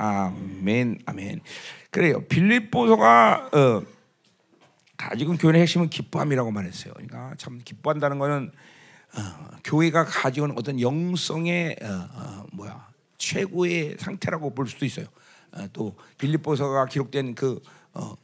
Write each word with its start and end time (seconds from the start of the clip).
아멘, 0.00 0.98
아멘. 1.06 1.40
그래요. 1.90 2.22
빌립보서가 2.28 3.50
어, 3.52 3.82
가지고 4.96 5.36
교회의 5.36 5.62
핵심은 5.62 5.90
기뻐함이라고 5.90 6.50
말했어요. 6.50 6.92
그러니까 6.94 7.34
참 7.38 7.60
기뻐한다는 7.64 8.18
거는 8.18 8.50
어, 9.16 9.20
교회가 9.64 10.04
가지고 10.04 10.46
있는 10.46 10.58
어떤 10.58 10.80
영성의 10.80 11.76
어, 11.82 11.86
어, 11.86 12.46
뭐야 12.52 12.88
최고의 13.18 13.96
상태라고 13.98 14.54
볼 14.54 14.68
수도 14.68 14.84
있어요. 14.84 15.06
어, 15.52 15.66
또 15.72 15.96
빌립보서가 16.18 16.86
기록된 16.86 17.34
그 17.34 17.60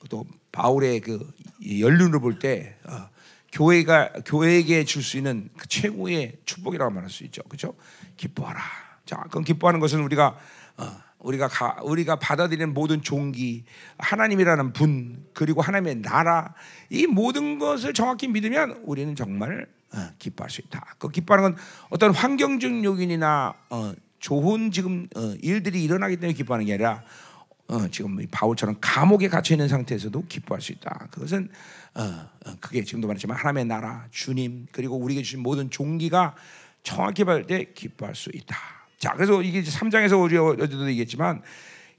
또 0.08 0.24
바울의 0.52 1.00
그 1.00 1.32
연륜을 1.80 2.20
볼때 2.20 2.76
어, 2.84 3.08
교회가 3.52 4.12
교회에게 4.24 4.84
줄 4.84 5.02
수 5.02 5.16
있는 5.16 5.48
그 5.56 5.66
최고의 5.68 6.38
축복이라고 6.44 6.90
말할 6.90 7.10
수 7.10 7.24
있죠. 7.24 7.42
그렇죠? 7.44 7.74
기뻐하라. 8.16 8.60
자, 9.04 9.24
그럼 9.30 9.44
기뻐하는 9.44 9.80
것은 9.80 10.00
우리가 10.02 10.36
어, 10.76 11.05
우리가 11.18 11.48
가, 11.48 11.76
우리가 11.82 12.16
받아들이는 12.16 12.74
모든 12.74 13.02
종기, 13.02 13.64
하나님이라는 13.98 14.72
분, 14.72 15.26
그리고 15.32 15.62
하나님의 15.62 16.02
나라 16.02 16.54
이 16.90 17.06
모든 17.06 17.58
것을 17.58 17.94
정확히 17.94 18.28
믿으면 18.28 18.82
우리는 18.84 19.14
정말 19.16 19.66
어, 19.92 19.98
기뻐할 20.18 20.50
수 20.50 20.60
있다. 20.60 20.94
그 20.98 21.08
기뻐하는 21.08 21.50
건 21.50 21.62
어떤 21.90 22.12
환경적 22.12 22.84
요인이나 22.84 23.54
어, 23.70 23.92
좋은 24.18 24.70
지금 24.70 25.08
어, 25.16 25.34
일들이 25.42 25.82
일어나기 25.82 26.16
때문에 26.16 26.34
기뻐하는 26.34 26.66
게 26.66 26.74
아니라 26.74 27.02
어, 27.68 27.88
지금 27.88 28.16
바울처럼 28.30 28.76
감옥에 28.80 29.28
갇혀 29.28 29.54
있는 29.54 29.68
상태에서도 29.68 30.26
기뻐할 30.28 30.60
수 30.60 30.72
있다. 30.72 31.08
그것은 31.10 31.48
어, 31.94 32.02
어, 32.02 32.56
그게 32.60 32.84
지금도 32.84 33.08
말했지만 33.08 33.36
하나님의 33.36 33.64
나라, 33.64 34.06
주님 34.10 34.66
그리고 34.70 34.96
우리에게 34.96 35.22
주신 35.22 35.40
모든 35.40 35.70
종기가 35.70 36.34
정확히 36.82 37.24
받을 37.24 37.46
때 37.46 37.72
기뻐할 37.74 38.14
수 38.14 38.30
있다. 38.32 38.56
자, 38.98 39.12
그래서 39.12 39.42
이게 39.42 39.62
3장에서 39.62 40.22
우리 40.22 40.36
어제도 40.36 40.88
얘기했지만 40.88 41.42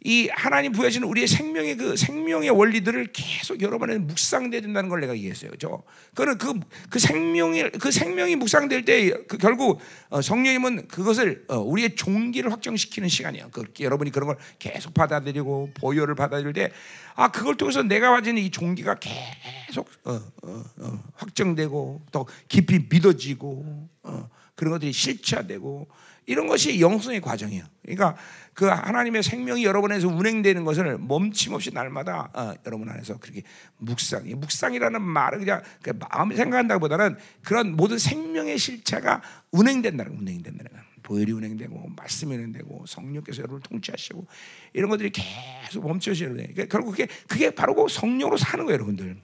이 0.03 0.29
하나님 0.31 0.71
부여하시는 0.73 1.07
우리의 1.07 1.27
생명의 1.27 1.75
그 1.75 1.97
생명의 1.97 2.51
원리들을 2.51 3.07
계속 3.13 3.61
여러 3.61 3.79
번에 3.79 3.97
묵상돼야 3.97 4.61
된다는 4.61 4.89
걸 4.89 5.01
내가 5.01 5.15
얘기했어요. 5.15 5.49
그죠? 5.51 5.83
그는 6.13 6.37
그, 6.37 6.53
그 6.89 6.99
생명이, 6.99 7.71
그 7.71 7.91
생명이 7.91 8.35
묵상될 8.35 8.85
때, 8.85 9.09
그 9.27 9.37
결국, 9.37 9.81
어, 10.09 10.21
성령님은 10.21 10.87
그것을, 10.87 11.45
어, 11.47 11.57
우리의 11.57 11.95
종기를 11.95 12.51
확정시키는 12.51 13.09
시간이에요. 13.09 13.49
그, 13.51 13.63
여러분이 13.79 14.11
그런 14.11 14.27
걸 14.27 14.37
계속 14.59 14.93
받아들이고, 14.93 15.71
보혈을 15.73 16.13
받아들일 16.13 16.53
때, 16.53 16.71
아, 17.15 17.31
그걸 17.31 17.57
통해서 17.57 17.81
내가 17.81 18.11
가지는 18.11 18.41
이 18.41 18.51
종기가 18.51 18.99
계속, 18.99 19.89
어, 20.03 20.13
어, 20.43 20.63
어 20.79 21.03
확정되고, 21.15 22.05
더 22.11 22.25
깊이 22.47 22.85
믿어지고, 22.87 23.89
어, 24.03 24.29
그런 24.55 24.73
것들이 24.73 24.93
실체화되고, 24.93 25.87
이런 26.27 26.45
것이 26.47 26.79
영성의 26.79 27.21
과정이에요. 27.21 27.63
그러니까 27.81 28.15
그 28.53 28.65
하나님의 28.65 29.23
생명이 29.23 29.63
여러분에서 29.63 30.09
운행되는 30.09 30.65
것을 30.65 30.97
멈춤없이 30.97 31.73
날마다 31.73 32.29
어, 32.33 32.53
여러분 32.65 32.89
안에서 32.89 33.17
그렇게 33.17 33.43
묵상. 33.77 34.23
묵상이라는 34.35 35.01
말은 35.01 35.39
그냥 35.39 35.63
그 35.81 35.91
마음이 35.91 36.35
생각한다기보다는 36.35 37.17
그런 37.43 37.75
모든 37.75 37.97
생명의 37.97 38.57
실체가 38.57 39.21
운행된다는 39.51 40.17
운행된다는 40.17 40.71
거. 40.71 40.77
보혈이 41.03 41.31
운행되고 41.31 41.91
말씀이 41.95 42.35
운행되고 42.35 42.85
성령께서 42.85 43.39
여러분을 43.39 43.61
통치하시고 43.61 44.27
이런 44.73 44.89
것들이 44.89 45.09
계속 45.11 45.87
멈춰지는 45.87 46.35
거예요. 46.35 46.49
그러니까 46.53 46.77
결국 46.77 46.91
그게 46.91 47.07
그게 47.27 47.49
바로 47.51 47.73
그 47.73 47.87
성령으로 47.87 48.35
사는 48.35 48.65
거예요, 48.65 48.73
여러분들. 48.73 49.17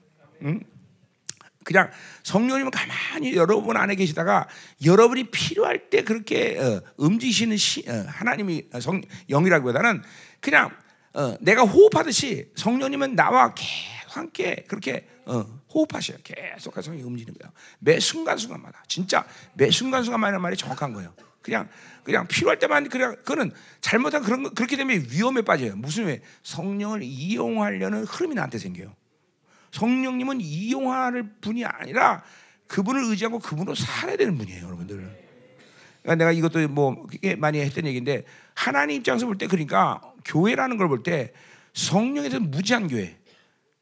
응? 0.43 0.61
그냥 1.63 1.89
성령님은 2.23 2.71
가만히 2.71 3.35
여러분 3.35 3.77
안에 3.77 3.95
계시다가 3.95 4.47
여러분이 4.83 5.25
필요할 5.25 5.89
때 5.89 6.03
그렇게 6.03 6.59
어, 6.59 6.81
움직이시는 6.97 7.57
시, 7.57 7.83
어, 7.87 8.05
하나님이 8.07 8.65
어, 8.73 8.79
성 8.79 9.01
영이라기보다는 9.29 10.03
그냥 10.39 10.71
어, 11.13 11.35
내가 11.41 11.63
호흡하듯이 11.63 12.51
성령님은 12.55 13.15
나와 13.15 13.53
계속 13.53 14.17
함께 14.17 14.65
그렇게 14.67 15.07
어, 15.25 15.45
호흡하셔요. 15.73 16.17
계속 16.23 16.73
성령이 16.81 17.03
움직이는 17.03 17.37
거예요. 17.39 17.53
매 17.79 17.99
순간순간마다 17.99 18.83
진짜 18.87 19.25
매 19.53 19.69
순간순간마다 19.69 20.39
말이 20.39 20.57
정확한 20.57 20.93
거예요. 20.93 21.13
그냥 21.41 21.69
그냥 22.03 22.27
필요할 22.27 22.57
때만 22.57 22.89
그냥 22.89 23.15
그는 23.23 23.51
잘못한 23.81 24.23
그런 24.23 24.53
그렇게 24.53 24.75
되면 24.75 25.05
위험에 25.09 25.41
빠져요. 25.41 25.75
무슨 25.75 26.05
왜 26.05 26.21
성령을 26.43 27.03
이용하려는 27.03 28.05
흐름이 28.05 28.35
나한테 28.35 28.57
생겨요. 28.57 28.95
성령님은 29.73 30.39
이용할 30.39 31.23
분이 31.41 31.65
아니라 31.65 32.23
그분을 32.67 33.03
의지하고 33.05 33.39
그분으로 33.39 33.75
살아야 33.75 34.15
되는 34.15 34.37
분이에요, 34.37 34.65
여러분들. 34.65 34.97
그러니까 36.03 36.15
내가 36.15 36.31
이것도 36.31 36.67
뭐 36.69 37.07
많이 37.37 37.59
했던 37.59 37.85
얘기인데 37.87 38.23
하나님 38.53 38.97
입장에서 38.97 39.25
볼 39.25 39.37
때 39.37 39.47
그러니까 39.47 40.01
교회라는 40.25 40.77
걸 40.77 40.87
볼 40.87 41.01
때 41.03 41.33
성령에 41.73 42.29
대 42.29 42.37
무지한 42.37 42.87
교회, 42.87 43.17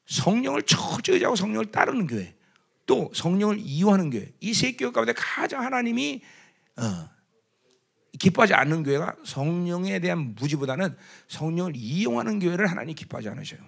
성령을 0.05 0.61
철저히 0.63 1.15
의지하고 1.15 1.35
성령을 1.35 1.71
따르는 1.71 2.07
교회, 2.07 2.33
또 2.85 3.11
성령을 3.13 3.57
이용하는 3.59 4.09
교회. 4.11 4.31
이 4.39 4.53
세 4.53 4.71
교회 4.73 4.91
가운데 4.91 5.13
가장 5.13 5.61
하나님이 5.61 6.21
어, 6.77 7.09
기뻐하지 8.17 8.53
않는 8.53 8.83
교회가 8.83 9.15
성령에 9.25 9.99
대한 9.99 10.35
무지보다는 10.35 10.95
성령을 11.27 11.73
이용하는 11.75 12.39
교회를 12.39 12.67
하나님 12.67 12.95
기뻐하지 12.95 13.27
않으셔요. 13.29 13.59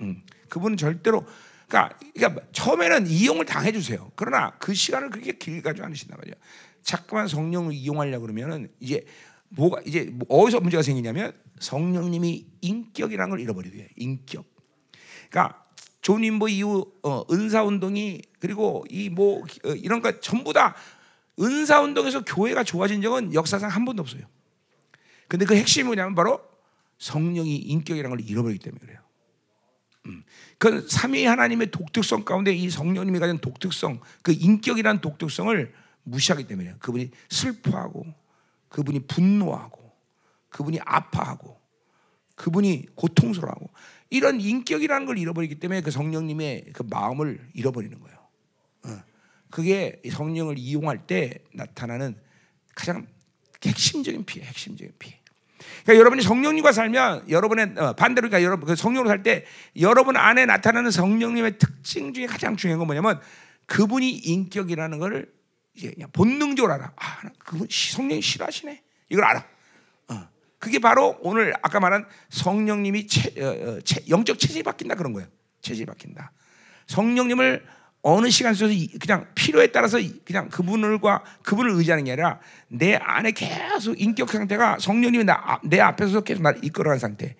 음. 0.00 0.22
그분은 0.48 0.76
절대로 0.76 1.24
그러니까, 1.68 1.98
그러니까 2.14 2.42
처음에는 2.52 3.06
이용을 3.06 3.44
당해 3.44 3.72
주세요. 3.72 4.10
그러나 4.16 4.52
그 4.58 4.74
시간을 4.74 5.10
그렇게 5.10 5.32
길게 5.32 5.60
가지고 5.60 5.86
않으신단 5.86 6.18
말이에요. 6.18 6.34
자꾸만 6.82 7.28
성령을 7.28 7.74
이용하려 7.74 8.18
그러면은 8.20 8.70
이제 8.80 9.04
뭐가 9.50 9.82
이제 9.84 10.08
뭐 10.10 10.26
어디서 10.28 10.60
문제가 10.60 10.82
생기냐면 10.82 11.32
성령님이 11.60 12.46
인격이라는 12.62 13.30
걸 13.30 13.40
잃어버리게 13.40 13.76
돼요. 13.76 13.88
인격. 13.96 14.46
그러니까 15.30 15.64
존인보 16.00 16.48
이후 16.48 16.90
어, 17.02 17.24
은사 17.30 17.64
운동이 17.64 18.22
그리고 18.40 18.84
이뭐 18.88 19.42
어, 19.64 19.68
이런 19.74 20.00
거 20.00 20.20
전부 20.20 20.54
다 20.54 20.74
은사 21.38 21.82
운동에서 21.82 22.24
교회가 22.24 22.64
좋아진 22.64 23.02
적은 23.02 23.34
역사상 23.34 23.70
한 23.70 23.84
번도 23.84 24.02
없어요. 24.02 24.22
근데 25.28 25.44
그 25.44 25.54
핵심이 25.54 25.84
뭐냐면 25.84 26.14
바로 26.14 26.40
성령이 26.98 27.56
인격이라는 27.56 28.16
걸 28.16 28.26
잃어버리기 28.26 28.64
때문에 28.64 28.80
그래요. 28.80 29.00
음. 30.06 30.22
그 30.58 30.86
삼위 30.88 31.24
하나님의 31.24 31.70
독특성 31.70 32.24
가운데 32.24 32.52
이 32.52 32.70
성령님이 32.70 33.18
가진 33.18 33.38
독특성, 33.38 34.00
그 34.22 34.32
인격이란 34.32 35.00
독특성을 35.00 35.72
무시하기 36.04 36.46
때문에 36.46 36.74
그분이 36.78 37.10
슬퍼하고 37.28 38.06
그분이 38.68 39.06
분노하고 39.06 39.92
그분이 40.50 40.80
아파하고 40.84 41.58
그분이 42.34 42.86
고통스러워하고 42.94 43.70
이런 44.10 44.40
인격이라는 44.40 45.06
걸 45.06 45.18
잃어버리기 45.18 45.56
때문에 45.56 45.82
그 45.82 45.90
성령님의 45.90 46.70
그 46.72 46.82
마음을 46.84 47.50
잃어버리는 47.52 47.98
거예요. 47.98 48.18
어. 48.84 49.02
그게 49.50 50.00
성령을 50.10 50.56
이용할 50.58 51.06
때 51.06 51.42
나타나는 51.52 52.16
가장 52.74 53.06
핵심적인 53.64 54.24
피해, 54.24 54.46
핵심적인 54.46 54.94
피해. 54.98 55.20
그러니까 55.84 56.00
여러분이 56.00 56.22
성령님과 56.22 56.72
살면 56.72 57.30
여러분의 57.30 57.74
어, 57.76 57.92
반대로 57.94 58.28
그러니까 58.28 58.44
여러분 58.46 58.66
그 58.66 58.76
성령으로 58.76 59.08
살 59.08 59.22
때 59.22 59.44
여러분 59.80 60.16
안에 60.16 60.46
나타나는 60.46 60.90
성령님의 60.90 61.58
특징 61.58 62.12
중에 62.12 62.26
가장 62.26 62.56
중요한 62.56 62.78
건 62.78 62.86
뭐냐면 62.86 63.20
그분이 63.66 64.10
인격이라는 64.10 64.98
것을 64.98 65.30
이제 65.74 65.92
그냥 65.92 66.10
본능적으로 66.12 66.72
알아. 66.74 66.92
아, 66.96 67.20
그분 67.38 67.68
성령이 67.70 68.20
싫어하시네. 68.22 68.82
이걸 69.10 69.24
알아. 69.24 69.44
어. 70.08 70.28
그게 70.58 70.78
바로 70.78 71.16
오늘 71.20 71.54
아까 71.62 71.78
말한 71.78 72.06
성령님이 72.30 73.06
체, 73.06 73.32
어, 73.40 73.46
어, 73.46 73.80
체, 73.82 74.02
영적 74.08 74.38
체질이 74.38 74.64
바뀐다 74.64 74.96
그런 74.96 75.12
거예요. 75.12 75.28
체질이 75.60 75.86
바뀐다. 75.86 76.32
성령님을 76.88 77.64
어느 78.02 78.30
시간 78.30 78.54
속에서 78.54 78.98
그냥 79.00 79.26
필요에 79.34 79.68
따라서 79.68 79.98
그냥 80.24 80.48
그분을과 80.48 81.24
그분을 81.42 81.72
의지하는 81.72 82.04
게 82.04 82.12
아니라 82.12 82.40
내 82.68 82.94
안에 82.94 83.32
계속 83.32 84.00
인격 84.00 84.30
상태가 84.30 84.78
성령님이 84.78 85.24
나, 85.24 85.60
내 85.64 85.80
앞에서 85.80 86.20
계속 86.20 86.42
나를 86.42 86.64
이끌어가는 86.64 86.98
상태. 86.98 87.36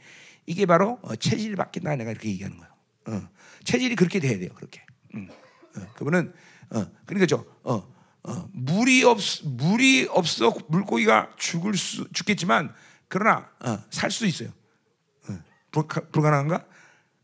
이게 0.46 0.66
바로 0.66 0.98
어, 1.02 1.14
체질이 1.14 1.54
바뀐다 1.54 1.94
내가 1.96 2.10
이렇게 2.10 2.30
얘기하는 2.30 2.58
거예요. 2.58 2.72
어, 3.08 3.28
체질이 3.64 3.94
그렇게 3.94 4.18
돼야 4.18 4.38
돼요. 4.38 4.50
그렇게. 4.54 4.84
음, 5.14 5.28
어, 5.76 5.80
그분은 5.94 6.32
어, 6.70 6.86
그러니까 7.06 7.26
저 7.26 7.44
어, 7.62 7.86
어, 8.24 8.48
물이 8.52 9.04
없 9.04 9.18
물이 9.44 10.08
없어 10.10 10.52
물고기가 10.68 11.30
죽을 11.36 11.74
수 11.74 12.10
죽겠지만 12.12 12.74
그러나 13.08 13.48
어, 13.60 13.78
살 13.90 14.10
수도 14.10 14.26
있어요. 14.26 14.48
어, 15.28 15.38
불가, 15.70 16.00
불가능한가? 16.00 16.64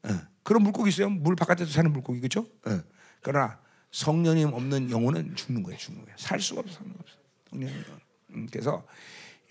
어, 0.05 0.21
그런 0.43 0.63
물고기 0.63 0.91
있어요. 0.91 1.11
물 1.11 1.35
바깥에서 1.35 1.73
사는 1.73 1.93
물고기 1.93 2.21
그렇죠? 2.21 2.47
어. 2.67 2.94
그러나 3.25 3.59
성령님 3.91 4.53
없는 4.53 4.91
영혼은 4.91 5.35
죽는 5.35 5.63
거예요, 5.63 5.79
죽는 5.79 6.05
거예요. 6.05 6.17
살 6.19 6.39
수가 6.39 6.61
없어, 6.61 6.81
없어. 7.01 7.17
성령님. 7.51 7.85
음, 8.35 8.49
그래서 8.53 8.87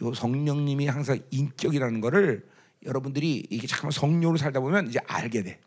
요 0.02 0.14
성령님이 0.14 0.88
항상 0.88 1.20
인격이라는 1.32 2.00
거를 2.00 2.48
여러분들이 2.86 3.48
이게 3.50 3.66
잠깐만 3.66 3.92
성령으로 3.92 4.38
살다 4.38 4.60
보면 4.60 4.90
이제 4.90 5.00
알게 5.08 5.42
돼. 5.42 5.60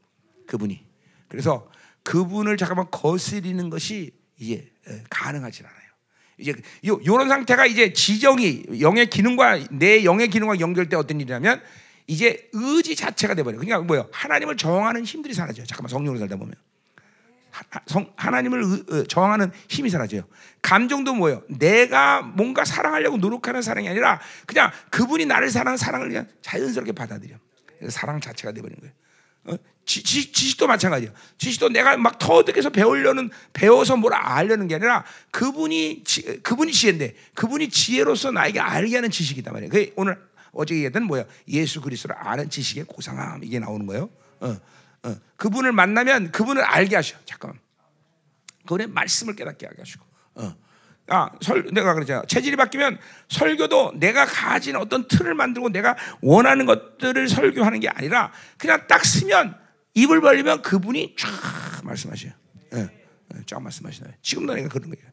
그분이. 0.46 0.84
그래서 1.26 1.68
그분을 2.04 2.56
잠깐만 2.56 2.86
거스리는 2.92 3.68
것이 3.70 4.12
이제 4.38 4.70
가능하지 5.10 5.64
않아요. 5.64 5.76
이제 6.38 6.54
요 6.86 7.00
요런 7.04 7.28
상태가 7.28 7.66
이제 7.66 7.92
지정이 7.92 8.80
영의 8.80 9.10
기능과 9.10 9.66
내 9.72 10.04
영의 10.04 10.28
기능과 10.28 10.60
연결돼 10.60 10.94
어떤 10.94 11.20
일이냐면 11.20 11.60
이제 12.06 12.48
의지 12.52 12.94
자체가 12.94 13.34
돼 13.34 13.42
버려. 13.42 13.58
그러니까 13.58 13.80
뭐요? 13.80 14.08
하나님을 14.12 14.56
저항하는 14.56 15.04
힘들이 15.04 15.34
사라져요. 15.34 15.66
잠깐만 15.66 15.88
성령으로 15.88 16.20
살다 16.20 16.36
보면. 16.36 16.54
하나님을 18.16 18.62
의, 18.62 19.00
어, 19.00 19.04
저항하는 19.04 19.52
힘이 19.68 19.90
사라져요. 19.90 20.22
감정도 20.62 21.14
뭐예요? 21.14 21.42
내가 21.48 22.22
뭔가 22.22 22.64
사랑하려고 22.64 23.16
노력하는 23.16 23.62
사랑이 23.62 23.88
아니라 23.88 24.20
그냥 24.46 24.70
그분이 24.90 25.26
나를 25.26 25.50
사랑하는 25.50 25.76
사랑을 25.76 26.08
그냥 26.08 26.26
자연스럽게 26.42 26.92
받아들여. 26.92 27.36
사랑 27.88 28.20
자체가 28.20 28.52
돼버리는 28.52 28.80
거예요. 28.80 28.94
어? 29.44 29.56
지, 29.84 30.02
지, 30.02 30.32
지식도 30.32 30.66
마찬가지예요. 30.66 31.12
지식도 31.38 31.68
내가 31.68 31.96
막 31.96 32.18
터득해서 32.18 32.70
배우려는 32.70 33.30
배워서 33.52 33.96
뭘 33.96 34.12
알려는 34.14 34.66
게 34.66 34.74
아니라 34.74 35.04
그분이 35.30 36.02
지, 36.04 36.42
그분이 36.42 36.72
지혜인데 36.72 37.14
그분이 37.34 37.68
지혜로서 37.68 38.32
나에게 38.32 38.58
알게 38.58 38.96
하는 38.96 39.10
지식이단 39.10 39.52
말이에요. 39.52 39.70
그 39.70 39.92
오늘 39.94 40.18
어제 40.50 40.74
얘기했던 40.74 41.04
뭐야? 41.04 41.24
예수 41.48 41.80
그리스도를 41.80 42.16
아는 42.18 42.50
지식의 42.50 42.84
고상함 42.88 43.44
이게 43.44 43.60
나오는 43.60 43.86
거예요. 43.86 44.10
어, 44.40 44.56
어. 45.06 45.16
그분을 45.36 45.72
만나면 45.72 46.32
그분을 46.32 46.62
알게 46.62 46.96
하셔. 46.96 47.16
잠깐만. 47.24 47.58
그분의 48.62 48.88
말씀을 48.88 49.36
깨닫게 49.36 49.68
하시고. 49.78 50.04
어. 50.34 50.56
아, 51.08 51.30
설, 51.40 51.68
내가 51.72 51.94
그러잖아. 51.94 52.22
체질이 52.26 52.56
바뀌면 52.56 52.98
설교도 53.28 53.94
내가 53.96 54.26
가진 54.26 54.74
어떤 54.74 55.06
틀을 55.06 55.34
만들고 55.34 55.68
내가 55.68 55.96
원하는 56.20 56.66
것들을 56.66 57.28
설교하는 57.28 57.78
게 57.78 57.88
아니라 57.88 58.32
그냥 58.58 58.86
딱 58.88 59.04
쓰면 59.04 59.56
입을 59.94 60.20
벌리면 60.20 60.62
그분이 60.62 61.14
쫙 61.16 61.30
말씀하셔요. 61.84 62.32
예, 62.74 62.78
예, 62.80 63.42
쫙 63.46 63.62
말씀하시나요? 63.62 64.14
지금도 64.20 64.54
내가 64.54 64.68
그런 64.68 64.90
거예요. 64.90 65.10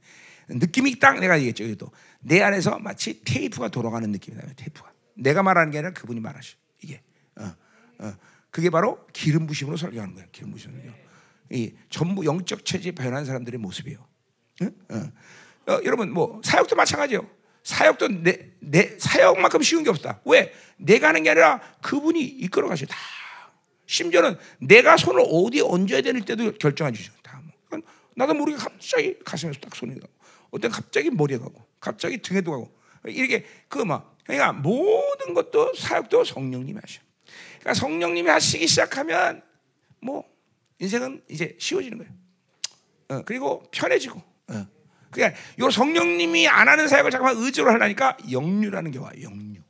느낌이 0.49 0.99
딱 0.99 1.19
내가 1.19 1.37
얘기했죠. 1.37 1.63
그래도 1.63 1.91
내 2.19 2.41
안에서 2.41 2.79
마치 2.79 3.23
테이프가 3.23 3.69
돌아가는 3.69 4.09
느낌이 4.11 4.35
나요. 4.35 4.47
테이프가. 4.55 4.91
내가 5.15 5.43
말하는 5.43 5.71
게 5.71 5.77
아니라 5.77 5.93
그분이 5.93 6.19
말하셔. 6.19 6.57
이게. 6.81 7.01
어, 7.35 7.53
어. 7.99 8.13
그게 8.53 8.69
바로 8.69 9.03
기름 9.13 9.47
부심으로 9.47 9.77
설교하는 9.77 10.13
거예요. 10.13 10.29
기름 10.31 10.51
부심은요. 10.51 10.93
이 11.49 11.73
전부 11.89 12.23
영적 12.23 12.63
체질 12.63 12.93
변한 12.93 13.25
사람들의 13.25 13.59
모습이에요. 13.59 13.97
어? 14.61 15.71
어, 15.71 15.79
여러분 15.83 16.13
뭐 16.13 16.39
사역도 16.43 16.75
마찬가지예요. 16.75 17.27
사역도 17.63 18.21
내, 18.21 18.51
내 18.59 18.95
사역만큼 18.99 19.63
쉬운 19.63 19.83
게 19.83 19.89
없다. 19.89 20.21
왜? 20.25 20.53
내가 20.77 21.07
하는 21.07 21.23
게 21.23 21.31
아니라 21.31 21.61
그분이 21.81 22.21
이끌어 22.21 22.67
가셔 22.67 22.85
다. 22.85 22.95
심지어는 23.87 24.37
내가 24.59 24.97
손을 24.97 25.23
어디에 25.27 25.61
얹어야 25.61 26.01
될 26.01 26.21
때도 26.21 26.53
결정해 26.59 26.91
주셔. 26.91 27.11
다. 27.23 27.41
뭐. 27.71 27.79
나도 28.15 28.35
모르게 28.35 28.55
갑자기 28.55 29.17
가슴에서 29.25 29.59
딱 29.61 29.75
손이 29.75 29.99
가고, 29.99 30.13
어떤 30.51 30.69
갑자기 30.69 31.09
머리에 31.09 31.39
가고, 31.39 31.65
갑자기 31.79 32.21
등에도 32.21 32.51
가고, 32.51 32.77
이렇게 33.05 33.45
그 33.67 33.79
막 33.79 34.15
그러니까 34.23 34.53
모든 34.53 35.33
것도 35.33 35.73
사역도 35.75 36.23
성령님이 36.23 36.79
하셔. 36.79 37.01
그러니까 37.63 37.73
성령님이 37.75 38.29
하시기 38.29 38.67
시작하면 38.67 39.41
뭐 40.01 40.25
인생은 40.79 41.23
이제 41.29 41.55
쉬워지는 41.57 41.97
거예요. 41.97 42.11
어, 43.07 43.21
그리고 43.25 43.63
편해지고. 43.71 44.21
어. 44.49 44.67
그러니까 45.09 45.39
요 45.59 45.69
성령님이 45.69 46.47
안 46.49 46.67
하는 46.67 46.89
사역을 46.89 47.09
잠깐만 47.09 47.41
의지로 47.41 47.71
하려니까 47.71 48.17
영류라는 48.29 48.91
게 48.91 48.99
와요. 48.99 49.13
영류, 49.21 49.61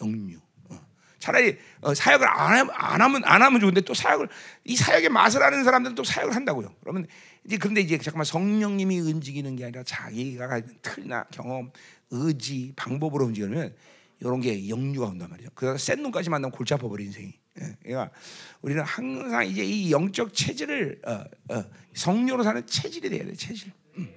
영류. 0.00 0.38
어. 0.68 0.80
차라리 1.18 1.58
어, 1.80 1.94
사역을 1.94 2.28
안, 2.28 2.58
하면, 2.58 2.70
안 2.74 3.00
하면 3.00 3.22
안 3.24 3.42
하면 3.42 3.60
좋은데 3.60 3.80
또 3.80 3.92
사역을 3.92 4.28
이 4.64 4.76
사역의 4.76 5.08
맛을 5.08 5.42
아는 5.42 5.64
사람들은 5.64 5.96
또 5.96 6.04
사역을 6.04 6.36
한다고요. 6.36 6.72
그러면 6.80 7.08
이제 7.44 7.56
그런데 7.56 7.80
이제 7.80 7.98
잠깐만 7.98 8.24
성령님이 8.24 9.00
움직이는 9.00 9.56
게 9.56 9.64
아니라 9.64 9.82
자기가 9.82 10.46
가진 10.46 10.78
틀이나 10.80 11.24
경험, 11.32 11.72
의지, 12.10 12.72
방법으로 12.76 13.24
움직이면 13.24 13.74
이런 14.22 14.40
게 14.40 14.68
영류가 14.68 15.08
온단 15.08 15.28
말이죠. 15.30 15.50
그래서 15.54 15.76
센 15.78 16.00
놈까지 16.00 16.30
만나면 16.30 16.52
골치 16.52 16.72
아파버린 16.74 17.08
인생이. 17.08 17.32
예, 17.60 17.76
그러니까 17.82 18.10
우리는 18.62 18.82
항상 18.82 19.46
이제 19.46 19.64
이 19.64 19.90
영적 19.90 20.32
체질을 20.32 21.00
어, 21.04 21.24
어, 21.54 21.64
성령으로 21.92 22.44
사는 22.44 22.64
체질이 22.64 23.10
돼야 23.10 23.24
돼. 23.24 23.34
체질. 23.34 23.72
음, 23.98 24.08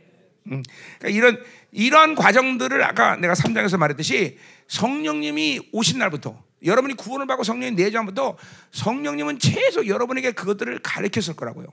음. 0.52 0.64
그러니까 1.00 1.18
이런 1.18 1.44
이러한 1.72 2.14
과정들을 2.14 2.84
아까 2.84 3.16
내가 3.16 3.34
3장에서 3.34 3.78
말했듯이 3.78 4.38
성령님이 4.68 5.70
오신 5.72 5.98
날부터 5.98 6.40
여러분이 6.64 6.94
구원을 6.94 7.26
받고 7.26 7.44
성령이 7.44 7.76
내주부터 7.76 8.38
성령님은 8.72 9.40
최소 9.40 9.88
여러분에게 9.88 10.34
그것들을 10.34 10.80
가르쳤을 10.80 11.36
거라고요. 11.36 11.68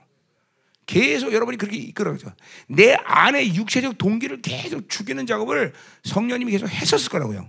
계속 0.87 1.31
여러분이 1.31 1.57
그렇게 1.57 1.77
이끌어가죠. 1.77 2.33
내 2.67 2.93
안에 2.93 3.53
육체적 3.53 3.99
동기를 3.99 4.41
계속 4.41 4.89
죽이는 4.89 5.27
작업을 5.27 5.73
성령님이 6.03 6.51
계속 6.51 6.67
했었을 6.67 7.09
거라고요. 7.09 7.47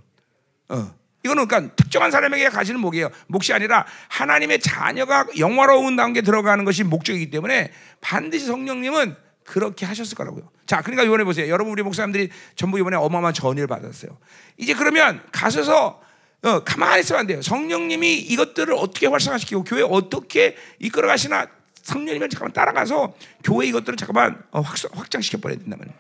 어. 0.69 0.95
이거는 1.25 1.49
그러니까 1.49 1.75
특정한 1.75 2.11
사람에게 2.11 2.51
가시는 2.51 2.81
목이에요. 2.81 3.09
몫이 3.29 3.53
아니라 3.55 3.87
하나님의 4.09 4.61
자녀가 4.61 5.27
영화로운 5.39 5.97
단계 5.97 6.21
들어가는 6.21 6.65
것이 6.65 6.85
목적이기 6.85 7.31
때문에 7.31 7.73
반드시 8.03 8.45
성령님은 8.45 9.17
그렇게 9.45 9.87
하셨을 9.87 10.17
거라고요. 10.17 10.51
자, 10.67 10.83
그러니까 10.83 11.03
이번에 11.03 11.25
보세요. 11.25 11.49
여러분 11.49 11.73
우리 11.73 11.83
목사님들이 11.83 12.31
전부 12.57 12.79
이번에 12.79 12.97
어마어마한 12.97 13.33
전의를 13.33 13.67
받았어요. 13.67 14.19
이제 14.59 14.75
그러면 14.75 15.23
가셔서 15.33 16.03
어, 16.43 16.63
가만히 16.63 17.01
있으면 17.01 17.21
안 17.21 17.27
돼요. 17.27 17.41
성령님이 17.41 18.17
이것들을 18.19 18.75
어떻게 18.75 19.07
활성화시키고 19.07 19.65
교회 19.65 19.83
어떻게 19.83 20.57
이끌어 20.79 21.09
가시나 21.09 21.47
성령님을 21.83 22.29
잠깐만 22.29 22.53
따라가서 22.53 23.15
교회 23.43 23.67
이것들을 23.67 23.97
잠깐만 23.97 24.43
어, 24.51 24.61
확장시켜 24.61 25.39
버려야 25.39 25.59
말이에요. 25.65 25.97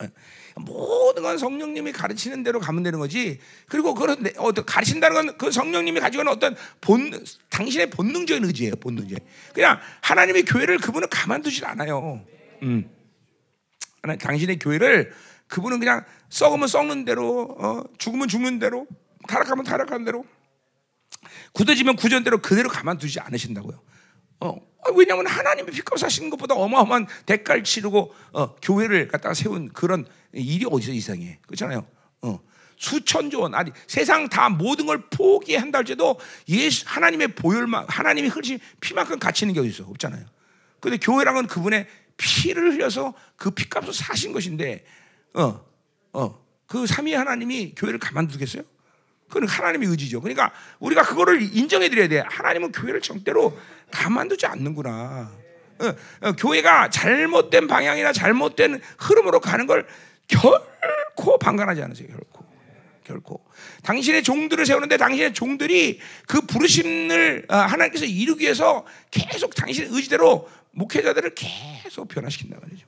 어. 0.00 0.06
모든 0.64 1.22
건 1.22 1.38
성령님이 1.38 1.92
가르치는 1.92 2.42
대로 2.42 2.60
가면 2.60 2.82
되는 2.82 2.98
거지. 2.98 3.38
그리고 3.68 3.94
그런 3.94 4.24
어, 4.36 4.52
가르친다는 4.52 5.14
건 5.14 5.38
그 5.38 5.50
성령님이 5.50 6.00
가지고 6.00 6.22
있는 6.22 6.32
어떤 6.32 6.56
본 6.80 7.24
당신의 7.48 7.90
본능적인 7.90 8.44
의지예요. 8.44 8.76
본능적. 8.76 9.18
그냥 9.54 9.80
하나님의 10.02 10.44
교회를 10.44 10.78
그분은 10.78 11.08
가만두질 11.08 11.64
않아요. 11.66 12.24
음. 12.62 12.90
당신의 14.18 14.58
교회를 14.58 15.12
그분은 15.48 15.78
그냥 15.80 16.04
썩으면 16.28 16.68
썩는 16.68 17.04
대로, 17.04 17.56
어, 17.58 17.82
죽으면 17.98 18.28
죽는 18.28 18.58
대로, 18.58 18.86
타락하면 19.28 19.64
타락하는 19.64 20.04
대로, 20.04 20.24
굳어지면 21.52 21.96
굳은 21.96 22.22
대로 22.24 22.38
그대로 22.38 22.68
가만두지 22.68 23.20
않으신다고요. 23.20 23.80
어, 24.40 24.56
왜냐하면 24.94 25.26
하나님의 25.26 25.72
피값 25.72 25.98
사시는 25.98 26.30
것보다 26.30 26.54
어마어마한 26.54 27.06
대가를 27.26 27.64
치르고 27.64 28.14
어, 28.32 28.54
교회를 28.56 29.08
갖다가 29.08 29.34
세운 29.34 29.68
그런 29.68 30.06
일이 30.32 30.64
어디서 30.68 30.92
이상해? 30.92 31.38
그렇잖아요. 31.46 31.86
어. 32.22 32.40
수천조 32.76 33.42
원 33.42 33.54
아니 33.54 33.70
세상 33.86 34.28
다 34.28 34.48
모든 34.48 34.86
걸 34.86 35.02
포기한다 35.10 35.78
할지도 35.78 36.18
예수 36.48 36.84
하나님의 36.86 37.34
보혈만 37.34 37.84
하나님이 37.88 38.28
흘리신 38.28 38.58
피만큼 38.80 39.18
가치 39.18 39.44
있는 39.44 39.54
게 39.54 39.60
어디 39.60 39.68
있어? 39.68 39.84
없잖아요. 39.84 40.24
근데 40.80 40.96
교회랑은 40.96 41.46
그분의 41.46 41.86
피를 42.16 42.72
흘려서 42.72 43.12
그 43.36 43.50
피값을 43.50 43.92
사신 43.92 44.32
것인데 44.32 44.84
어 45.34 45.62
어, 46.12 46.44
그 46.66 46.86
삼위 46.86 47.12
하나님이 47.14 47.74
교회를 47.76 47.98
가만두겠어요? 47.98 48.62
그건 49.28 49.46
하나님의 49.46 49.88
의지죠. 49.88 50.20
그러니까 50.20 50.52
우리가 50.80 51.02
그거를 51.02 51.40
인정해 51.56 51.88
드려야 51.88 52.08
돼. 52.08 52.20
하나님은 52.26 52.72
교회를 52.72 53.00
절대로 53.00 53.56
가만두지 53.90 54.46
않는구나. 54.46 55.30
어, 55.80 55.94
어, 56.20 56.32
교회가 56.32 56.90
잘못된 56.90 57.66
방향이나 57.66 58.12
잘못된 58.12 58.80
흐름으로 58.98 59.40
가는 59.40 59.66
걸 59.66 59.86
결코 60.30 61.38
방관하지 61.38 61.82
않으세요. 61.82 62.08
결코. 62.08 62.44
결코. 63.04 63.44
당신의 63.82 64.22
종들을 64.22 64.64
세우는데 64.64 64.96
당신의 64.96 65.34
종들이 65.34 65.98
그 66.26 66.40
부르심을 66.42 67.46
어, 67.48 67.56
하나님께서 67.56 68.04
이루기 68.04 68.44
위해서 68.44 68.86
계속 69.10 69.54
당신의 69.54 69.90
의지대로 69.92 70.48
목회자들을 70.72 71.34
계속 71.34 72.08
변화시킨다 72.08 72.58
말이죠. 72.62 72.86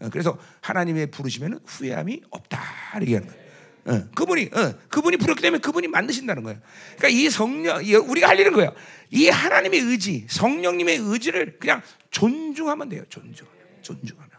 어, 0.00 0.08
그래서 0.10 0.36
하나님의 0.60 1.10
부르시면 1.12 1.60
후회함이 1.64 2.22
없다 2.30 2.60
이렇게 2.96 3.14
하는 3.14 3.28
거예요. 3.28 3.46
어, 3.86 4.08
그분이 4.16 4.50
어, 4.52 4.74
그분이 4.88 5.16
부르기 5.16 5.40
때문에 5.42 5.60
그분이 5.60 5.86
만드신다는 5.86 6.42
거예요. 6.42 6.58
그러니까 6.96 7.08
이 7.08 7.30
성령 7.30 7.78
우리가 7.78 8.28
할 8.28 8.40
일은 8.40 8.52
거예요. 8.52 8.74
이 9.10 9.28
하나님의 9.28 9.80
의지, 9.80 10.26
성령님의 10.28 10.98
의지를 10.98 11.58
그냥 11.60 11.82
존중하면 12.10 12.88
돼요. 12.88 13.04
존중, 13.08 13.46
존중하면. 13.82 14.35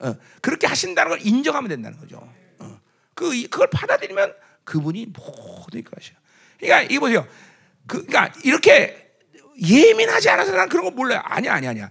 어, 0.00 0.14
그렇게 0.40 0.66
하신다는 0.66 1.10
걸 1.10 1.26
인정하면 1.26 1.68
된다는 1.68 1.98
거죠. 1.98 2.18
어, 2.58 2.80
그 3.14 3.30
그걸 3.48 3.68
받아들이면 3.70 4.34
그분이 4.64 5.06
모든 5.06 5.82
걸 5.82 5.92
하셔. 5.96 6.14
그러니까 6.58 6.92
이 6.92 6.98
보세요. 6.98 7.26
그, 7.86 8.04
그러니까 8.04 8.32
이렇게 8.44 9.12
예민하지 9.60 10.28
않아서 10.30 10.52
난 10.52 10.68
그런 10.68 10.84
거 10.84 10.90
몰라요. 10.90 11.20
아니야, 11.24 11.54
아니야, 11.54 11.70
아니야. 11.70 11.90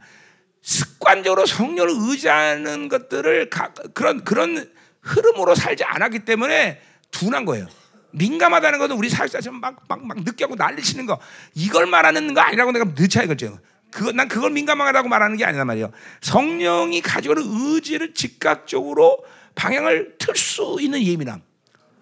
습관적으로 0.61 1.45
성령을 1.45 1.93
의지하는 2.09 2.87
것들을 2.87 3.49
가, 3.49 3.73
그런 3.93 4.23
그런 4.23 4.71
흐름으로 5.01 5.55
살지 5.55 5.83
않았기 5.83 6.19
때문에 6.19 6.81
둔한 7.11 7.45
거예요. 7.45 7.67
민감하다는 8.11 8.79
것은 8.79 8.95
우리 8.95 9.09
사역자처럼 9.09 9.59
막, 9.59 9.77
막, 9.87 10.05
막 10.05 10.17
느끼고 10.23 10.55
난리치는 10.55 11.05
거 11.05 11.19
이걸 11.53 11.85
말하는 11.85 12.33
거 12.33 12.41
아니라고 12.41 12.71
내가 12.71 12.85
늦차 12.95 13.23
이거죠. 13.23 13.59
그거 13.97 14.11
난 14.11 14.27
그걸 14.27 14.51
민감하다고 14.51 15.09
말하는 15.09 15.37
게 15.37 15.45
아니란 15.45 15.65
말이에요. 15.65 15.91
성령이 16.21 17.01
가지고 17.01 17.33
있는 17.33 17.73
의지를 17.73 18.13
즉각적으로 18.13 19.25
방향을 19.55 20.17
틀 20.19 20.35
수 20.35 20.77
있는 20.79 21.01
예민함. 21.01 21.41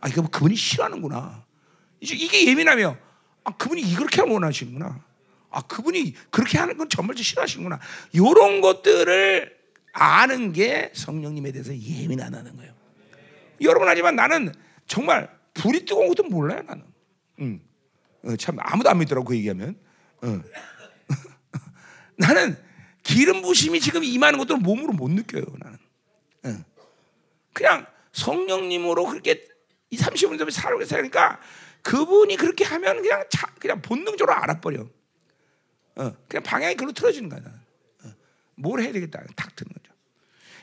아 0.01 0.09
이거 0.09 0.23
그분이 0.23 0.57
싫어하는구나. 0.57 1.45
이게 2.01 2.47
예민하며 2.47 2.97
아 3.45 3.51
그분이 3.55 3.81
이렇게 3.81 4.21
원하시는구나. 4.21 5.01
아 5.51 5.61
그분이 5.61 6.15
그렇게 6.31 6.57
하는 6.57 6.75
건 6.75 6.89
정말 6.89 7.15
싫어하시는구나. 7.15 7.79
이런 8.11 8.59
것들을 8.59 9.55
아는 9.93 10.51
게 10.51 10.91
성령님에 10.93 11.53
대해서 11.53 11.73
예민하다는 11.73 12.57
거예요. 12.57 12.73
여러분 13.61 13.87
하지만 13.87 14.17
나는 14.17 14.53
정말 14.85 15.29
불이 15.53 15.85
뜨거운 15.85 16.09
것도 16.09 16.23
몰라요 16.23 16.61
나는. 16.67 16.83
음. 17.39 17.61
어, 18.25 18.35
참 18.35 18.57
아무도 18.59 18.89
안 18.89 18.97
믿더라고 18.97 19.25
그 19.25 19.37
얘기하면. 19.37 19.77
어. 20.23 20.41
나는 22.17 22.57
기름 23.03 23.41
부심이 23.41 23.79
지금 23.79 24.03
임하는 24.03 24.39
것도 24.39 24.57
몸으로 24.57 24.93
못 24.93 25.09
느껴요 25.11 25.45
나는. 25.59 25.77
어. 26.43 26.65
그냥 27.53 27.85
성령님으로 28.13 29.05
그렇게 29.05 29.47
이 29.89 29.97
30분 29.97 30.37
전에 30.37 30.51
살고 30.51 30.85
살니까 30.85 31.39
그분이 31.83 32.35
그렇게 32.37 32.63
하면 32.65 33.01
그냥 33.01 33.23
자, 33.29 33.47
그냥 33.59 33.81
본능적으로 33.81 34.33
알아버려. 34.33 34.87
어, 35.97 36.15
그냥 36.27 36.43
방향이 36.43 36.75
그로 36.75 36.91
틀어지는 36.91 37.29
거야. 37.29 37.41
어, 38.03 38.13
뭘 38.55 38.81
해야 38.81 38.91
되겠다. 38.91 39.23
탁 39.35 39.55
트는 39.55 39.71
거죠. 39.71 39.93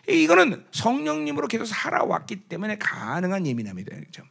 이거는 0.08 0.66
성령님으로 0.72 1.46
계속 1.46 1.64
살아왔기 1.64 2.48
때문에 2.48 2.76
가능한 2.78 3.46
예민함이다. 3.46 3.94
그렇죠? 3.94 4.24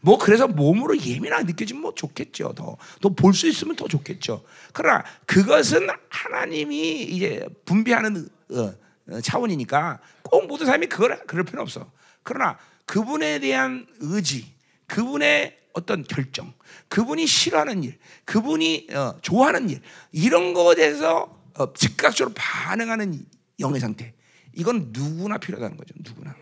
뭐 0.00 0.18
그래서 0.18 0.46
몸으로 0.46 0.96
예민하게 1.00 1.44
느껴지면 1.44 1.82
뭐 1.82 1.94
좋겠죠. 1.94 2.52
더 2.54 2.76
더 3.00 3.08
볼 3.10 3.32
수 3.34 3.48
있으면 3.48 3.76
더 3.76 3.88
좋겠죠. 3.88 4.44
그러나 4.72 5.04
그것은 5.26 5.88
하나님이 6.08 7.02
이제 7.04 7.46
분배하는 7.64 8.28
어, 8.52 8.74
어, 9.10 9.20
차원이니까 9.20 10.00
꼭 10.22 10.46
모든 10.46 10.66
사람이 10.66 10.86
그걸 10.88 11.18
그럴 11.26 11.44
필요 11.44 11.62
없어. 11.62 11.90
그러나 12.22 12.58
그분에 12.86 13.38
대한 13.38 13.86
의지, 14.00 14.54
그분의 14.86 15.58
어떤 15.72 16.04
결정, 16.04 16.52
그분이 16.88 17.26
싫어하는 17.26 17.82
일, 17.84 17.98
그분이 18.26 18.88
어, 18.92 19.18
좋아하는 19.22 19.70
일 19.70 19.80
이런 20.12 20.52
것에 20.52 20.76
대해서 20.76 21.42
어, 21.56 21.72
즉각적으로 21.72 22.34
반응하는 22.36 23.24
영의 23.60 23.80
상태. 23.80 24.14
이건 24.52 24.90
누구나 24.92 25.38
필요하다는 25.38 25.76
거죠. 25.76 25.94
누구나. 25.98 26.34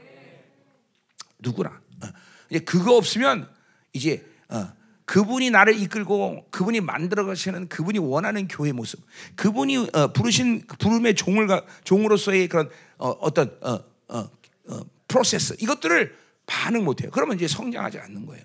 누구나. 1.38 1.80
어. 2.02 2.08
이제 2.52 2.59
그거 2.59 2.99
없으면 2.99 3.49
이제 3.94 4.23
어, 4.50 4.71
그분이 5.06 5.50
나를 5.50 5.75
이끌고 5.80 6.49
그분이 6.50 6.82
만들어 6.82 7.25
가시는 7.25 7.68
그분이 7.68 7.99
원하는 7.99 8.47
교회 8.47 8.73
모습, 8.73 9.00
그분이 9.37 9.88
어, 9.94 10.12
부르신 10.12 10.66
부름의 10.78 11.14
종을 11.14 11.49
종으로서의 11.85 12.49
그런 12.49 12.68
어, 12.99 13.32
떤 13.32 13.56
어, 13.62 13.78
어, 14.09 14.30
어, 14.68 14.80
프로세스 15.09 15.56
이것들을 15.61 16.14
반응 16.44 16.85
못해요. 16.85 17.11
그러면 17.11 17.37
이제 17.37 17.49
성장하지 17.49 17.99
않는 18.00 18.26
거예요. 18.26 18.44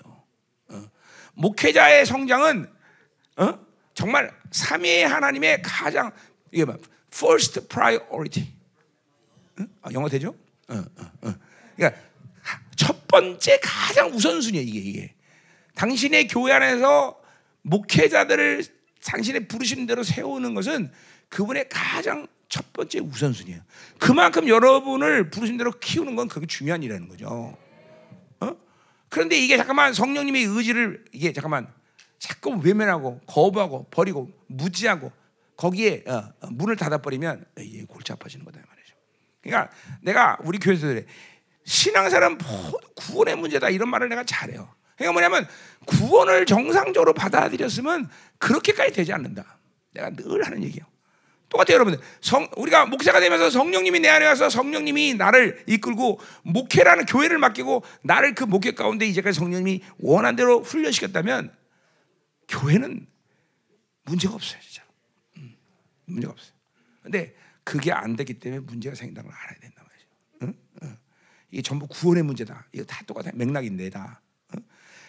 어. 0.70 0.84
목회자의 1.34 2.06
성장은 2.06 2.66
어? 3.36 3.60
정말 3.94 4.34
삼위의 4.52 5.06
하나님의 5.06 5.62
가장 5.62 6.12
이게 6.54 6.64
뭐 6.64 6.78
first 7.14 7.68
priority. 7.68 8.54
아, 9.82 9.90
영어 9.92 10.08
되죠? 10.08 10.34
그러니까 11.76 12.02
첫 12.78 13.08
번째 13.08 13.60
가장 13.62 14.10
우선순위에 14.12 14.62
이게 14.62 14.80
이게. 14.80 15.14
당신의 15.76 16.28
교회 16.28 16.54
안에서 16.54 17.20
목회자들을 17.64 18.64
당신의 19.04 19.48
부르신 19.48 19.86
대로 19.86 20.04
세우는 20.04 20.54
것은 20.54 20.92
그분의 21.30 21.68
가장 21.70 22.28
첫 22.50 22.72
번째 22.72 23.00
우선순위예요. 23.00 23.62
그만큼 24.00 24.48
여러분을 24.48 25.30
부르신 25.30 25.58
대로 25.58 25.72
키우는 25.72 26.16
건 26.16 26.28
그게 26.28 26.46
중요한 26.46 26.82
일이라는 26.82 27.10
거죠. 27.10 27.58
어? 28.40 28.56
그런데 29.10 29.38
이게 29.38 29.58
잠깐만 29.58 29.94
성령님의 29.94 30.44
의지를 30.44 31.04
이게 31.12 31.34
잠깐만 31.34 31.68
자꾸 32.20 32.52
외면하고 32.64 33.20
거부하고 33.26 33.88
버리고 33.92 34.32
무지하고 34.48 35.12
거기에 35.56 36.04
어, 36.08 36.34
어 36.42 36.48
문을 36.52 36.76
닫아버리면 36.76 37.46
이게 37.60 37.84
골치 37.86 38.12
아파지는 38.14 38.46
거다 38.46 38.60
말이죠. 38.60 38.96
그러니까 39.42 39.72
내가 40.02 40.38
우리 40.44 40.60
교회에서 40.60 41.02
신앙사람 41.68 42.38
구원의 42.96 43.36
문제다 43.36 43.70
이런 43.70 43.90
말을 43.90 44.08
내가 44.08 44.24
잘해요. 44.24 44.74
그러니까 44.96 45.12
뭐냐면 45.12 45.48
구원을 45.86 46.46
정상적으로 46.46 47.14
받아들였으면 47.14 48.10
그렇게까지 48.40 48.94
되지 48.94 49.12
않는다. 49.12 49.60
내가 49.94 50.10
늘 50.12 50.46
하는 50.46 50.64
얘기예요. 50.64 50.86
똑같아요, 51.50 51.76
여러분들. 51.76 52.02
성, 52.22 52.48
우리가 52.56 52.86
목사가 52.86 53.20
되면서 53.20 53.50
성령님이 53.50 54.00
내 54.00 54.08
안에 54.08 54.26
와서 54.26 54.50
성령님이 54.50 55.16
나를 55.16 55.64
이끌고 55.68 56.20
목회라는 56.44 57.06
교회를 57.06 57.38
맡기고 57.38 57.84
나를 58.02 58.34
그 58.34 58.46
목회 58.46 58.72
가운데 58.72 59.06
이제까지 59.06 59.38
성령님이 59.38 59.82
원한 60.00 60.36
대로 60.36 60.62
훈련시켰다면 60.62 61.54
교회는 62.48 63.08
문제가 64.04 64.36
없어요, 64.36 64.60
진짜. 64.62 64.84
음, 65.38 65.56
문제가 66.06 66.32
없어요. 66.32 66.54
근데 67.04 67.36
그게 67.66 67.92
안 67.92 68.16
되기 68.16 68.36
때문에 68.36 68.62
문제가 68.62 68.96
생긴다는 68.96 69.30
걸 69.30 69.38
알아야 69.38 69.60
된다. 69.60 69.77
이게 71.52 71.62
전부 71.62 71.88
구원의 71.88 72.24
문제다. 72.24 72.68
이거 72.74 72.84
다 72.84 73.02
똑같아. 73.06 73.32
맥락인데 73.34 73.90
다. 73.90 74.22
응? 74.56 74.64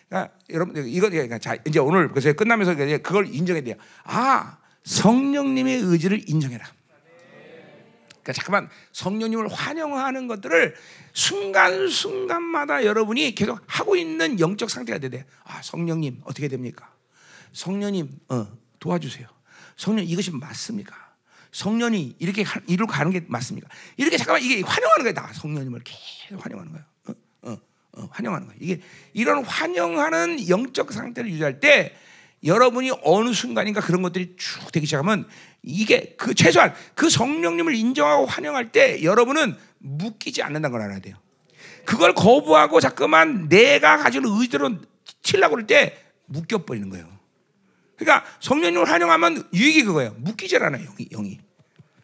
그러니까 0.09 0.35
여러분 0.51 0.87
이거 0.87 1.39
자 1.39 1.57
이제 1.67 1.79
오늘 1.79 2.09
그래서 2.09 2.33
끝나면서 2.33 2.75
그걸 2.75 3.33
인정해야 3.35 3.65
돼요. 3.65 3.77
아 4.05 4.59
성령님의 4.85 5.79
의지를 5.79 6.29
인정해라. 6.29 6.65
그러니까 8.09 8.33
잠깐만 8.33 8.69
성령님을 8.93 9.49
환영하는 9.49 10.29
것들을 10.29 10.75
순간순간마다 11.13 12.85
여러분이 12.85 13.35
계속 13.35 13.61
하고 13.67 13.97
있는 13.97 14.39
영적 14.39 14.71
상태가 14.71 14.99
돼야 14.99 15.11
돼. 15.11 15.25
아 15.45 15.61
성령님 15.63 16.21
어떻게 16.25 16.49
됩니까? 16.49 16.93
성령님 17.53 18.09
어, 18.29 18.47
도와주세요. 18.79 19.27
성령 19.77 20.05
이것이 20.05 20.31
맞습니까? 20.33 21.08
성령이 21.53 22.17
이렇게 22.19 22.45
이로 22.67 22.87
가는 22.87 23.11
게 23.13 23.25
맞습니까? 23.27 23.69
이렇게 23.97 24.17
잠깐만 24.17 24.43
이게 24.43 24.61
환영하는 24.61 25.05
거야. 25.05 25.13
다 25.15 25.33
성령님을 25.33 25.81
계속 25.85 26.45
환영하는 26.45 26.73
거야. 26.73 26.85
어, 27.07 27.13
어, 27.43 27.59
어, 27.93 28.09
환영하는 28.11 28.47
거야. 28.47 28.57
이게 28.61 28.81
이런 29.13 29.45
환영하는 29.45 30.49
영적 30.49 30.93
상태를 30.93 31.31
유지할 31.31 31.61
때 31.61 31.95
여러분이 32.45 32.91
어느 33.03 33.33
순간인가 33.33 33.81
그런 33.81 34.03
것들이 34.03 34.37
쭉 34.37 34.71
되기 34.71 34.87
시작하면 34.87 35.29
이게 35.63 36.15
그 36.17 36.35
최소한 36.35 36.75
그 36.95 37.11
성령님을 37.11 37.75
인정하고 37.75 38.27
환영할 38.27 38.71
때 38.71 39.03
여러분은 39.03 39.57
묶이지 39.79 40.43
않는다는 40.43 40.73
걸 40.73 40.83
알아야 40.83 41.01
돼요. 41.01 41.17
그걸 41.85 42.15
거부하고 42.15 42.81
자꾸만 42.81 43.49
내가 43.49 43.97
가지는 43.97 44.31
의지대로 44.31 44.79
튀려고 45.23 45.55
그럴 45.55 45.67
때 45.67 45.97
묶여버리는 46.27 46.89
거예요. 46.91 47.18
그러니까 47.99 48.25
성령님을 48.41 48.89
환영하면 48.89 49.49
유익이 49.53 49.85
그거예요. 49.85 50.15
묶이질 50.19 50.63
않아요, 50.63 50.85
영이. 50.85 51.09
영이. 51.11 51.39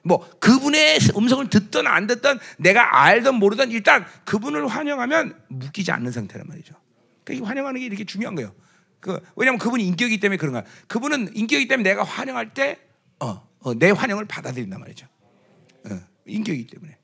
뭐 0.03 0.29
그분의 0.39 0.99
음성을 1.17 1.49
듣든 1.49 1.87
안 1.87 2.07
듣든 2.07 2.39
내가 2.59 3.05
알든 3.05 3.37
모르든 3.37 3.71
일단 3.71 4.05
그분을 4.27 4.67
환영하면 4.69 5.41
묶이지 5.49 5.91
않는 5.93 6.13
상태란 6.13 6.47
말이죠. 6.47 6.75
그러니까 7.25 7.49
환영하는 7.49 7.81
게 7.81 7.87
이렇게 7.87 8.05
중요한 8.05 8.35
거예요. 8.35 8.55
그 9.01 9.19
왜냐하면 9.37 9.59
그분이 9.59 9.87
인격이기 9.87 10.21
때문에 10.21 10.37
그런 10.37 10.53
거야. 10.53 10.65
그분은 10.89 11.37
인격이기 11.37 11.69
때문에 11.69 11.89
내가 11.89 12.05
환영할 12.05 12.53
때, 12.53 12.79
어, 13.21 13.47
어, 13.61 13.75
내 13.75 13.91
환영을 13.91 14.27
받아들인단 14.27 14.81
말이죠. 14.81 15.07
어, 15.91 16.01
인격이기 16.27 16.67
때문에. 16.67 16.99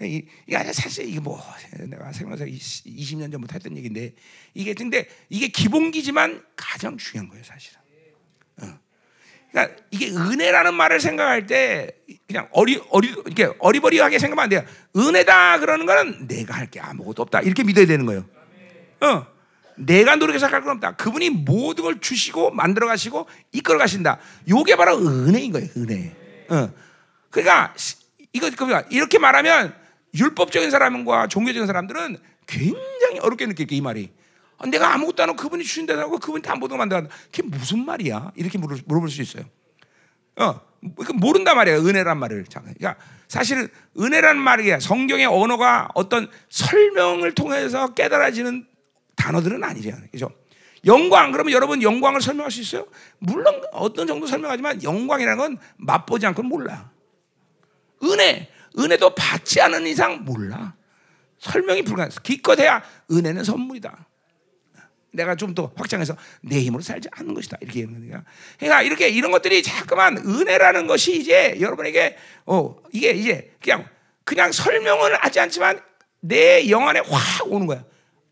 이, 0.00 0.24
게 0.48 0.72
사실 0.72 1.08
이게 1.08 1.20
뭐 1.20 1.40
내가 1.88 2.12
생각해서 2.12 2.44
20년 2.46 3.30
전부터 3.30 3.54
했던 3.54 3.76
얘기인데 3.76 4.14
이게 4.54 4.74
근데 4.74 5.06
이게 5.28 5.48
기본기지만 5.48 6.44
가장 6.56 6.96
중요한 6.96 7.28
거예요, 7.28 7.44
사실은. 7.44 7.81
어. 9.52 9.54
그러니까 9.54 9.76
이게 9.90 10.10
은혜라는 10.10 10.74
말을 10.74 11.00
생각할 11.00 11.46
때 11.46 11.90
그냥 12.26 12.48
어리 12.52 12.80
어리 12.90 13.08
이렇게 13.08 13.50
어리버리하게 13.58 14.18
생각하면 14.18 14.42
안 14.44 14.48
돼요. 14.48 14.64
은혜다 14.96 15.58
그러는 15.60 15.84
거는 15.86 16.26
내가 16.26 16.54
할 16.54 16.66
게 16.70 16.80
아무것도 16.80 17.22
없다 17.22 17.40
이렇게 17.40 17.62
믿어야 17.64 17.86
되는 17.86 18.06
거예요. 18.06 18.24
어. 19.00 19.26
내가 19.76 20.16
노력해서 20.16 20.46
할건 20.46 20.76
없다. 20.76 20.96
그분이 20.96 21.30
모든 21.30 21.84
걸 21.84 22.00
주시고 22.00 22.50
만들어 22.52 22.86
가시고 22.86 23.26
이끌어 23.52 23.78
가신다. 23.78 24.18
요게 24.48 24.76
바로 24.76 24.98
은혜인 24.98 25.52
거예요. 25.52 25.68
은혜. 25.76 26.14
어. 26.48 26.70
그러니까 27.30 27.74
이거 28.32 28.50
그러니까 28.56 28.84
이렇게 28.90 29.18
말하면 29.18 29.74
율법적인 30.14 30.70
사람과 30.70 31.26
종교적인 31.28 31.66
사람들은 31.66 32.18
굉장히 32.46 33.18
어렵게 33.20 33.46
느낄 33.46 33.66
게 33.66 33.76
이 33.76 33.80
말이. 33.80 34.10
아, 34.62 34.66
내가 34.66 34.94
아무것도 34.94 35.22
안 35.22 35.28
하고 35.28 35.36
그분이 35.36 35.64
주신다고 35.64 36.18
그분이 36.18 36.42
다 36.42 36.54
모든 36.54 36.76
걸 36.76 36.86
만들어. 36.86 37.08
그게 37.32 37.42
무슨 37.42 37.84
말이야? 37.84 38.32
이렇게 38.36 38.58
물어볼 38.58 39.10
수 39.10 39.20
있어요. 39.20 39.44
어, 40.36 40.60
그러니까 40.80 41.12
모른단 41.14 41.56
말이야. 41.56 41.76
은혜란 41.78 42.18
말을. 42.18 42.44
그러니까 42.48 42.96
사실은 43.26 43.68
은혜란 43.98 44.38
말이야. 44.38 44.78
성경의 44.78 45.26
언어가 45.26 45.88
어떤 45.94 46.30
설명을 46.48 47.34
통해서 47.34 47.92
깨달아지는 47.92 48.66
단어들은 49.16 49.62
아니잖아요. 49.62 50.06
그죠? 50.12 50.30
영광 50.84 51.30
그러면 51.32 51.52
여러분 51.52 51.82
영광을 51.82 52.20
설명할 52.20 52.50
수 52.50 52.60
있어요? 52.60 52.86
물론 53.18 53.62
어떤 53.72 54.06
정도 54.06 54.26
설명하지만 54.26 54.82
영광이라는 54.82 55.38
건 55.38 55.58
맛보지 55.76 56.26
않고는 56.26 56.48
몰라. 56.48 56.90
은혜 58.04 58.48
은혜도 58.78 59.14
받지 59.14 59.60
않은 59.60 59.86
이상 59.86 60.24
몰라. 60.24 60.74
설명이 61.38 61.82
불가능해. 61.82 62.16
기껏해야 62.22 62.82
은혜는 63.10 63.44
선물이다. 63.44 64.06
내가 65.12 65.34
좀 65.36 65.54
더 65.54 65.70
확장해서 65.76 66.16
내 66.40 66.60
힘으로 66.62 66.82
살지 66.82 67.08
않는 67.12 67.34
것이다 67.34 67.58
이렇게 67.60 67.80
얘기하는 67.80 68.08
거야. 68.10 68.24
그러니까 68.58 68.82
이렇게 68.82 69.08
이런 69.10 69.30
것들이 69.30 69.62
자꾸만 69.62 70.16
은혜라는 70.18 70.86
것이 70.86 71.16
이제 71.18 71.56
여러분에게 71.60 72.16
어 72.46 72.76
이게 72.92 73.10
이제 73.10 73.54
그냥 73.62 73.86
그냥 74.24 74.50
설명을 74.52 75.16
하지 75.22 75.40
않지만 75.40 75.80
내 76.20 76.68
영 76.70 76.88
안에 76.88 77.00
확 77.00 77.46
오는 77.52 77.66
거야. 77.66 77.84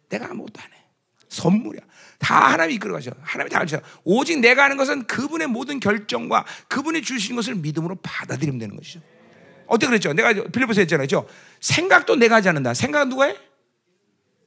내가 0.08 0.30
아무것도 0.30 0.60
안 0.60 0.72
해. 0.72 0.76
선물이야. 1.28 1.82
다 2.18 2.52
하나님이 2.52 2.74
이끌어가죠. 2.76 3.12
하나님이 3.20 3.50
다 3.50 3.60
하죠. 3.60 3.80
오직 4.04 4.38
내가 4.40 4.64
하는 4.64 4.76
것은 4.76 5.06
그분의 5.06 5.46
모든 5.48 5.80
결정과 5.80 6.44
그분이 6.68 7.02
주신 7.02 7.36
것을 7.36 7.54
믿음으로 7.56 7.96
받아들이면 8.02 8.58
되는 8.58 8.76
것이죠. 8.76 9.00
어떻게 9.66 9.86
그랬죠? 9.88 10.12
내가 10.12 10.32
빌리포스 10.32 10.80
했잖아요. 10.80 11.04
그죠? 11.06 11.28
생각도 11.60 12.16
내가 12.16 12.36
하지 12.36 12.48
않는다. 12.48 12.74
생각은 12.74 13.08
누가 13.10 13.26
해? 13.26 13.36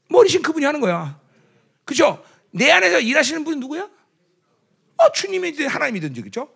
머리신 0.09 0.41
그분이 0.41 0.65
하는 0.65 0.79
거야. 0.81 1.19
그죠? 1.85 2.23
내 2.51 2.71
안에서 2.71 2.99
일하시는 2.99 3.43
분은 3.43 3.59
누구야? 3.59 3.89
어, 4.97 5.11
주님이든 5.11 5.67
하나님이든지, 5.67 6.21
그죠? 6.21 6.49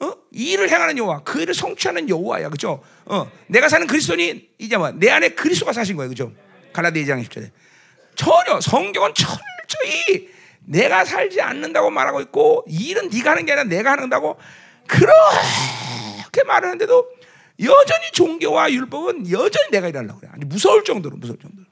어? 0.00 0.12
이 0.30 0.52
일을 0.52 0.70
행하는 0.70 0.98
여호와, 0.98 1.22
그 1.22 1.40
일을 1.40 1.54
성취하는 1.54 2.08
여호와야, 2.08 2.50
그죠? 2.50 2.82
어, 3.06 3.30
내가 3.46 3.68
사는 3.68 3.86
그리스도니 3.86 4.50
이제 4.58 4.76
뭐내 4.76 5.10
안에 5.10 5.30
그리스도가 5.30 5.72
사신 5.72 5.96
거예요, 5.96 6.10
그죠? 6.10 6.32
갈라디아 6.72 7.04
2장 7.04 7.24
10절에 7.24 7.50
전혀 8.14 8.60
성경은 8.60 9.12
철저히 9.14 10.28
내가 10.64 11.04
살지 11.04 11.40
않는다고 11.40 11.90
말하고 11.90 12.20
있고 12.22 12.64
이 12.68 12.88
일은 12.88 13.08
네가 13.08 13.30
하는 13.32 13.46
게 13.46 13.52
아니라 13.52 13.68
내가 13.68 13.92
하는다고 13.92 14.38
그렇게 14.86 16.44
말하는데도 16.44 17.10
여전히 17.60 18.12
종교와 18.12 18.72
율법은 18.72 19.30
여전히 19.30 19.70
내가 19.70 19.88
일하려고 19.88 20.20
그래. 20.20 20.30
아니 20.32 20.44
무서울 20.44 20.84
정도로 20.84 21.16
무서울 21.16 21.38
정도로 21.38 21.66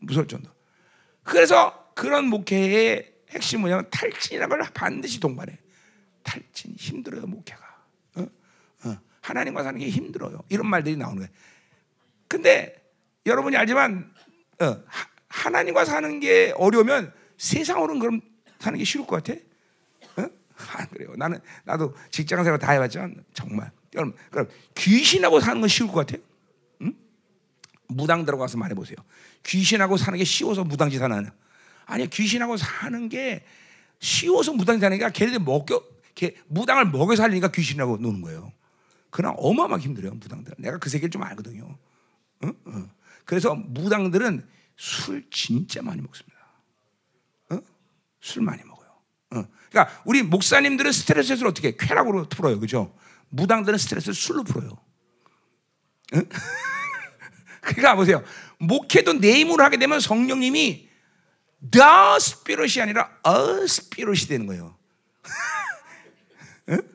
무서울 0.00 0.28
정도. 0.28 0.50
그래서 1.22 1.83
그런 1.94 2.26
목회의 2.26 3.12
핵심 3.30 3.60
뭐냐면 3.60 3.88
탈진이라는 3.90 4.48
걸 4.48 4.70
반드시 4.72 5.20
동반해. 5.20 5.58
탈진 6.22 6.74
힘들어요 6.76 7.26
목회가. 7.26 7.62
어? 8.16 8.26
어. 8.84 8.98
하나님과 9.20 9.62
사는 9.62 9.78
게 9.78 9.88
힘들어요. 9.88 10.42
이런 10.48 10.66
말들이 10.66 10.96
나오는 10.96 11.18
거예요. 11.18 11.30
근데 12.28 12.82
여러분이 13.26 13.56
알지만 13.56 14.12
어, 14.60 14.82
하, 15.28 15.50
나님과 15.50 15.84
사는 15.84 16.20
게 16.20 16.52
어려우면 16.56 17.12
세상으로는 17.38 18.00
그럼 18.00 18.20
사는 18.58 18.78
게 18.78 18.84
쉬울 18.84 19.06
것 19.06 19.22
같아? 19.22 19.38
어? 20.16 20.28
안 20.76 20.88
그래요. 20.88 21.14
나는 21.16 21.40
나도 21.64 21.94
직장 22.10 22.42
생활 22.44 22.58
다 22.58 22.72
해봤지만 22.72 23.24
정말 23.34 23.70
여러분 23.94 24.16
그럼 24.30 24.48
귀신하고 24.74 25.40
사는 25.40 25.60
건 25.60 25.68
쉬울 25.68 25.90
것 25.90 26.06
같아요? 26.06 26.22
응? 26.82 26.94
무당 27.88 28.24
들어가서 28.24 28.58
말해보세요. 28.58 28.96
귀신하고 29.44 29.96
사는 29.96 30.18
게 30.18 30.24
쉬워서 30.24 30.64
무당짓 30.64 31.02
하나 31.02 31.16
아니 31.86 32.08
귀신하고 32.08 32.56
사는 32.56 33.08
게 33.08 33.44
쉬워서 34.00 34.52
하는 34.52 34.98
게 34.98 35.10
걔네들 35.10 35.40
먹여 35.40 35.82
걔 36.14 36.36
무당을 36.46 36.90
먹여 36.90 37.16
살리니까 37.16 37.50
귀신하고 37.50 37.96
노는 37.96 38.22
거예요. 38.22 38.52
그러나 39.10 39.34
어마어마하게 39.38 39.84
힘들어요 39.84 40.14
무당들. 40.14 40.54
내가 40.58 40.78
그 40.78 40.90
세계를 40.90 41.10
좀 41.10 41.22
알거든요. 41.22 41.76
어? 42.42 42.48
어. 42.48 42.90
그래서 43.24 43.54
무당들은 43.54 44.46
술 44.76 45.24
진짜 45.30 45.82
많이 45.82 46.00
먹습니다. 46.00 46.36
어? 47.50 47.60
술 48.20 48.42
많이 48.42 48.62
먹어요. 48.64 48.88
어. 49.34 49.44
그러니까 49.70 50.02
우리 50.04 50.22
목사님들은 50.22 50.92
스트레스를 50.92 51.46
어떻게 51.46 51.76
쾌락으로 51.76 52.28
풀어요, 52.28 52.58
그죠? 52.60 52.94
무당들은 53.30 53.78
스트레스를 53.78 54.14
술로 54.14 54.44
풀어요. 54.44 54.70
어? 54.70 56.20
그러니까 57.60 57.96
보세요. 57.96 58.22
목회도 58.58 59.20
내 59.20 59.38
힘으로 59.40 59.64
하게 59.64 59.76
되면 59.78 60.00
성령님이 60.00 60.83
the 61.70 62.16
spirit이 62.16 62.80
아니라 62.82 63.10
a 63.26 63.64
spirit이 63.64 64.26
되는 64.26 64.46
거예요. 64.46 64.76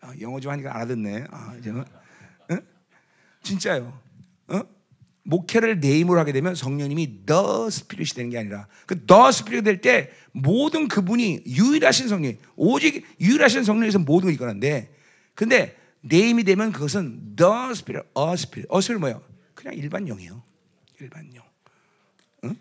아, 0.00 0.12
영어 0.20 0.38
좀 0.40 0.52
하니까 0.52 0.74
알아듣네. 0.74 1.26
아, 1.30 1.54
저, 1.62 1.70
어? 1.80 2.58
진짜요. 3.42 4.00
어? 4.48 4.62
목회를 5.24 5.80
내 5.80 5.98
힘으로 5.98 6.20
하게 6.20 6.30
되면 6.32 6.54
성령님이 6.54 7.26
the 7.26 7.68
Spirit이 7.68 8.14
되는 8.14 8.30
게 8.30 8.38
아니라 8.38 8.68
그 8.86 9.09
the 9.09 9.32
Spirit이 9.32 9.62
될 9.64 9.80
때 9.80 10.12
모든 10.30 10.86
그분이 10.86 11.42
유일하신 11.46 12.06
성령, 12.08 12.36
오직 12.54 13.04
유일하신 13.20 13.64
성령에서 13.64 13.98
모든 13.98 14.26
걸 14.26 14.34
이끌었는데 14.34 14.94
근데 15.34 15.76
내 16.00 16.28
힘이 16.28 16.44
되면 16.44 16.70
그것은 16.70 17.34
the 17.34 17.74
Spirit, 17.74 18.02
a 18.14 18.36
spirit, 18.36 18.66
a 18.68 18.80
spirit 18.80 19.00
뭐예요? 19.00 19.20
그냥 19.54 19.74
일반 19.74 20.06
영이에요. 20.06 20.44
일반 21.00 21.34
영. 21.34 21.44
응? 22.44 22.56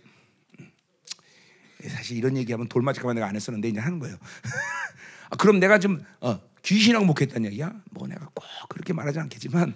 사실 1.90 2.18
이런 2.18 2.36
얘기하면 2.38 2.68
돌맞을까봐 2.68 3.14
내가 3.14 3.28
안 3.28 3.36
했었는데 3.36 3.70
이제 3.70 3.80
하는 3.80 4.00
거예요. 4.00 4.18
아, 5.30 5.36
그럼 5.38 5.60
내가 5.60 5.80
좀 5.80 6.04
어, 6.22 6.40
귀신하고 6.64 7.06
목했다는 7.06 7.52
얘기야? 7.52 7.74
뭐 7.92 8.08
내가 8.08 8.28
꼭 8.34 8.44
그렇게 8.70 8.94
말하지 8.94 9.20
않겠지만 9.20 9.76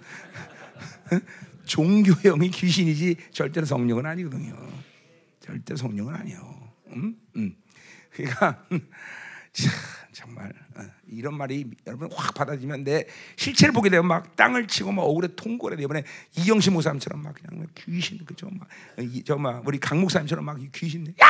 종교의 1.66 2.22
영이 2.24 2.50
귀신이지 2.50 3.16
절대로 3.32 3.66
성령은 3.66 4.06
아니거든요. 4.06 4.56
절대 5.40 5.76
성령은 5.76 6.14
아니요. 6.14 6.72
음? 6.88 7.16
음. 7.36 7.56
그러니까 8.10 8.64
참, 9.52 9.72
정말 10.12 10.52
어, 10.76 10.82
이런 11.06 11.36
말이 11.36 11.64
여러분 11.86 12.10
확 12.12 12.34
받아지면 12.34 12.84
내 12.84 13.06
실체를 13.36 13.72
보게 13.72 13.90
되면 13.90 14.06
막 14.06 14.36
땅을 14.36 14.66
치고 14.66 14.92
막 14.92 15.02
억울해 15.02 15.28
통골해 15.36 15.80
이번에 15.82 16.04
이영신 16.36 16.72
목사님처럼 16.72 17.22
막 17.22 17.34
그냥 17.34 17.66
귀신 17.74 18.24
그죠 18.24 18.48
막저막 18.50 19.66
우리 19.66 19.78
강 19.78 20.00
목사님처럼 20.00 20.44
막 20.44 20.58
귀신 20.72 21.06
야 21.20 21.26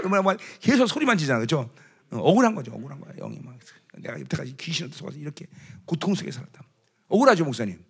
이러면 0.00 0.24
막 0.24 0.38
계속 0.60 0.86
소리만 0.86 1.18
지잖아 1.18 1.40
그죠 1.40 1.70
어, 2.10 2.18
억울한 2.18 2.54
거죠 2.54 2.72
억울한 2.72 3.00
거야 3.00 3.12
영이 3.14 3.40
막 3.42 3.56
내가 3.98 4.18
여태까지 4.20 4.56
귀신한테 4.56 4.96
속아서 4.96 5.18
이렇게 5.18 5.46
고통 5.84 6.14
속에 6.14 6.30
살았다 6.30 6.62
억울하죠 7.08 7.44
목사님 7.44 7.82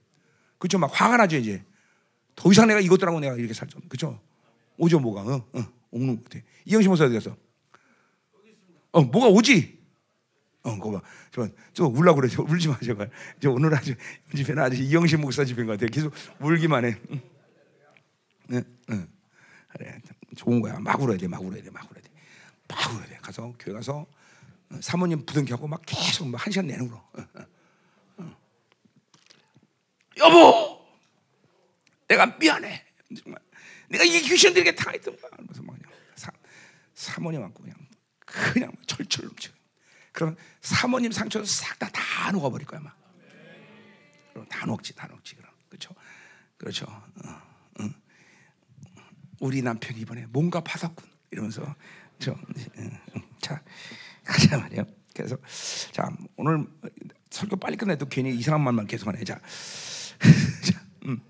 그죠 0.59 0.79
막 0.79 0.91
화가 0.93 1.17
나죠 1.17 1.37
이제 1.37 1.65
더 2.35 2.51
이상 2.51 2.67
내가 2.67 2.81
이것들하고 2.81 3.21
내가 3.21 3.37
이렇게 3.37 3.55
살죠. 3.55 3.79
그죠? 3.89 4.21
오죠, 4.77 4.99
뭐가. 5.01 5.23
어, 5.23 5.49
어, 5.53 5.65
오는 5.91 6.17
것 6.17 6.25
같아. 6.25 6.45
이영신 6.65 6.91
목사 6.91 7.05
어디 7.05 7.15
갔어? 7.15 7.37
어, 8.93 9.03
뭐가 9.03 9.29
오지? 9.29 9.82
어, 10.65 10.75
그거 10.79 10.93
봐. 10.93 11.03
저, 11.33 11.49
저 11.73 11.87
울라고 11.87 12.21
그래. 12.21 12.29
저 12.29 12.43
울지 12.43 12.69
마, 12.69 12.79
제발. 12.79 13.11
저 13.41 13.51
오늘 13.51 13.75
아주, 13.75 13.95
집에는 14.35 14.63
아주 14.63 14.77
이영신 14.83 15.21
목사 15.21 15.45
집인 15.45 15.67
것 15.67 15.73
같아. 15.79 15.87
계속 15.91 16.13
울기만 16.41 16.85
해. 16.85 16.97
응. 17.11 17.21
응, 18.53 18.65
응. 18.91 19.09
그래. 19.69 20.01
좋은 20.37 20.61
거야. 20.61 20.79
막 20.79 21.01
울어야 21.01 21.17
돼, 21.19 21.27
막 21.27 21.43
울어야 21.43 21.63
돼, 21.63 21.71
막 21.71 21.91
울어야 21.91 22.03
돼. 22.03 22.09
막 22.69 22.93
울어야 22.95 23.07
돼. 23.07 23.17
가서, 23.23 23.53
교회 23.59 23.75
가서, 23.75 24.07
어, 24.71 24.79
사모님 24.81 25.27
부둥켜고 25.27 25.67
막 25.67 25.81
계속 25.85 26.29
막 26.29 26.47
한 26.47 26.53
시간 26.53 26.67
내는 26.67 26.87
울어. 26.87 26.97
어, 27.13 27.27
어. 28.19 28.37
여보! 30.19 30.87
내가 32.09 32.27
미안해. 32.39 32.85
정말 33.23 33.41
내가 33.89 34.05
이 34.05 34.21
귀신들에게 34.21 34.75
당했던 34.75 35.17
거야. 35.17 35.31
그래서 35.39 35.63
막 35.63 35.77
그냥 35.77 35.93
사, 36.15 36.31
사모님 36.95 37.41
갖고 37.43 37.63
그냥 37.63 37.77
그냥 38.25 38.73
철철 38.87 39.27
넘쳐. 39.27 39.51
그럼 40.13 40.37
사모님 40.61 41.11
상처도 41.11 41.45
싹다 41.45 41.89
다 41.89 42.31
녹아버릴 42.31 42.67
거야 42.67 42.81
막. 42.81 42.97
그럼 44.33 44.47
다 44.49 44.67
녹지, 44.67 44.95
다 44.95 45.07
녹지 45.09 45.35
그럼 45.37 45.51
그렇죠, 45.69 45.95
그렇죠. 46.57 46.87
어, 46.87 47.43
어. 47.81 47.91
우리 49.41 49.63
남편이 49.63 50.01
이번에 50.01 50.27
뭔가 50.27 50.61
받았군 50.61 51.09
이러면서 51.31 51.75
저, 52.19 52.33
어, 52.33 52.37
자 53.41 53.63
가자 54.25 54.59
말이요. 54.59 54.85
그래서 55.15 55.37
자 55.91 56.11
오늘 56.37 56.67
설교 57.31 57.57
빨리 57.57 57.77
끝내도 57.77 58.07
괜히 58.07 58.35
이상한 58.35 58.61
말만 58.63 58.87
계속하네. 58.87 59.25
자, 59.25 59.41
자 60.65 60.87
음. 61.07 61.21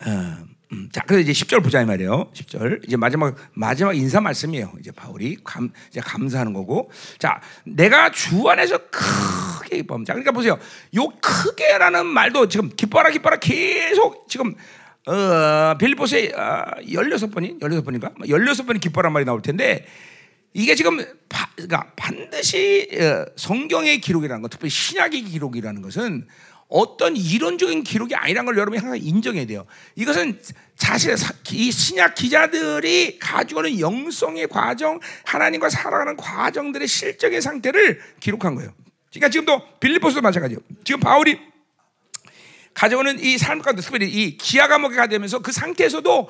어, 0.00 0.08
음, 0.08 0.55
자, 0.92 1.02
그래서 1.06 1.20
이제 1.20 1.32
10절 1.32 1.62
보자 1.62 1.80
이 1.80 1.84
말이에요. 1.84 2.30
10절. 2.34 2.84
이제 2.86 2.96
마지막 2.96 3.36
마지막 3.52 3.96
인사 3.96 4.20
말씀이에요. 4.20 4.72
이제 4.80 4.90
바울이 4.90 5.36
감 5.44 5.70
이제 5.90 6.00
감사하는 6.00 6.52
거고. 6.52 6.90
자, 7.18 7.40
내가 7.64 8.10
주 8.10 8.48
안에서 8.48 8.78
크게 8.90 9.76
기뻐. 9.76 9.96
자, 10.04 10.12
그러니까 10.12 10.32
보세요. 10.32 10.58
요 10.96 11.08
크게라는 11.20 12.06
말도 12.06 12.48
지금 12.48 12.70
기뻐라 12.74 13.10
기뻐라 13.10 13.36
계속 13.36 14.28
지금 14.28 14.54
어, 15.06 15.76
빌리포스에 15.78 16.32
어, 16.34 16.64
16번이 16.82 17.60
16번인가? 17.60 18.18
16번이 18.18 18.80
기뻐란 18.80 19.12
말이 19.12 19.24
나올 19.24 19.40
텐데 19.40 19.86
이게 20.52 20.74
지금 20.74 20.98
바, 21.28 21.48
그러니까 21.54 21.92
반드시 21.94 22.88
어, 22.92 23.24
성경의 23.36 24.00
기록이라는 24.00 24.42
것, 24.42 24.48
특별히 24.48 24.70
신약의 24.70 25.22
기록이라는 25.22 25.80
것은 25.80 26.26
어떤 26.68 27.16
이론적인 27.16 27.84
기록이 27.84 28.14
아니라는 28.14 28.46
걸 28.46 28.56
여러분이 28.56 28.80
항상 28.80 28.98
인정해야 29.00 29.46
돼요. 29.46 29.66
이것은 29.94 30.40
사실 30.76 31.14
이 31.52 31.70
신약 31.70 32.14
기자들이 32.14 33.18
가지고 33.18 33.66
있는 33.66 33.80
영성의 33.80 34.48
과정, 34.48 35.00
하나님과 35.24 35.70
살아가는 35.70 36.16
과정들의 36.16 36.86
실적인 36.88 37.40
상태를 37.40 38.00
기록한 38.20 38.54
거예요. 38.56 38.72
그러니까 39.10 39.30
지금도 39.30 39.78
빌리포스도 39.78 40.20
마찬가지예요. 40.22 40.60
지금 40.84 41.00
바울이 41.00 41.38
가져오는 42.74 43.18
이 43.20 43.38
삶 43.38 43.62
가운데 43.62 43.80
특별히 43.80 44.08
이 44.10 44.36
기아 44.36 44.68
감옥에 44.68 44.96
가되면서 44.96 45.38
그 45.38 45.50
상태에서도 45.52 46.28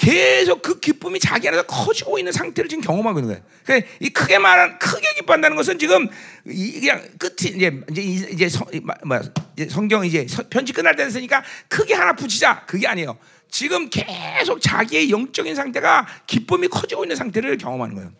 계속 0.00 0.62
그 0.62 0.80
기쁨이 0.80 1.20
자기 1.20 1.46
안에서 1.46 1.64
커지고 1.64 2.18
있는 2.18 2.32
상태를 2.32 2.70
지금 2.70 2.82
경험하고 2.82 3.18
있는 3.18 3.34
거예요. 3.34 3.46
그러니까 3.64 3.90
이 4.00 4.08
크게 4.08 4.38
말한 4.38 4.78
크게 4.78 5.06
기뻐한다는 5.16 5.58
것은 5.58 5.78
지금 5.78 6.08
이 6.46 6.80
그냥 6.80 7.02
끝이 7.18 7.54
이제 7.54 7.80
이제 7.90 8.02
이제 8.32 8.48
성, 8.48 8.66
뭐, 9.04 9.20
이제 9.54 9.68
성경 9.68 10.06
이제 10.06 10.26
편지 10.48 10.72
끝날 10.72 10.96
때 10.96 11.04
됐으니까 11.04 11.44
크게 11.68 11.92
하나 11.92 12.14
붙이자 12.14 12.64
그게 12.64 12.86
아니에요. 12.88 13.18
지금 13.50 13.90
계속 13.90 14.62
자기의 14.62 15.10
영적인 15.10 15.54
상태가 15.54 16.06
기쁨이 16.26 16.68
커지고 16.68 17.04
있는 17.04 17.14
상태를 17.16 17.58
경험하는 17.58 17.94
거예요. 17.94 18.12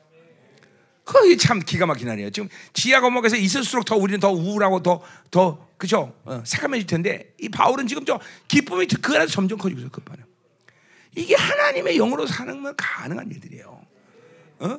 그게 1.05 1.37
참 1.39 1.61
기가 1.61 1.87
막힌 1.87 2.11
아니에요. 2.11 2.29
지금 2.29 2.51
지하 2.75 3.01
감옥에서 3.01 3.37
있을수록 3.37 3.87
더 3.87 3.97
우리는 3.97 4.21
더 4.21 4.31
우울하고 4.31 4.83
더 4.83 5.03
더 5.31 5.67
그죠? 5.77 6.15
어, 6.25 6.43
새까매질 6.45 6.87
텐데 6.87 7.33
이 7.41 7.49
바울은 7.49 7.87
지금 7.87 8.05
저 8.05 8.21
기쁨이 8.49 8.87
그 8.87 9.15
안에서 9.15 9.33
점점 9.33 9.59
커지고 9.59 9.81
있어요. 9.81 9.91
급하네. 9.91 10.30
이게 11.17 11.35
하나님의 11.35 11.97
영으로 11.97 12.27
사는 12.27 12.63
건 12.63 12.75
가능한 12.77 13.31
일들이에요. 13.31 13.81
어? 14.61 14.79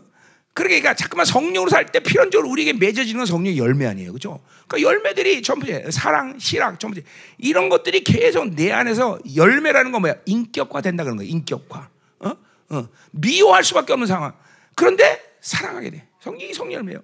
그러니까 0.53 0.93
자꾸만 0.93 1.25
성령으로 1.25 1.69
살 1.69 1.85
때 1.85 1.99
필연적으로 1.99 2.49
우리에게 2.49 2.73
맺어지는 2.73 3.19
건 3.19 3.25
성령의 3.25 3.57
열매 3.57 3.85
아니에요. 3.87 4.13
그죠? 4.13 4.39
그러니까 4.67 4.89
열매들이 4.89 5.41
전부 5.41 5.67
사랑, 5.91 6.37
실학, 6.39 6.79
전부 6.79 6.99
이런 7.37 7.69
것들이 7.69 8.03
계속 8.03 8.53
내 8.55 8.71
안에서 8.71 9.19
열매라는 9.35 9.91
건 9.91 10.01
뭐야? 10.01 10.15
인격화 10.25 10.81
된다 10.81 11.03
그런 11.03 11.17
거야. 11.17 11.27
인격화. 11.27 11.89
어? 12.19 12.31
어. 12.69 12.89
미워할 13.11 13.63
수밖에 13.63 13.93
없는 13.93 14.07
상황. 14.07 14.33
그런데 14.75 15.21
사랑하게 15.41 15.89
돼. 15.89 16.07
성령이 16.21 16.53
성령 16.53 16.79
열매예요. 16.79 17.01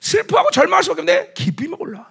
슬퍼하고 0.00 0.50
절망할 0.50 0.82
수밖에 0.82 1.00
없는데 1.02 1.32
기쁨이 1.34 1.74
올라. 1.78 2.10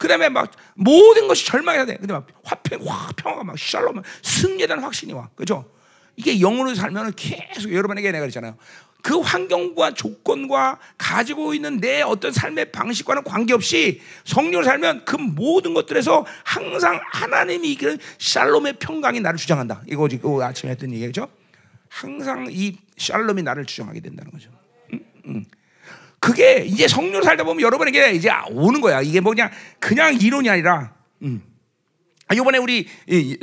그 0.00 0.08
다음에 0.08 0.30
막 0.30 0.50
모든 0.74 1.28
것이 1.28 1.44
절망해야 1.44 1.84
돼. 1.84 1.98
근데 1.98 2.14
막 2.14 2.26
화평, 2.42 2.80
화 2.86 3.08
평화가 3.14 3.44
막 3.44 3.58
샬롬, 3.58 4.00
승리에 4.22 4.66
대한 4.66 4.82
확신이 4.82 5.12
와. 5.12 5.28
그죠? 5.34 5.70
이게 6.16 6.38
영으로 6.40 6.74
살면 6.74 7.12
계속 7.16 7.70
여러분에게 7.70 8.10
내가 8.10 8.22
그랬잖아요. 8.22 8.56
그 9.02 9.20
환경과 9.20 9.92
조건과 9.92 10.78
가지고 10.96 11.52
있는 11.52 11.80
내 11.80 12.00
어떤 12.00 12.32
삶의 12.32 12.72
방식과는 12.72 13.24
관계없이 13.24 14.00
성령을 14.24 14.64
살면 14.64 15.04
그 15.04 15.16
모든 15.16 15.74
것들에서 15.74 16.24
항상 16.44 16.98
하나님이 17.12 17.72
이끄는 17.72 17.98
샬롬의 18.16 18.78
평강이 18.78 19.20
나를 19.20 19.38
주장한다. 19.38 19.82
이거 19.86 20.08
지금 20.08 20.40
아침에 20.40 20.72
했던 20.72 20.92
얘기죠. 20.94 21.28
항상 21.90 22.46
이 22.50 22.78
샬롬이 22.96 23.42
나를 23.42 23.66
주장하게 23.66 24.00
된다는 24.00 24.30
거죠. 24.30 24.48
응? 24.94 25.00
응. 25.26 25.44
그게 26.20 26.64
이제 26.66 26.86
성령을 26.86 27.22
살다 27.24 27.44
보면 27.44 27.62
여러분에게 27.62 28.12
이제 28.12 28.30
오는 28.50 28.80
거야. 28.80 29.00
이게 29.00 29.20
뭐 29.20 29.32
그냥 29.32 29.50
그냥 29.78 30.14
이론이 30.14 30.48
아니라. 30.48 30.92
음. 31.22 31.42
이번에 32.32 32.58
우리 32.58 32.86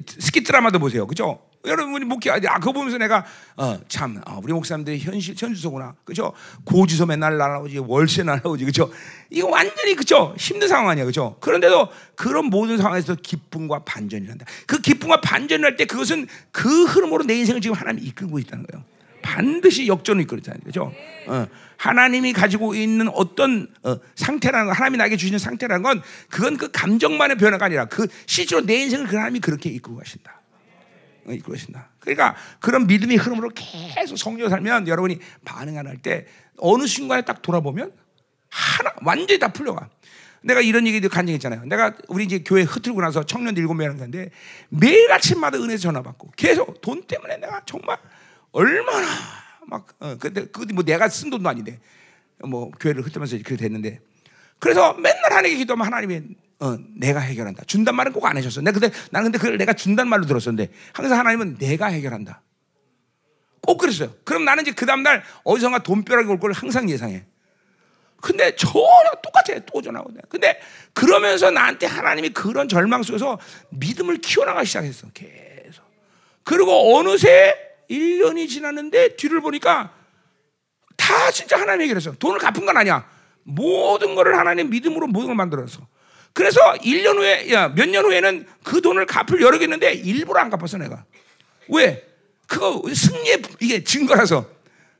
스키 0.07 0.43
드라마도 0.43 0.79
보세요. 0.79 1.05
그죠? 1.07 1.41
여러분이 1.65 2.05
목회 2.05 2.29
아 2.29 2.39
그거 2.59 2.71
보면서 2.71 2.97
내가 2.97 3.25
어 3.57 3.77
참 3.89 4.21
어, 4.25 4.39
우리 4.41 4.53
목사님들이 4.53 4.99
현실 4.99 5.35
현주소구나 5.37 5.95
그죠 6.05 6.31
고지서 6.63 7.05
맨날 7.07 7.37
날아오지 7.37 7.79
월세 7.79 8.23
날아오지 8.23 8.63
그죠 8.63 8.89
이거 9.29 9.49
완전히 9.49 9.95
그죠 9.95 10.33
힘든 10.37 10.69
상황 10.69 10.87
아니야 10.89 11.03
그죠 11.03 11.35
그런데도 11.41 11.89
그런 12.15 12.45
모든 12.45 12.77
상황에서 12.77 13.15
기쁨과 13.15 13.79
반전이란다 13.83 14.45
그 14.65 14.79
기쁨과 14.79 15.19
반전을 15.19 15.65
할 15.65 15.75
때 15.75 15.85
그것은 15.85 16.27
그 16.51 16.85
흐름으로 16.85 17.25
내 17.25 17.33
인생을 17.35 17.59
지금 17.59 17.75
하나님이 17.75 18.07
이끌고 18.07 18.39
있다는 18.39 18.65
거예요 18.67 18.85
반드시 19.21 19.87
역전을 19.87 20.21
이끌었다는 20.21 20.61
거죠 20.63 20.93
어, 21.27 21.47
하나님이 21.77 22.33
가지고 22.33 22.73
있는 22.75 23.07
어떤 23.09 23.67
어, 23.83 23.97
상태라는 24.15 24.67
거 24.67 24.73
하나님이 24.73 24.97
나에게 24.97 25.17
주시는 25.17 25.39
상태라는 25.39 25.83
건 25.83 26.01
그건 26.29 26.57
그 26.57 26.71
감정만의 26.71 27.37
변화가 27.37 27.65
아니라 27.65 27.85
그 27.85 28.07
실제로 28.25 28.65
내 28.65 28.75
인생을 28.77 29.07
그 29.07 29.15
하나님이 29.15 29.39
그렇게 29.39 29.69
이끌고 29.69 29.97
가신다 29.97 30.41
이끌고 31.25 31.51
계신다. 31.53 31.89
그러니까 31.99 32.35
그런 32.59 32.87
믿음의 32.87 33.17
흐름으로 33.17 33.51
계속 33.53 34.17
성령 34.17 34.49
살면 34.49 34.87
여러분이 34.87 35.19
반응 35.43 35.77
안 35.77 35.87
할 35.87 35.97
때 36.01 36.25
어느 36.57 36.87
순간에 36.87 37.21
딱 37.23 37.41
돌아보면 37.41 37.91
하나 38.49 38.91
완전히 39.03 39.37
다 39.39 39.49
풀려가. 39.49 39.89
내가 40.41 40.61
이런 40.61 40.87
얘기도 40.87 41.09
간증했잖아요. 41.09 41.65
내가 41.65 41.93
우리 42.07 42.23
이제 42.23 42.39
교회 42.39 42.61
흩틀고 42.63 43.01
나서 43.01 43.23
청년 43.25 43.57
일곱 43.57 43.73
명 43.73 43.89
하는데 43.91 44.29
매일 44.69 45.11
아침마다 45.11 45.57
은혜 45.57 45.75
전화 45.75 46.01
받고 46.01 46.31
계속 46.37 46.79
돈 46.79 47.03
때문에 47.03 47.37
내가 47.37 47.61
정말 47.65 47.97
얼마나 48.53 49.05
막 49.67 49.87
어, 49.99 50.15
근데 50.19 50.45
그것도 50.45 50.73
뭐 50.73 50.83
내가 50.83 51.07
쓴 51.09 51.29
돈도 51.29 51.47
아닌데 51.47 51.79
뭐 52.39 52.71
교회를 52.71 53.05
흩으면서 53.05 53.37
그렇게 53.37 53.57
됐는데 53.57 53.99
그래서 54.59 54.93
맨날 54.93 55.23
하나님께 55.31 55.57
기도하면 55.57 55.85
하나님이 55.85 56.21
어, 56.59 56.77
내가 56.95 57.19
해결한다. 57.19 57.63
준단 57.65 57.95
말은 57.95 58.13
꼭 58.13 58.25
안 58.25 58.35
하셨어. 58.37 58.61
내가 58.61 58.79
근데 58.79 58.95
나는 59.11 59.25
근데 59.31 59.37
그걸 59.37 59.57
내가 59.57 59.73
준단 59.73 60.07
말로 60.07 60.25
들었었는데 60.25 60.71
항상 60.93 61.19
하나님은 61.19 61.57
내가 61.59 61.87
해결한다. 61.87 62.41
꼭 63.61 63.77
그랬어요. 63.77 64.13
그럼 64.23 64.45
나는 64.45 64.63
이제 64.63 64.71
그 64.71 64.85
다음날 64.85 65.23
어디선가 65.43 65.83
돈벼락이 65.83 66.27
올 66.29 66.39
걸 66.39 66.53
항상 66.53 66.89
예상해. 66.89 67.25
근데 68.21 68.55
전혀 68.55 69.11
똑같아. 69.21 69.59
또 69.71 69.81
전화고. 69.81 70.11
근데 70.29 70.59
그러면서 70.93 71.51
나한테 71.51 71.85
하나님이 71.85 72.29
그런 72.29 72.67
절망 72.67 73.03
속에서 73.03 73.37
믿음을 73.69 74.17
키워나가기 74.17 74.65
시작했어. 74.65 75.07
계속. 75.13 75.83
그리고 76.43 76.97
어느새 76.97 77.53
1년이 77.89 78.49
지났는데 78.49 79.15
뒤를 79.15 79.41
보니까 79.41 79.93
다 80.95 81.31
진짜 81.31 81.59
하나님 81.59 81.83
해결했어. 81.83 82.13
돈을 82.13 82.39
갚은 82.39 82.65
건 82.65 82.75
아니야. 82.77 83.07
모든 83.43 84.15
거를 84.15 84.37
하나님 84.37 84.69
믿음으로 84.69 85.07
모든 85.07 85.27
걸 85.27 85.35
만들었어. 85.35 85.87
그래서 86.33 86.59
1년 86.83 87.17
후에, 87.17 87.51
야, 87.51 87.69
몇 87.69 87.87
년 87.89 88.05
후에는 88.05 88.45
그 88.63 88.81
돈을 88.81 89.05
갚을 89.05 89.41
여력이 89.41 89.63
있는데 89.65 89.93
일부러 89.93 90.39
안 90.41 90.49
갚았어, 90.49 90.77
내가. 90.77 91.05
왜? 91.69 92.05
그거 92.47 92.81
승리의 92.93 93.41
이게 93.59 93.83
증거라서. 93.83 94.47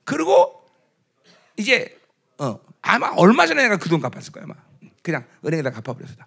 그리고 0.04 0.66
이제, 1.58 1.98
어, 2.38 2.60
아마 2.82 3.10
얼마 3.18 3.46
전에 3.46 3.64
내가 3.64 3.78
그 3.78 3.90
돈 3.90 4.00
갚았을 4.00 4.32
거야, 4.32 4.46
아마. 4.46 4.56
그냥 5.04 5.26
은행에다 5.46 5.72
갚아버렸어. 5.72 6.14
어. 6.20 6.26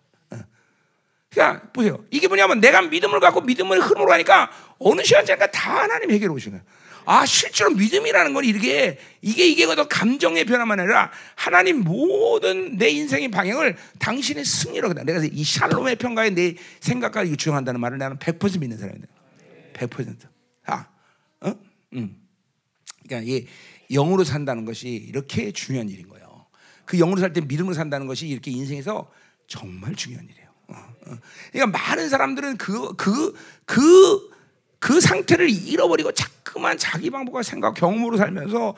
그러니까 1.30 1.70
보세요. 1.72 2.04
이게 2.10 2.26
뭐냐면 2.28 2.60
내가 2.60 2.82
믿음을 2.82 3.20
갖고 3.20 3.40
믿음을 3.40 3.80
흐름으로 3.80 4.06
가니까 4.06 4.50
어느 4.78 5.02
시간 5.02 5.24
지나니까 5.24 5.50
다 5.50 5.82
하나님 5.82 6.10
해결해 6.10 6.32
오시는 6.34 6.58
거야. 6.58 6.70
아, 7.06 7.24
실제로 7.24 7.70
믿음이라는 7.70 8.34
건 8.34 8.44
이게, 8.44 8.98
이게, 9.22 9.46
이게 9.46 9.64
어떤 9.64 9.88
감정의 9.88 10.44
변화만 10.44 10.78
아니라 10.80 11.10
하나님 11.34 11.80
모든 11.80 12.76
내 12.76 12.88
인생의 12.90 13.28
방향을 13.30 13.76
당신의 13.98 14.44
승리로 14.44 14.88
그다. 14.88 15.02
내가 15.04 15.20
이 15.24 15.42
샬롬의 15.42 15.96
평가에 15.96 16.30
내 16.30 16.54
생각과 16.80 17.26
유추한다는 17.26 17.80
말을 17.80 17.98
나는 17.98 18.18
100% 18.18 18.60
믿는 18.60 18.76
사람이다. 18.76 19.06
100%. 19.74 20.16
아, 20.66 20.86
어? 21.40 21.54
음. 21.94 22.16
그러니까 23.08 23.32
이 23.32 23.46
영으로 23.90 24.22
산다는 24.22 24.64
것이 24.64 24.88
이렇게 24.88 25.52
중요한 25.52 25.88
일인 25.88 26.08
거예요. 26.08 26.46
그 26.84 26.98
영으로 26.98 27.18
살 27.20 27.32
때 27.32 27.40
믿음으로 27.40 27.74
산다는 27.74 28.06
것이 28.06 28.28
이렇게 28.28 28.50
인생에서 28.50 29.10
정말 29.48 29.94
중요한 29.94 30.26
일이에요. 30.28 30.49
어, 30.70 30.74
어. 31.06 31.18
그러니까 31.52 31.78
많은 31.78 32.08
사람들은 32.08 32.56
그, 32.56 32.94
그, 32.96 33.34
그, 33.64 34.30
그 34.78 35.00
상태를 35.00 35.50
잃어버리고 35.50 36.12
자꾸만 36.12 36.78
자기 36.78 37.10
방법과 37.10 37.42
생각, 37.42 37.74
경험으로 37.74 38.16
살면서 38.16 38.74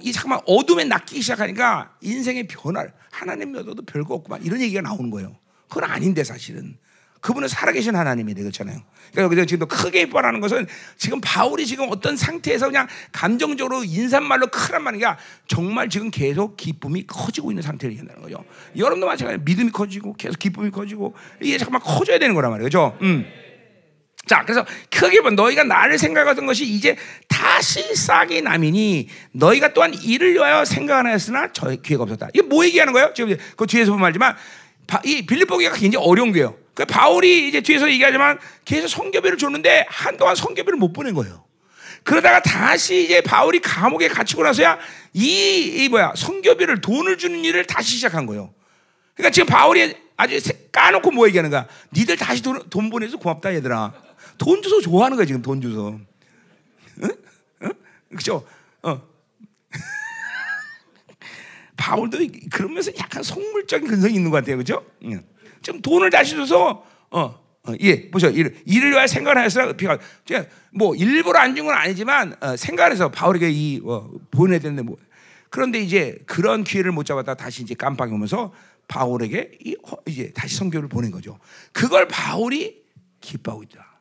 이 0.00 0.12
잠깐만 0.12 0.40
어둠에 0.46 0.84
낚이기 0.84 1.22
시작하니까 1.22 1.96
인생의 2.02 2.46
변화를 2.48 2.92
하나님 3.10 3.52
믿어도 3.52 3.82
별거 3.82 4.14
없구만 4.14 4.42
이런 4.44 4.60
얘기가 4.60 4.82
나오는 4.82 5.10
거예요. 5.10 5.36
그건 5.68 5.84
아닌데 5.84 6.22
사실은 6.22 6.76
그분은 7.20 7.48
살아계신 7.48 7.96
하나님이 7.96 8.34
되잖아요. 8.34 8.80
그러니까 9.12 9.22
여기서 9.22 9.46
지금 9.46 9.66
크게 9.66 10.02
입어라는 10.02 10.40
것은 10.40 10.66
지금 10.96 11.20
바울이 11.20 11.66
지금 11.66 11.86
어떤 11.90 12.16
상태에서 12.16 12.66
그냥 12.66 12.86
감정적으로 13.12 13.84
인사말로 13.84 14.46
크란 14.48 14.82
말이 14.82 15.02
야 15.02 15.16
정말 15.46 15.88
지금 15.88 16.10
계속 16.10 16.56
기쁨이 16.56 17.06
커지고 17.06 17.50
있는 17.50 17.62
상태를 17.62 17.92
얘기한다는 17.92 18.22
거죠. 18.22 18.44
여러분도 18.76 19.06
마찬가지로 19.06 19.42
믿음이 19.44 19.70
커지고 19.70 20.14
계속 20.14 20.38
기쁨이 20.38 20.70
커지고 20.70 21.14
이게 21.40 21.58
잠깐만 21.58 21.82
커져야 21.82 22.18
되는 22.18 22.34
거란 22.34 22.50
말이에요. 22.50 22.66
그죠? 22.66 22.98
음. 23.02 23.26
자, 24.26 24.42
그래서 24.42 24.64
크게 24.90 25.22
본 25.22 25.34
너희가 25.34 25.64
나를 25.64 25.98
생각하던 25.98 26.44
것이 26.44 26.66
이제 26.66 26.96
다시 27.28 27.94
싹이 27.94 28.42
남이니 28.42 29.08
너희가 29.32 29.72
또한 29.72 29.94
이를 29.94 30.34
위하여 30.34 30.66
생각 30.66 30.98
안 30.98 31.06
했으나 31.06 31.50
저 31.52 31.70
기회가 31.70 32.02
없었다. 32.02 32.28
이게 32.34 32.42
뭐 32.42 32.64
얘기하는 32.64 32.92
거예요? 32.92 33.12
지금 33.14 33.34
그 33.56 33.66
뒤에서 33.66 33.90
보면 33.90 34.06
알지만 34.06 34.36
이 35.04 35.26
빌립보기가 35.26 35.74
굉장히 35.74 36.04
어려운 36.04 36.32
거예요. 36.32 36.56
그 36.74 36.84
바울이 36.84 37.48
이제 37.48 37.60
뒤에서 37.60 37.90
얘기하지만 37.90 38.38
계속 38.64 38.88
성교비를 38.88 39.36
줬는데 39.36 39.86
한동안 39.88 40.34
성교비를 40.34 40.78
못 40.78 40.92
보낸 40.92 41.14
거예요. 41.14 41.44
그러다가 42.04 42.40
다시 42.40 43.04
이제 43.04 43.20
바울이 43.20 43.60
감옥에 43.60 44.08
갇히고 44.08 44.42
나서야 44.42 44.78
이, 45.12 45.84
이 45.84 45.88
뭐야 45.88 46.14
성교비를 46.16 46.80
돈을 46.80 47.18
주는 47.18 47.44
일을 47.44 47.66
다시 47.66 47.96
시작한 47.96 48.26
거예요. 48.26 48.54
그러니까 49.14 49.32
지금 49.32 49.46
바울이 49.46 49.94
아주 50.16 50.40
까놓고 50.72 51.10
뭐 51.10 51.26
얘기하는 51.26 51.50
거야? 51.50 51.66
니들 51.92 52.16
다시 52.16 52.42
돈, 52.42 52.62
돈 52.70 52.88
보내서 52.90 53.18
고맙다 53.18 53.54
얘들아. 53.54 53.92
돈 54.38 54.62
주소 54.62 54.80
좋아하는 54.80 55.16
거야 55.16 55.26
지금 55.26 55.42
돈 55.42 55.60
주소. 55.60 55.98
응? 57.02 57.10
응? 57.62 57.72
그죠? 58.16 58.46
어. 58.82 59.02
바울도 61.78 62.18
그러면서 62.52 62.90
약간 62.98 63.22
속물적인 63.22 63.88
근성이 63.88 64.14
있는 64.16 64.30
것 64.30 64.38
같아요, 64.38 64.58
그죠? 64.58 64.84
응. 65.04 65.22
좀 65.62 65.80
돈을 65.80 66.10
다시 66.10 66.34
줘서 66.36 66.84
어, 67.10 67.20
어, 67.66 67.72
예, 67.80 68.10
보죠. 68.10 68.28
일, 68.28 68.60
일을 68.66 68.90
위하여 68.90 69.06
생각하여서 69.06 69.74
피가 69.74 69.98
뭐 70.74 70.94
일부러 70.94 71.38
안 71.38 71.54
준 71.54 71.64
건 71.66 71.74
아니지만 71.74 72.34
어, 72.40 72.56
생각해서 72.56 73.10
바울에게 73.10 73.50
이 73.50 73.80
어, 73.84 74.10
보내야 74.30 74.58
되는데 74.58 74.82
뭐 74.82 74.96
그런데 75.50 75.80
이제 75.80 76.18
그런 76.26 76.62
기회를 76.64 76.92
못 76.92 77.04
잡았다 77.04 77.34
다시 77.34 77.62
이제 77.62 77.74
깜빡이 77.74 78.12
오면서 78.12 78.52
바울에게 78.88 79.52
이, 79.64 79.76
이제 80.06 80.32
다시 80.34 80.56
성교를 80.56 80.88
보낸 80.88 81.10
거죠. 81.10 81.38
그걸 81.72 82.06
바울이 82.08 82.82
기뻐하고 83.20 83.62
있다. 83.62 84.00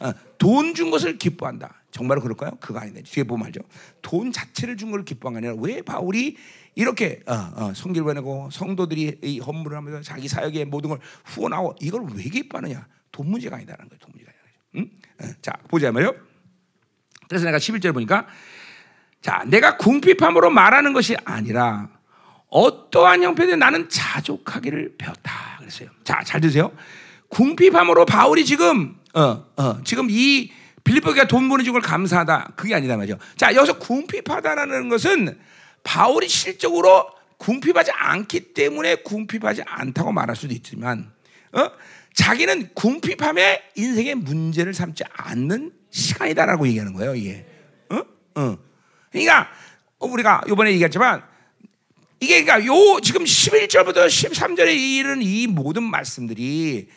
어, 0.00 0.12
돈준 0.38 0.90
것을 0.90 1.18
기뻐한다. 1.18 1.74
정말로 1.90 2.20
그럴까요? 2.20 2.52
그거 2.60 2.78
아닌데 2.78 3.02
뒤에 3.02 3.24
보면 3.24 3.46
알죠. 3.46 3.60
돈 4.02 4.30
자체를 4.32 4.76
준 4.76 4.90
걸 4.90 5.04
기뻐한 5.04 5.34
게 5.40 5.46
아니라 5.48 5.60
왜 5.62 5.82
바울이 5.82 6.36
이렇게 6.78 7.18
어, 7.26 7.34
어, 7.56 7.72
성기를 7.74 8.04
보내고 8.04 8.50
성도들이 8.52 9.18
이 9.24 9.40
헌물을 9.40 9.76
하면서 9.76 10.00
자기 10.00 10.28
사역의 10.28 10.66
모든 10.66 10.90
걸 10.90 11.00
후원하고 11.24 11.74
이걸 11.80 12.04
왜 12.14 12.22
기뻐하느냐? 12.22 12.86
돈 13.10 13.28
문제가 13.28 13.56
아니다라는 13.56 13.88
거예요. 13.88 13.98
돈 13.98 14.12
문제가 14.12 14.30
아니라. 14.30 14.48
응? 14.76 15.28
어, 15.28 15.34
자 15.42 15.52
보자면요. 15.66 16.12
그래서 17.28 17.46
내가 17.46 17.58
11절 17.58 17.92
보니까 17.92 18.28
자 19.20 19.42
내가 19.48 19.76
궁핍함으로 19.76 20.50
말하는 20.50 20.92
것이 20.92 21.16
아니라 21.24 21.88
어떠한 22.46 23.24
형편에 23.24 23.56
나는 23.56 23.88
자족하기를 23.88 24.94
배웠다 24.98 25.56
그랬어요. 25.58 25.88
자 26.04 26.22
잘 26.22 26.40
드세요. 26.40 26.70
궁핍함으로 27.30 28.06
바울이 28.06 28.44
지금 28.44 28.94
어, 29.14 29.44
어, 29.56 29.82
지금 29.82 30.06
이 30.10 30.52
빌립보가 30.84 31.26
돈 31.26 31.48
보내준 31.48 31.72
걸 31.72 31.82
감사하다 31.82 32.52
그게 32.54 32.72
아니다 32.76 32.96
말이죠. 32.96 33.18
자 33.36 33.52
여기서 33.52 33.80
궁핍하다라는 33.80 34.88
것은 34.88 35.36
바울이 35.82 36.28
실적으로 36.28 37.10
궁핍하지 37.38 37.92
않기 37.92 38.52
때문에 38.52 38.96
궁핍하지 38.96 39.62
않다고 39.64 40.12
말할 40.12 40.36
수도 40.36 40.54
있지만 40.54 41.10
어? 41.52 41.70
자기는 42.14 42.74
궁핍함에 42.74 43.70
인생의 43.76 44.16
문제를 44.16 44.74
삼지 44.74 45.04
않는 45.12 45.72
시간이다라고 45.90 46.66
얘기하는 46.68 46.92
거예요. 46.94 47.14
이게 47.14 47.46
어? 47.90 48.02
어. 48.40 48.58
그러니까 49.10 49.48
우리가 50.00 50.42
이번에 50.48 50.72
얘기했지만 50.72 51.22
이게 52.20 52.44
그러니까 52.44 52.66
요 52.66 53.00
지금 53.00 53.24
11절부터 53.24 54.06
13절에 54.06 54.76
이르는 54.76 55.22
이 55.22 55.46
모든 55.46 55.84
말씀들이 55.84 56.88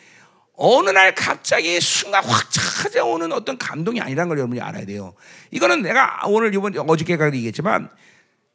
어느 0.54 0.90
날 0.90 1.14
갑자기 1.14 1.80
순간 1.80 2.24
확 2.24 2.50
찾아오는 2.50 3.32
어떤 3.32 3.56
감동이 3.56 4.00
아니라는 4.00 4.28
걸 4.28 4.38
여러분이 4.38 4.60
알아야 4.60 4.84
돼요. 4.84 5.14
이거는 5.50 5.82
내가 5.82 6.22
오늘 6.26 6.54
이번 6.54 6.76
어저께가 6.76 7.26
얘기했지만 7.34 7.88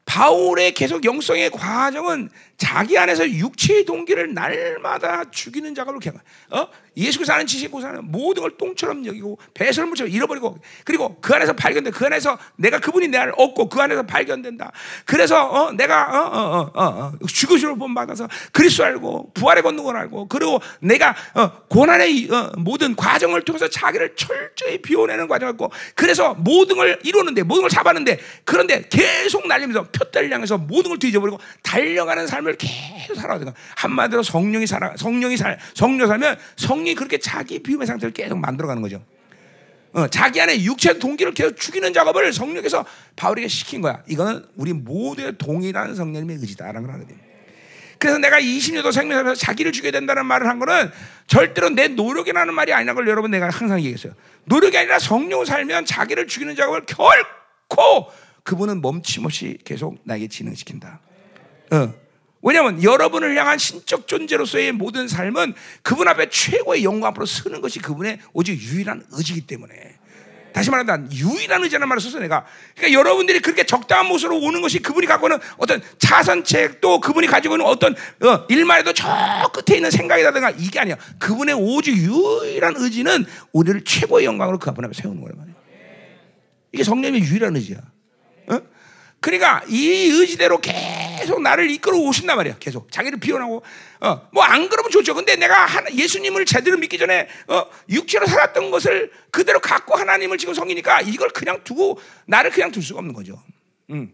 바울의 0.08 0.72
계속 0.72 1.04
영성의 1.04 1.52
과정은 1.52 2.30
자기 2.58 2.98
안에서 2.98 3.30
육체의 3.30 3.86
동기를 3.86 4.34
날마다 4.34 5.30
죽이는 5.30 5.76
작업을 5.76 6.00
경 6.00 6.18
어? 6.50 6.68
예수께서 6.98 7.34
하는 7.34 7.46
지식 7.46 7.72
고 7.72 7.80
사는 7.80 8.02
모든 8.04 8.42
걸 8.42 8.58
똥처럼 8.58 9.06
여기고 9.06 9.38
배설물처럼 9.54 10.12
잃어버리고 10.12 10.58
그리고 10.84 11.18
그 11.22 11.34
안에서 11.34 11.54
발견돼 11.54 11.92
그 11.92 12.06
안에서 12.06 12.38
내가 12.56 12.80
그분이 12.80 13.08
내 13.10 13.20
안을 13.20 13.34
얻고 13.38 13.70
그 13.70 13.80
안에서 13.80 14.04
발견된다. 14.04 14.72
그래서 15.06 15.48
어, 15.48 15.72
내가 15.72 16.04
어, 16.04 16.28
어, 16.28 16.58
어, 16.58 16.72
어, 16.74 17.14
어 17.22 17.28
죽으시로 17.28 17.76
본 17.76 17.94
받아서 17.94 18.28
그리스도 18.52 18.84
알고 18.84 19.32
부활의 19.34 19.62
권능을 19.62 19.96
알고 19.96 20.28
그리고 20.28 20.60
내가 20.80 21.16
어, 21.36 21.52
고난의 21.68 22.30
어, 22.32 22.52
모든 22.58 22.96
과정을 22.96 23.44
통해서 23.44 23.70
자기를 23.70 24.16
철저히 24.16 24.82
비워내는 24.82 25.28
과정을 25.28 25.54
했고 25.54 25.72
그래서 25.94 26.34
모든 26.34 26.78
걸 26.78 27.00
이루는데 27.04 27.44
모든 27.44 27.62
걸 27.62 27.70
잡았는데 27.70 28.20
그런데 28.44 28.88
계속 28.90 29.48
날리면서 29.48 29.84
표대를 29.92 30.34
향해서 30.34 30.58
모든 30.58 30.90
걸 30.90 31.00
뒤져버리고 31.00 31.40
달려가는 31.62 32.26
삶을 32.26 32.58
계속 32.58 33.16
살아야 33.16 33.38
돼. 33.38 33.54
한마디로 33.76 34.24
성령이 34.24 34.66
살아 34.66 34.94
성령이 34.98 35.38
살 35.38 35.60
성령 35.76 36.08
살면 36.08 36.38
성 36.56 36.87
성이 36.88 36.96
그렇게 36.96 37.18
자기 37.18 37.60
비움의 37.60 37.86
상태를 37.86 38.14
계속 38.14 38.38
만들어가는 38.40 38.82
거죠. 38.82 39.04
어, 39.94 40.08
자기 40.08 40.40
안에 40.40 40.64
육체 40.64 40.98
동기를 40.98 41.34
계속 41.34 41.58
죽이는 41.58 41.94
작업을 41.94 42.32
성령께서 42.32 42.86
바울에게 43.16 43.48
시킨 43.48 43.82
거야. 43.82 44.04
이거는 44.08 44.46
우리 44.56 44.74
모두의 44.74 45.38
동일한 45.38 45.96
성령님의 45.96 46.38
의지다라는 46.38 46.84
걸 46.84 46.92
알아야 46.92 47.08
돼. 47.08 47.16
그래서 48.00 48.20
내가 48.20 48.40
20년도 48.40 48.92
생명하면서 48.92 49.40
자기를 49.40 49.72
죽여야 49.72 49.92
된다는 49.92 50.26
말을 50.28 50.48
한 50.48 50.60
거는 50.60 50.92
절대로 51.26 51.70
내 51.70 51.88
노력이라는 51.88 52.54
말이 52.54 52.72
아니라는 52.72 52.96
걸 52.96 53.08
여러분 53.08 53.32
내가 53.32 53.50
항상 53.50 53.80
얘기했어요. 53.80 54.14
노력이 54.46 54.78
아니라 54.78 55.00
성령을 55.00 55.46
살면 55.46 55.86
자기를 55.86 56.28
죽이는 56.28 56.56
작업을 56.56 56.86
결코 56.86 58.12
그분은 58.44 58.82
멈춤없이 58.82 59.58
계속 59.66 59.98
나에게 60.04 60.28
진행시킨다. 60.28 61.00
어. 61.72 61.94
왜냐하면 62.42 62.82
여러분을 62.84 63.36
향한 63.38 63.58
신적 63.58 64.08
존재로서의 64.08 64.72
모든 64.72 65.08
삶은 65.08 65.54
그분 65.82 66.08
앞에 66.08 66.30
최고의 66.30 66.84
영광 66.84 67.10
앞으로 67.10 67.26
서는 67.26 67.62
것이 67.62 67.80
그분의 67.80 68.20
오직 68.34 68.60
유일한 68.62 69.04
의지이기 69.12 69.48
때문에. 69.48 69.74
다시 70.58 70.72
말한다. 70.72 71.12
유일한 71.12 71.62
의지라는 71.62 71.88
말을 71.88 72.02
써서 72.02 72.20
내가. 72.20 72.44
그러니까 72.76 73.00
여러분들이 73.00 73.42
그렇게 73.42 73.64
적당한 73.64 74.08
모습으로 74.08 74.40
오는 74.40 74.60
것이 74.62 74.80
그분이 74.80 75.06
갖고 75.06 75.28
있는 75.28 75.40
어떤 75.58 75.82
자선책 76.00 76.82
또 76.82 77.00
그분이 77.00 77.28
가지고 77.28 77.56
있는 77.56 77.68
어떤 77.68 77.94
어, 77.94 78.46
일만 78.50 78.80
해도 78.80 78.92
저 78.92 79.08
끝에 79.54 79.78
있는 79.78 79.92
생각이라든가 79.92 80.50
이게 80.52 80.80
아니야. 80.80 80.96
그분의 81.20 81.54
오직 81.56 81.96
유일한 81.96 82.74
의지는 82.76 83.26
우리를 83.52 83.84
최고의 83.84 84.26
영광으로 84.26 84.58
그 84.58 84.72
앞에 84.72 84.82
세우는 84.94 85.22
거란 85.22 85.38
말이야. 85.38 85.56
이게 86.72 86.84
성령의 86.84 87.22
유일한 87.22 87.56
의지야. 87.56 87.78
어? 87.78 87.97
그러니까 89.28 89.62
이 89.68 90.10
의지대로 90.10 90.58
계속 90.62 91.42
나를 91.42 91.70
이끌어 91.70 91.98
오신단 91.98 92.38
말이야. 92.38 92.56
계속 92.62 92.90
자기를 92.90 93.20
비워나고 93.20 93.62
어, 94.00 94.30
뭐 94.32 94.42
안 94.42 94.70
그러면 94.70 94.90
좋죠. 94.90 95.14
근데 95.14 95.36
내가 95.36 95.66
하나, 95.66 95.92
예수님을 95.94 96.46
제대로 96.46 96.78
믿기 96.78 96.98
전에 96.98 97.28
어, 97.50 97.66
육체로 97.90 98.26
살았던 98.26 98.72
것을 98.72 99.12
그대로 99.30 99.60
갖고 99.60 99.98
하나님을 99.98 100.38
지금 100.38 100.54
성이니까 100.54 101.02
이걸 101.02 101.28
그냥 101.32 101.62
두고 101.66 102.00
나를 102.26 102.52
그냥 102.52 102.72
둘 102.72 102.82
수가 102.82 103.00
없는 103.00 103.14
거죠. 103.14 103.44
음. 103.90 104.14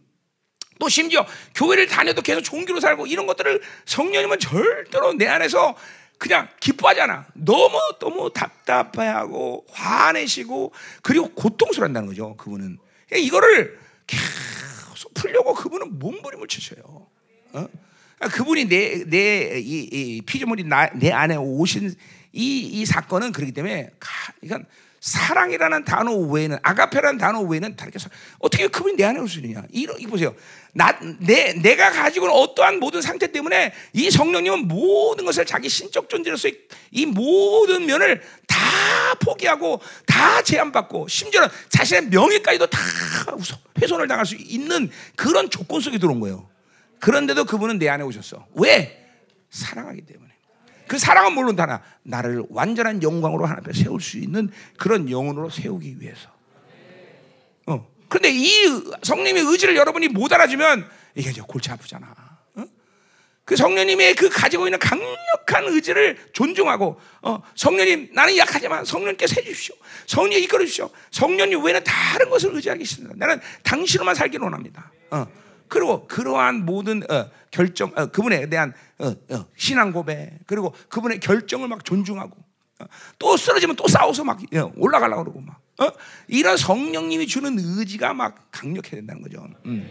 또 0.79 0.89
심지어 0.89 1.27
교회를 1.53 1.85
다녀도 1.85 2.23
계속 2.23 2.41
종교로 2.41 2.79
살고 2.79 3.05
이런 3.05 3.27
것들을 3.27 3.61
성령님은 3.85 4.39
절대로 4.39 5.13
내 5.13 5.27
안에서 5.27 5.75
그냥 6.17 6.47
기뻐하잖아. 6.59 7.27
너무 7.35 7.79
너무 7.99 8.31
답답해하고 8.33 9.67
화내시고 9.69 10.73
그리고 11.03 11.29
고통스러운다는 11.35 12.07
거죠. 12.07 12.35
그분은 12.37 12.79
이거를 13.15 13.77
풀려고 15.23 15.53
그분은 15.53 15.99
몸부림을 15.99 16.47
치셔요. 16.47 17.07
어? 17.53 17.67
아, 18.19 18.27
그분이 18.27 18.65
내 18.65 19.03
내이 19.05 20.21
피조물이 20.21 20.65
나, 20.65 20.89
내 20.93 21.11
안에 21.11 21.37
오신 21.37 21.95
이, 22.33 22.59
이 22.59 22.85
사건은 22.85 23.31
그렇기 23.31 23.53
때문에 23.53 23.89
이건 24.41 24.65
사랑이라는 25.03 25.83
단어 25.83 26.15
외에는 26.15 26.59
아가페라는 26.63 27.17
단어 27.17 27.41
외에는 27.41 27.75
다르게 27.75 27.99
어떻게 28.39 28.67
그분이 28.67 28.95
내 28.95 29.03
안에 29.03 29.19
올 29.19 29.27
수 29.27 29.39
있느냐? 29.39 29.61
이러 29.69 29.97
이 29.97 30.07
보세요. 30.07 30.33
나, 30.71 30.97
내, 31.19 31.51
내가 31.51 31.91
가지고 31.91 32.27
있는 32.27 32.39
어떠한 32.39 32.79
모든 32.79 33.01
상태 33.01 33.29
때문에 33.29 33.73
이 33.91 34.09
성령님은 34.09 34.69
모든 34.69 35.25
것을 35.25 35.45
자기 35.45 35.67
신적 35.67 36.07
존재로서 36.07 36.47
이 36.91 37.05
모든 37.05 37.85
면을 37.85 38.21
다 38.47 38.55
포기하고 39.19 39.81
다 40.05 40.41
제한받고 40.41 41.09
심지어는 41.09 41.49
자신의 41.67 42.05
명예까지도 42.07 42.67
다 42.67 42.79
훼손을 43.81 44.07
당할 44.07 44.25
수 44.25 44.35
있는 44.35 44.89
그런 45.17 45.49
조건 45.49 45.81
속에 45.81 45.97
들어온 45.97 46.21
거예요. 46.21 46.49
그런데도 47.01 47.43
그분은 47.43 47.77
내 47.77 47.89
안에 47.89 48.05
오셨어. 48.05 48.47
왜? 48.55 49.05
사랑하기 49.49 50.03
때문에. 50.05 50.32
그 50.87 50.97
사랑은 50.97 51.33
물론 51.33 51.55
다나 51.55 51.81
나를 52.03 52.43
완전한 52.49 53.01
영광으로 53.01 53.45
하나님 53.45 53.63
앞에 53.63 53.73
세울 53.73 54.01
수 54.01 54.17
있는 54.17 54.49
그런 54.77 55.09
영혼으로 55.09 55.49
세우기 55.49 55.99
위해서. 55.99 56.29
어. 57.67 57.87
그런데 58.09 58.29
이 58.31 58.67
성령의 59.01 59.43
의지를 59.43 59.75
여러분이 59.75 60.09
못 60.09 60.31
알아주면 60.31 60.87
이게 61.15 61.29
이제 61.29 61.41
골치 61.47 61.71
아프잖아. 61.71 62.13
어? 62.55 62.65
그 63.45 63.55
성령님의 63.55 64.15
그 64.15 64.29
가지고 64.29 64.67
있는 64.67 64.77
강력한 64.79 65.65
의지를 65.65 66.17
존중하고 66.33 66.99
어, 67.21 67.41
성령님 67.55 68.09
나는 68.13 68.37
약하지만 68.37 68.85
성령님께서 68.85 69.35
해주십시오. 69.39 69.75
성령님 70.07 70.43
이끌어 70.43 70.59
주십시오. 70.61 70.89
성령님 71.11 71.63
외에는 71.63 71.83
다른 71.83 72.29
것을 72.29 72.53
의지하기 72.55 72.83
싫습니다. 72.85 73.15
나는 73.17 73.41
당신으로만 73.63 74.15
살기를 74.15 74.43
원합니다. 74.43 74.91
어. 75.11 75.25
그리고 75.67 76.07
그러한 76.07 76.65
모든 76.65 77.01
어, 77.09 77.29
결정, 77.51 77.91
어, 77.95 78.07
그분에 78.07 78.49
대한 78.49 78.73
어, 78.99 79.07
어, 79.07 79.45
신앙 79.55 79.91
고백, 79.91 80.39
그리고 80.45 80.73
그분의 80.89 81.19
결정을 81.19 81.67
막 81.67 81.83
존중하고, 81.83 82.35
어, 82.79 82.85
또 83.19 83.37
쓰러지면 83.37 83.75
또 83.75 83.87
싸워서 83.87 84.23
막 84.23 84.39
어, 84.55 84.71
올라가려고 84.75 85.23
그러고 85.23 85.41
막, 85.41 85.59
어? 85.79 85.91
이런 86.27 86.57
성령님이 86.57 87.27
주는 87.27 87.55
의지가 87.57 88.13
막 88.13 88.51
강력해야 88.51 89.01
된다는 89.01 89.21
거죠. 89.21 89.45
음. 89.65 89.89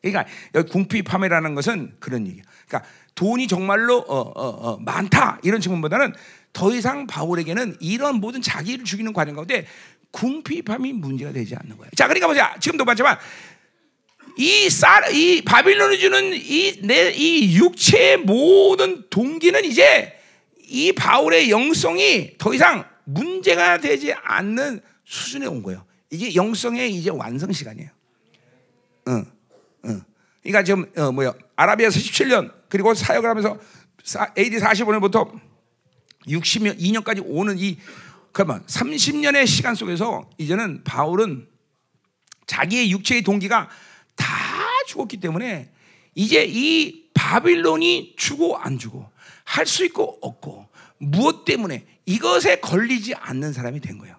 그러니까 0.00 0.26
여기 0.54 0.70
궁핍함이라는 0.70 1.54
것은 1.54 1.96
그런 2.00 2.26
얘기야. 2.26 2.42
그러니까 2.66 2.90
돈이 3.14 3.46
정말로 3.46 4.04
많다 4.80 5.38
이런 5.44 5.60
측면보다는 5.60 6.12
더 6.52 6.74
이상 6.74 7.06
바울에게는 7.06 7.76
이런 7.78 8.16
모든 8.16 8.42
자기를 8.42 8.84
죽이는 8.84 9.12
과정 9.12 9.36
가운데 9.36 9.64
궁핍함이 10.10 10.92
문제가 10.92 11.32
되지 11.32 11.56
않는 11.56 11.76
거야. 11.76 11.88
자, 11.96 12.06
그러니까 12.06 12.26
보자. 12.26 12.54
지금도 12.60 12.84
봤지만 12.84 13.16
이, 14.36 14.70
쌀, 14.70 15.14
이 15.14 15.42
바빌론이 15.42 15.98
주는 15.98 16.32
이, 16.34 16.80
내, 16.82 17.10
이 17.12 17.56
육체의 17.56 18.18
모든 18.18 19.04
동기는 19.10 19.64
이제 19.64 20.18
이 20.68 20.92
바울의 20.92 21.50
영성이 21.50 22.36
더 22.38 22.54
이상 22.54 22.84
문제가 23.04 23.78
되지 23.78 24.12
않는 24.12 24.80
수준에 25.04 25.46
온 25.46 25.62
거예요. 25.62 25.84
이게 26.10 26.34
영성의 26.34 26.94
이제 26.94 27.10
완성 27.10 27.52
시간이에요. 27.52 27.90
응, 29.08 29.26
응. 29.86 30.02
그러니까 30.42 30.62
지금 30.62 30.90
어, 30.96 31.12
뭐야 31.12 31.34
아라비아에서 31.56 31.98
17년 31.98 32.52
그리고 32.68 32.94
사역을 32.94 33.28
하면서 33.28 33.58
AD 34.36 34.58
45년부터 34.58 35.30
62년까지 36.26 37.22
오는 37.26 37.58
이 37.58 37.78
그러면 38.32 38.64
30년의 38.66 39.46
시간 39.46 39.74
속에서 39.74 40.28
이제는 40.38 40.84
바울은 40.84 41.48
자기의 42.46 42.90
육체의 42.90 43.22
동기가 43.22 43.68
다 44.16 44.26
죽었기 44.86 45.18
때문에 45.18 45.70
이제 46.14 46.44
이 46.46 47.04
바빌론이 47.14 48.14
주고 48.16 48.56
안 48.58 48.78
주고 48.78 49.10
할 49.44 49.66
수 49.66 49.84
있고 49.84 50.18
없고 50.22 50.68
무엇 50.98 51.44
때문에 51.44 51.84
이것에 52.06 52.60
걸리지 52.60 53.14
않는 53.14 53.52
사람이 53.52 53.80
된 53.80 53.98
거예요. 53.98 54.16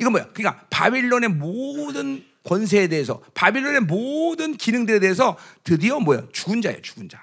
이건 0.00 0.12
뭐야? 0.12 0.28
그러니까 0.32 0.64
바빌론의 0.70 1.30
모든 1.30 2.24
권세에 2.44 2.88
대해서 2.88 3.22
바빌론의 3.34 3.82
모든 3.82 4.56
기능들에 4.56 5.00
대해서 5.00 5.36
드디어 5.62 6.00
뭐야? 6.00 6.24
죽은 6.32 6.60
자예요, 6.62 6.80
죽은 6.82 7.08
자. 7.08 7.22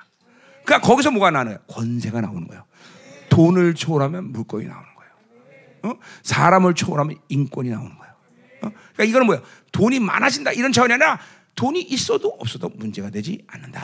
그러니까 0.63 0.87
거기서 0.87 1.11
뭐가 1.11 1.31
거야? 1.31 1.59
권세가 1.67 2.21
나오는 2.21 2.47
거예요. 2.47 2.65
돈을 3.29 3.75
초월하면 3.75 4.31
물건이 4.31 4.65
나오는 4.67 4.87
거예요. 4.95 5.93
어? 5.95 5.99
사람을 6.23 6.73
초월하면 6.75 7.17
인권이 7.29 7.69
나오는 7.69 7.97
거예요. 7.97 8.13
어? 8.63 8.71
그러니까 8.93 9.03
이거는 9.03 9.27
뭐야? 9.27 9.41
돈이 9.71 9.99
많아진다 9.99 10.51
이런 10.53 10.71
차원이 10.71 10.93
아니라 10.93 11.19
돈이 11.55 11.81
있어도 11.81 12.29
없어도 12.39 12.69
문제가 12.69 13.09
되지 13.09 13.43
않는다. 13.47 13.81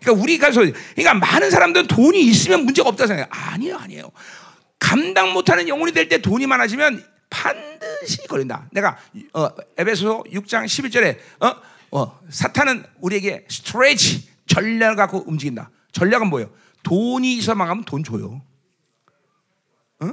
그러니까 0.00 0.22
우리 0.22 0.38
가 0.38 0.50
서 0.52 0.60
그러니까 0.60 1.14
많은 1.14 1.50
사람들은 1.50 1.86
돈이 1.88 2.20
있으면 2.20 2.64
문제가 2.64 2.88
없다 2.88 3.06
생각해요. 3.06 3.26
아니에요, 3.30 3.76
아니에요. 3.76 4.10
감당 4.78 5.32
못하는 5.32 5.68
영혼이 5.68 5.92
될 5.92 6.08
때 6.08 6.18
돈이 6.22 6.46
많아지면 6.46 7.04
반드시 7.30 8.26
걸린다. 8.28 8.68
내가 8.72 8.96
어, 9.34 9.48
에베소 9.76 10.24
6장 10.32 10.64
11절에 10.64 11.18
어? 11.40 11.56
어, 11.90 12.20
사탄은 12.30 12.84
우리에게 13.00 13.46
스트레치 13.50 14.28
전략을 14.46 14.96
갖고 14.96 15.24
움직인다. 15.26 15.70
전략은 15.92 16.28
뭐예요? 16.28 16.50
돈이 16.84 17.36
있어만 17.36 17.66
가면 17.68 17.84
돈 17.84 18.04
줘요. 18.04 18.40
어? 20.00 20.10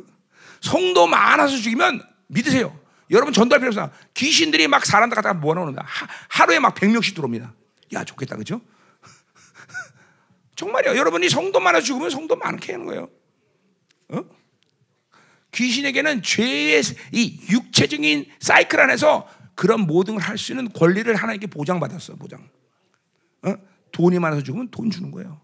성도 0.62 1.06
많아서 1.08 1.56
죽이면 1.58 2.02
믿으세요. 2.28 2.78
여러분 3.12 3.34
전도할 3.34 3.60
필요 3.60 3.70
없어. 3.70 3.91
귀신들이 4.13 4.68
막 4.68 4.86
사람들 4.86 5.15
갖다가 5.15 5.34
모아놓는다. 5.34 5.86
하루에 6.30 6.60
막 6.60 6.74
100명씩 6.76 7.15
들어옵니다. 7.15 7.54
야, 7.94 8.04
좋겠다. 8.04 8.36
그죠? 8.36 8.62
정말이요. 10.56 10.96
여러분이 10.98 11.30
성도 11.30 11.60
많아 11.60 11.82
죽으면 11.82 12.10
성도 12.10 12.36
많게 12.36 12.74
하는 12.74 12.86
거예요. 12.86 13.10
어? 14.10 14.24
귀신에게는 15.52 16.22
죄의 16.22 16.82
이 17.12 17.39
육체적인 17.50 18.26
사이클 18.39 18.80
안에서 18.80 19.28
그런 19.56 19.82
모든 19.82 20.15
걸 20.15 20.24
할 20.24 20.38
수 20.38 20.52
있는 20.52 20.70
권리를 20.74 21.13
하나님께 21.15 21.48
보장받았어, 21.48 22.15
보장. 22.15 22.50
어? 23.44 23.56
돈이 23.91 24.20
많아서 24.20 24.44
죽으면 24.44 24.70
돈 24.70 24.89
주는 24.89 25.12
거예요. 25.12 25.39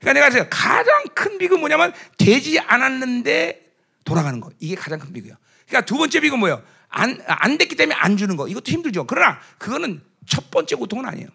그러니까 0.00 0.30
내가 0.30 0.48
가장 0.48 1.04
큰 1.14 1.36
비극은 1.38 1.60
뭐냐면 1.60 1.92
되지 2.16 2.58
않았는데 2.60 3.66
돌아가는 4.04 4.40
거. 4.40 4.50
이게 4.60 4.74
가장 4.74 4.98
큰 4.98 5.12
비극이야. 5.12 5.36
그러니까 5.68 5.86
두 5.86 5.96
번째 5.98 6.20
비극은 6.20 6.38
뭐예요? 6.40 6.62
안, 6.88 7.20
안 7.26 7.58
됐기 7.58 7.76
때문에 7.76 7.94
안 7.94 8.16
주는 8.16 8.36
거. 8.36 8.48
이것도 8.48 8.70
힘들죠. 8.72 9.06
그러나 9.06 9.38
그거는 9.58 10.00
첫 10.26 10.50
번째 10.50 10.74
고통은 10.76 11.04
아니에요. 11.06 11.28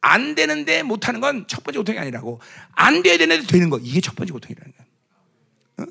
안 0.00 0.34
되는데 0.34 0.82
못하는 0.82 1.20
건 1.20 1.46
첫 1.48 1.62
번째 1.64 1.78
고통이 1.78 1.98
아니라고. 1.98 2.40
안 2.72 3.02
돼야 3.02 3.18
되는데 3.18 3.46
되는 3.46 3.68
거. 3.70 3.78
이게 3.78 4.00
첫 4.00 4.14
번째 4.16 4.32
고통이라는 4.32 4.72
거야. 4.72 4.86
어? 5.86 5.90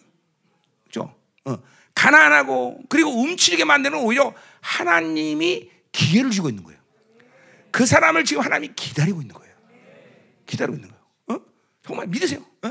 그죠? 0.86 1.16
어. 1.46 1.58
가난하고 1.94 2.82
그리고 2.90 3.12
움츠리게 3.22 3.66
만드는 3.66 3.98
오히려 4.00 4.34
하나님이 4.62 5.70
기회를 5.92 6.32
주고 6.32 6.50
있는 6.50 6.64
거예요. 6.64 6.80
그 7.72 7.86
사람을 7.86 8.24
지금 8.26 8.44
하나님이 8.44 8.74
기다리고 8.76 9.22
있는 9.22 9.36
거예요. 9.36 9.54
기다리고 10.46 10.76
있는 10.78 10.90
거예요. 10.90 11.04
어? 11.28 11.46
정말 11.86 12.08
믿으세요. 12.08 12.40
어? 12.64 12.68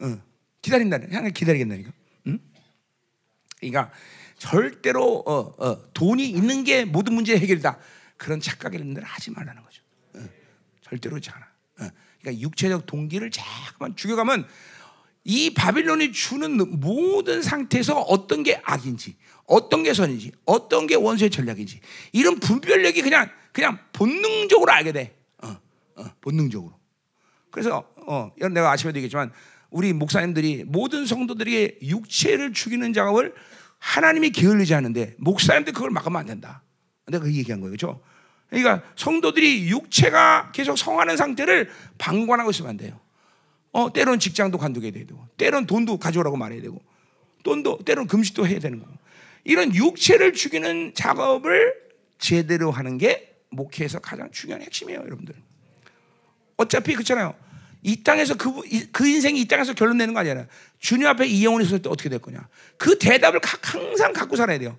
어. 0.00 0.18
기다린다는 0.62 1.08
하나님 1.12 1.32
기다리겠다니까. 1.32 1.92
응? 3.66 3.70
그러니까 3.72 3.92
절대로 4.38 5.22
어, 5.26 5.54
어, 5.58 5.92
돈이 5.92 6.28
있는 6.28 6.64
게 6.64 6.84
모든 6.84 7.14
문제의 7.14 7.40
해결이다. 7.40 7.78
그런 8.16 8.40
착각을 8.40 9.02
하지 9.02 9.30
말라는 9.30 9.62
거죠. 9.62 9.82
어. 10.14 10.20
절대로 10.82 11.14
그렇지 11.14 11.30
않아. 11.30 11.46
어. 11.80 11.90
그러니까 12.20 12.42
육체적 12.42 12.86
동기를 12.86 13.30
자꾸만 13.30 13.96
죽여가면 13.96 14.46
이 15.24 15.54
바빌론이 15.54 16.12
주는 16.12 16.80
모든 16.80 17.42
상태에서 17.42 18.00
어떤 18.00 18.44
게 18.44 18.60
악인지, 18.64 19.16
어떤 19.46 19.82
게 19.82 19.92
선인지, 19.92 20.32
어떤 20.44 20.86
게 20.86 20.94
원수의 20.94 21.30
전략인지 21.30 21.80
이런 22.12 22.38
분별력이 22.38 23.02
그냥 23.02 23.28
그냥 23.52 23.78
본능적으로 23.92 24.70
알게 24.70 24.92
돼. 24.92 25.16
어, 25.42 25.56
어, 25.96 26.04
본능적으로. 26.20 26.78
그래서 27.50 27.88
어, 28.06 28.30
내가 28.38 28.70
아침에도 28.70 28.98
얘기했지만 28.98 29.32
우리 29.70 29.92
목사님들이 29.92 30.64
모든 30.66 31.06
성도들에게 31.06 31.78
육체를 31.82 32.52
죽이는 32.52 32.92
작업을 32.92 33.34
하나님이 33.78 34.30
게을리지 34.30 34.74
않는데 34.74 35.14
목사님들 35.18 35.72
그걸 35.72 35.90
막으면 35.90 36.20
안 36.20 36.26
된다. 36.26 36.62
내가 37.06 37.24
그 37.24 37.32
얘기한 37.32 37.60
거예요, 37.60 37.70
그렇죠? 37.76 38.00
그러니까 38.48 38.82
성도들이 38.96 39.68
육체가 39.68 40.52
계속 40.52 40.76
성하는 40.76 41.16
상태를 41.16 41.70
방관하고 41.98 42.50
있으면 42.50 42.70
안 42.70 42.76
돼요. 42.76 42.98
어, 43.72 43.92
때로는 43.92 44.18
직장도 44.18 44.58
관두게 44.58 44.90
되고, 44.90 45.26
때로는 45.36 45.66
돈도 45.66 45.98
가져오라고 45.98 46.36
말해야 46.36 46.62
되고, 46.62 46.80
돈도 47.42 47.80
때로는 47.84 48.08
금식도 48.08 48.46
해야 48.46 48.58
되는 48.58 48.78
거고. 48.78 48.92
이런 49.44 49.74
육체를 49.74 50.32
죽이는 50.32 50.94
작업을 50.94 51.74
제대로 52.18 52.70
하는 52.70 52.98
게 52.98 53.36
목회에서 53.50 53.98
가장 53.98 54.30
중요한 54.30 54.62
핵심이에요, 54.62 55.00
여러분들. 55.00 55.34
어차피 56.56 56.94
그렇잖아요. 56.94 57.34
이 57.86 58.02
땅에서 58.02 58.34
그, 58.34 58.50
그 58.90 59.06
인생이 59.06 59.40
이 59.40 59.46
땅에서 59.46 59.72
결론 59.72 59.96
내는 59.98 60.12
거 60.12 60.18
아니잖아요. 60.18 60.46
주님 60.80 61.06
앞에 61.06 61.24
이 61.24 61.44
영혼이 61.44 61.64
있을 61.64 61.80
때 61.80 61.88
어떻게 61.88 62.08
될 62.08 62.18
거냐. 62.18 62.48
그 62.76 62.98
대답을 62.98 63.40
항상 63.62 64.12
갖고 64.12 64.34
살아야 64.34 64.58
돼요. 64.58 64.76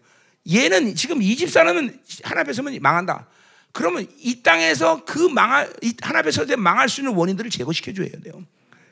얘는 0.52 0.94
지금 0.94 1.22
이 1.22 1.38
집 1.38 1.50
사람은 1.50 2.02
하나 2.24 2.42
앞에 2.42 2.52
서면 2.52 2.78
망한다. 2.82 3.28
그러면 3.72 4.06
이 4.20 4.44
땅에서 4.44 5.06
그 5.06 5.20
망할, 5.20 5.72
하나 6.02 6.20
앞에 6.20 6.32
서 6.32 6.46
망할 6.58 6.90
수 6.90 7.00
있는 7.00 7.14
원인들을 7.16 7.50
제거시켜줘야 7.50 8.10
돼요. 8.22 8.44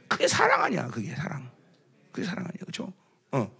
그게 0.07 0.29
사랑 0.29 0.63
아니야, 0.63 0.87
그게 0.87 1.13
사랑. 1.13 1.49
그게 2.13 2.25
사랑 2.25 2.45
아니야, 2.45 2.65
그죠? 2.65 2.93
어. 3.33 3.51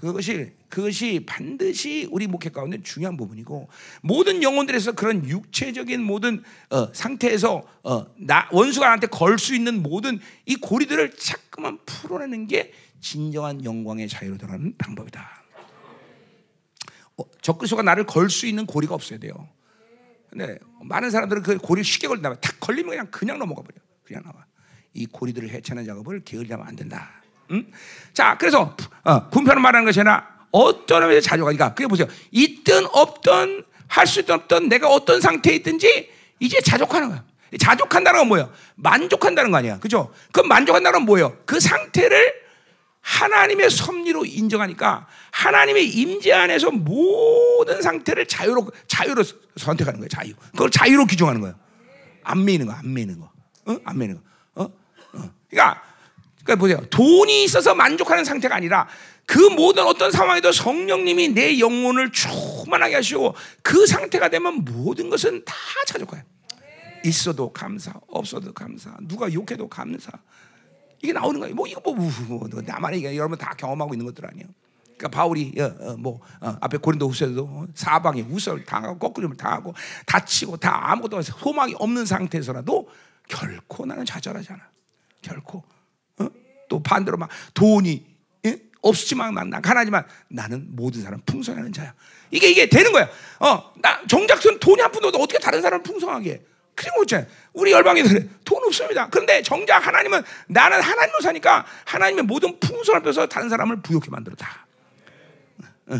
그것이 0.00 0.52
그것이 0.70 1.24
반드시 1.26 2.08
우리 2.10 2.26
목회 2.26 2.48
가운데 2.48 2.82
중요한 2.82 3.16
부분이고 3.16 3.68
모든 4.02 4.42
영혼들에서 4.42 4.92
그런 4.92 5.28
육체적인 5.28 6.02
모든 6.02 6.42
어, 6.70 6.92
상태에서 6.92 7.62
어, 7.82 8.06
나, 8.16 8.48
원수가 8.50 8.86
나한테 8.86 9.08
걸 9.08 9.36
수 9.38 9.54
있는 9.54 9.82
모든 9.82 10.18
이 10.46 10.56
고리들을 10.56 11.12
자꾸만 11.16 11.78
풀어내는 11.84 12.46
게 12.46 12.72
진정한 13.00 13.62
영광의 13.64 14.08
자유로 14.08 14.38
들어가는 14.38 14.74
방법이다. 14.78 15.44
어, 17.18 17.22
적그리스도가 17.42 17.82
나를 17.82 18.04
걸 18.04 18.30
수 18.30 18.46
있는 18.46 18.64
고리가 18.66 18.94
없어야 18.94 19.18
돼요. 19.18 19.48
근데 20.30 20.58
많은 20.82 21.10
사람들은 21.10 21.42
그 21.42 21.58
고리 21.58 21.82
쉽게 21.82 22.08
걸린다. 22.08 22.34
탁 22.40 22.58
걸리면 22.60 22.90
그냥 22.90 23.10
그냥 23.10 23.38
넘어가 23.38 23.62
버려. 23.62 23.76
그냥 24.04 24.22
나와. 24.22 24.46
이 24.94 25.06
고리들을 25.06 25.50
해체하는 25.50 25.84
작업을 25.84 26.20
게을리하면 26.24 26.66
안 26.66 26.76
된다. 26.76 27.19
음? 27.50 27.70
자, 28.12 28.36
그래서 28.38 28.76
어, 29.04 29.28
분편을 29.30 29.60
말하는 29.62 29.84
것이 29.86 30.00
아니라 30.00 30.28
어떤 30.52 31.02
의미에서 31.02 31.26
자족하니까 31.28 31.74
그게 31.74 31.86
보세요. 31.86 32.06
있든 32.30 32.86
없든 32.92 33.64
할 33.88 34.06
수 34.06 34.20
있든 34.20 34.34
없든 34.36 34.68
내가 34.68 34.88
어떤 34.88 35.20
상태에 35.20 35.56
있든지 35.56 36.10
이제 36.38 36.60
자족하는 36.60 37.08
거야. 37.08 37.24
자족한다는 37.58 38.20
건 38.20 38.28
뭐예요? 38.28 38.52
만족한다는 38.76 39.50
거 39.50 39.56
아니야. 39.56 39.78
그죠? 39.80 40.12
그 40.32 40.40
만족한다는 40.40 41.00
건 41.00 41.06
뭐예요? 41.06 41.36
그 41.44 41.58
상태를 41.58 42.32
하나님의 43.00 43.70
섭리로 43.70 44.24
인정하니까 44.26 45.06
하나님의 45.32 45.88
임재 45.88 46.32
안에서 46.32 46.70
모든 46.70 47.82
상태를 47.82 48.26
자유로 48.26 48.70
자유로 48.86 49.24
선택하는 49.56 49.98
거예요. 50.00 50.08
자유. 50.08 50.32
그걸 50.52 50.70
자유로 50.70 51.06
규정하는 51.06 51.40
거예요. 51.40 51.56
안 52.22 52.44
매이는 52.44 52.66
거, 52.66 52.72
안 52.72 52.92
매이는 52.92 53.18
거, 53.18 53.30
어? 53.66 53.76
안 53.84 53.98
매이는 53.98 54.16
거. 54.16 54.62
어? 54.62 54.64
어. 55.14 55.30
그러니까 55.48 55.82
그러니까 56.44 56.56
보세요. 56.56 56.80
돈이 56.90 57.44
있어서 57.44 57.74
만족하는 57.74 58.24
상태가 58.24 58.56
아니라 58.56 58.88
그 59.26 59.38
모든 59.38 59.84
어떤 59.84 60.10
상황에도 60.10 60.50
성령님이 60.50 61.28
내 61.28 61.58
영혼을 61.58 62.10
충만하게 62.10 62.96
하시고 62.96 63.34
그 63.62 63.86
상태가 63.86 64.28
되면 64.28 64.64
모든 64.64 65.08
것은 65.08 65.44
다 65.44 65.54
자족해요. 65.86 66.22
있어도 67.04 67.52
감사, 67.52 67.92
없어도 68.08 68.52
감사, 68.52 68.94
누가 69.02 69.32
욕해도 69.32 69.68
감사. 69.68 70.10
이게 71.02 71.12
나오는 71.12 71.40
거예요. 71.40 71.54
뭐 71.54 71.66
이거 71.66 71.80
뭐, 71.80 71.94
뭐, 71.94 72.10
뭐, 72.28 72.48
뭐 72.50 72.62
나만 72.62 72.94
이게 72.94 73.16
여러분 73.16 73.38
다 73.38 73.54
경험하고 73.56 73.94
있는 73.94 74.04
것들 74.06 74.26
아니에요. 74.26 74.46
그러니까 74.98 75.08
바울이 75.08 75.54
어, 75.58 75.64
어, 75.80 75.96
뭐 75.96 76.20
어, 76.40 76.56
앞에 76.60 76.76
고린도 76.76 77.08
후서에도 77.08 77.68
사방에 77.74 78.20
우설 78.22 78.64
당하고 78.64 78.98
거꾸림을 78.98 79.36
당하고 79.36 79.74
다치고 80.04 80.58
다 80.58 80.90
아무것도 80.90 81.22
소망이 81.22 81.74
없는 81.78 82.04
상태에서라도 82.04 82.88
결코 83.28 83.86
나는 83.86 84.04
좌절하지 84.04 84.52
않아. 84.52 84.62
결코. 85.22 85.64
어? 86.70 86.80
또 86.80 86.82
반대로 86.82 87.18
막 87.18 87.28
돈이 87.52 88.06
예? 88.46 88.58
없지만 88.80 89.34
난 89.34 89.50
가난하지만 89.50 90.04
나는 90.28 90.68
모든 90.70 91.02
사람 91.02 91.20
풍성하는 91.26 91.72
자야. 91.72 91.92
이게 92.30 92.48
이게 92.48 92.68
되는 92.68 92.92
거야. 92.92 93.08
어, 93.40 93.72
나 93.82 94.00
정작은 94.06 94.60
돈이 94.60 94.80
한 94.80 94.92
푼도 94.92 95.08
어떻게 95.08 95.38
다른 95.38 95.60
사람을 95.60 95.82
풍성하게? 95.82 96.30
해? 96.30 96.40
그리고 96.76 97.02
있잖아요. 97.02 97.26
우리 97.52 97.72
그래. 97.72 98.26
돈 98.44 98.62
없습니다. 98.64 99.08
그런데 99.10 99.42
정작 99.42 99.86
하나님은 99.86 100.22
나는 100.46 100.80
하나님으로 100.80 101.20
사니까 101.20 101.66
하나님의 101.84 102.24
모든 102.24 102.58
풍성을 102.58 103.02
빼서 103.02 103.26
다른 103.26 103.50
사람을 103.50 103.82
부욕해 103.82 104.06
만들었다. 104.08 104.66
어, 105.88 105.94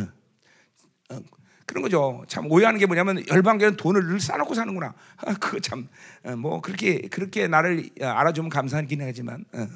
어, 1.11 1.19
그런 1.67 1.83
거죠. 1.83 2.25
참 2.29 2.51
오해하는 2.51 2.81
게 2.81 2.87
뭐냐면 2.87 3.23
열방교는 3.29 3.77
돈을 3.77 4.07
늘 4.07 4.21
쌓아놓고 4.21 4.55
사는구나. 4.55 4.95
아, 5.19 5.35
그거 5.39 5.59
참뭐 5.61 6.55
어, 6.55 6.61
그렇게 6.61 7.03
그렇게 7.09 7.47
나를 7.47 7.91
알아주면 8.01 8.49
감사하긴 8.49 9.03
하지만 9.03 9.45
어, 9.53 9.61
어, 9.61 9.67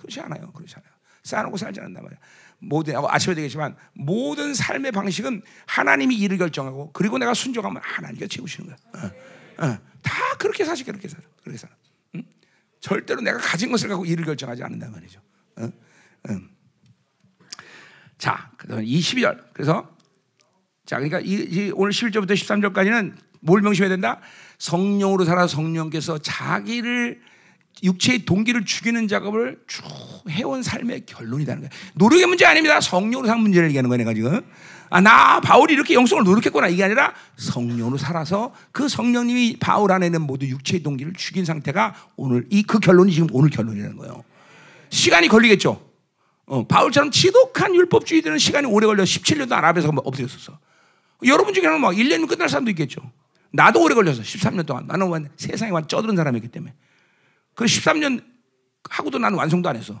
그렇지 0.00 0.20
않아요. 0.20 0.50
그렇지 0.52 0.74
않아요. 0.76 0.90
쌓아놓고 1.22 1.56
살지 1.56 1.80
않는단 1.80 2.02
말이야. 2.02 2.18
모든 2.58 2.94
아셔야 2.96 3.34
되겠지만 3.34 3.76
모든 3.92 4.54
삶의 4.54 4.92
방식은 4.92 5.42
하나님이 5.66 6.16
일을 6.16 6.38
결정하고 6.38 6.90
그리고 6.92 7.18
내가 7.18 7.34
순종하면 7.34 7.82
하나님께 7.84 8.26
채우시는 8.26 8.68
거야. 8.68 8.76
어, 9.04 9.66
어, 9.66 9.78
다 10.02 10.12
그렇게 10.38 10.64
사시 10.64 10.84
그렇게 10.84 11.08
살아. 11.08 11.22
그렇게 11.42 11.58
살아. 11.58 11.74
응? 12.14 12.22
절대로 12.80 13.20
내가 13.20 13.38
가진 13.38 13.70
것을 13.70 13.88
갖고 13.88 14.04
일을 14.04 14.24
결정하지 14.24 14.62
않는단 14.62 14.92
말이죠. 14.92 15.20
어? 15.56 15.70
응. 16.30 16.48
자, 18.16 18.50
그다음 18.56 18.82
22절. 18.82 19.52
그래서 19.52 19.96
자, 20.84 20.96
그러니까 20.96 21.20
이, 21.20 21.32
이 21.32 21.72
오늘 21.74 21.92
11절부터 21.92 22.32
13절까지는 22.32 23.14
뭘 23.40 23.62
명심해야 23.62 23.88
된다? 23.88 24.20
성령으로 24.58 25.24
살아 25.24 25.46
성령께서 25.46 26.18
자기를 26.18 27.20
육체의 27.82 28.24
동기를 28.26 28.64
죽이는 28.64 29.08
작업을 29.08 29.58
쭉 29.66 29.84
해온 30.28 30.62
삶의 30.62 31.06
결론이라는 31.06 31.62
거예요. 31.62 31.70
노력의 31.94 32.26
문제 32.26 32.44
아닙니다. 32.44 32.80
성령으로 32.80 33.26
산 33.26 33.40
문제를 33.40 33.68
얘기하는 33.68 33.88
거예요, 33.88 33.98
내가 33.98 34.14
지금. 34.14 34.42
아, 34.90 35.00
나 35.00 35.40
바울이 35.40 35.72
이렇게 35.74 35.94
영성을 35.94 36.24
노력했구나. 36.24 36.68
이게 36.68 36.82
아니라 36.84 37.14
성령으로 37.36 37.96
살아서 37.96 38.52
그 38.72 38.88
성령님이 38.88 39.56
바울 39.60 39.92
안에 39.92 40.08
는 40.08 40.22
모두 40.22 40.46
육체의 40.46 40.82
동기를 40.82 41.12
죽인 41.14 41.44
상태가 41.44 41.94
오늘 42.16 42.44
이 42.50 42.62
그 42.64 42.80
결론이 42.80 43.12
지금 43.12 43.28
오늘 43.32 43.50
결론이라는 43.50 43.96
거예요. 43.96 44.24
시간이 44.90 45.28
걸리겠죠. 45.28 45.80
어, 46.46 46.66
바울처럼 46.66 47.12
지독한 47.12 47.74
율법주의들은 47.76 48.38
시간이 48.38 48.66
오래 48.66 48.86
걸려 48.86 49.04
17년도 49.04 49.52
아랍에서 49.52 49.92
엎드렸었어. 50.04 50.58
여러분 51.24 51.54
중에는 51.54 51.80
막 51.80 51.92
1년이면 51.92 52.28
끝날 52.28 52.48
사람도 52.48 52.70
있겠죠. 52.72 53.00
나도 53.52 53.82
오래 53.82 53.94
걸려서 53.94 54.22
13년 54.22 54.66
동안 54.66 54.86
나는 54.86 55.06
완, 55.08 55.28
세상에 55.36 55.70
완 55.70 55.86
쩌드른 55.86 56.16
사람이기 56.16 56.48
때문에. 56.48 56.74
그 57.60 57.66
13년 57.66 58.24
하고도 58.88 59.18
나는 59.18 59.36
완성도 59.36 59.68
안 59.68 59.76
했어. 59.76 60.00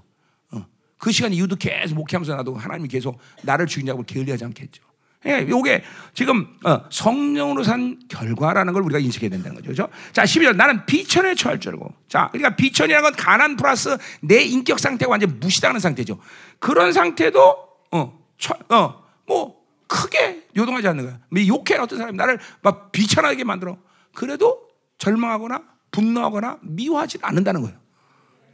어. 0.50 0.66
그 0.96 1.12
시간 1.12 1.30
이후도 1.30 1.56
계속 1.56 1.94
목회하면서 1.94 2.36
나도 2.36 2.54
하나님이 2.54 2.88
계속 2.88 3.18
나를 3.42 3.66
죽이냐고 3.66 4.02
게을리하지 4.02 4.46
않겠죠. 4.46 4.82
예, 5.26 5.46
요게 5.46 5.84
지금 6.14 6.56
어, 6.64 6.84
성령으로 6.88 7.62
산 7.62 8.00
결과라는 8.08 8.72
걸 8.72 8.82
우리가 8.84 8.98
인식해야 8.98 9.28
된다는 9.28 9.56
거죠. 9.56 9.74
그렇죠? 9.74 9.92
자, 10.14 10.24
12절 10.24 10.56
나는 10.56 10.86
비천에 10.86 11.34
처할 11.34 11.60
줄 11.60 11.72
알고. 11.72 11.92
자, 12.08 12.30
그러니까 12.32 12.56
비천이라는 12.56 13.02
건 13.02 13.12
가난 13.12 13.56
플러스 13.58 13.98
내 14.22 14.42
인격 14.42 14.78
상태가 14.78 15.10
완전 15.10 15.38
무시당하는 15.38 15.80
상태죠. 15.80 16.18
그런 16.60 16.94
상태도 16.94 17.68
어, 17.90 18.18
처, 18.38 18.54
어, 18.70 19.04
뭐 19.26 19.60
크게 19.86 20.46
요동하지 20.56 20.88
않는 20.88 21.04
거야. 21.04 21.18
뭐 21.28 21.46
욕해 21.46 21.76
어떤 21.78 21.98
사람이 21.98 22.16
나를 22.16 22.38
막 22.62 22.90
비천하게 22.90 23.44
만들어. 23.44 23.76
그래도 24.14 24.66
절망하거나 24.96 25.69
분노하거나 25.90 26.58
미워하지 26.62 27.18
않는다는 27.22 27.62
거예요. 27.62 27.78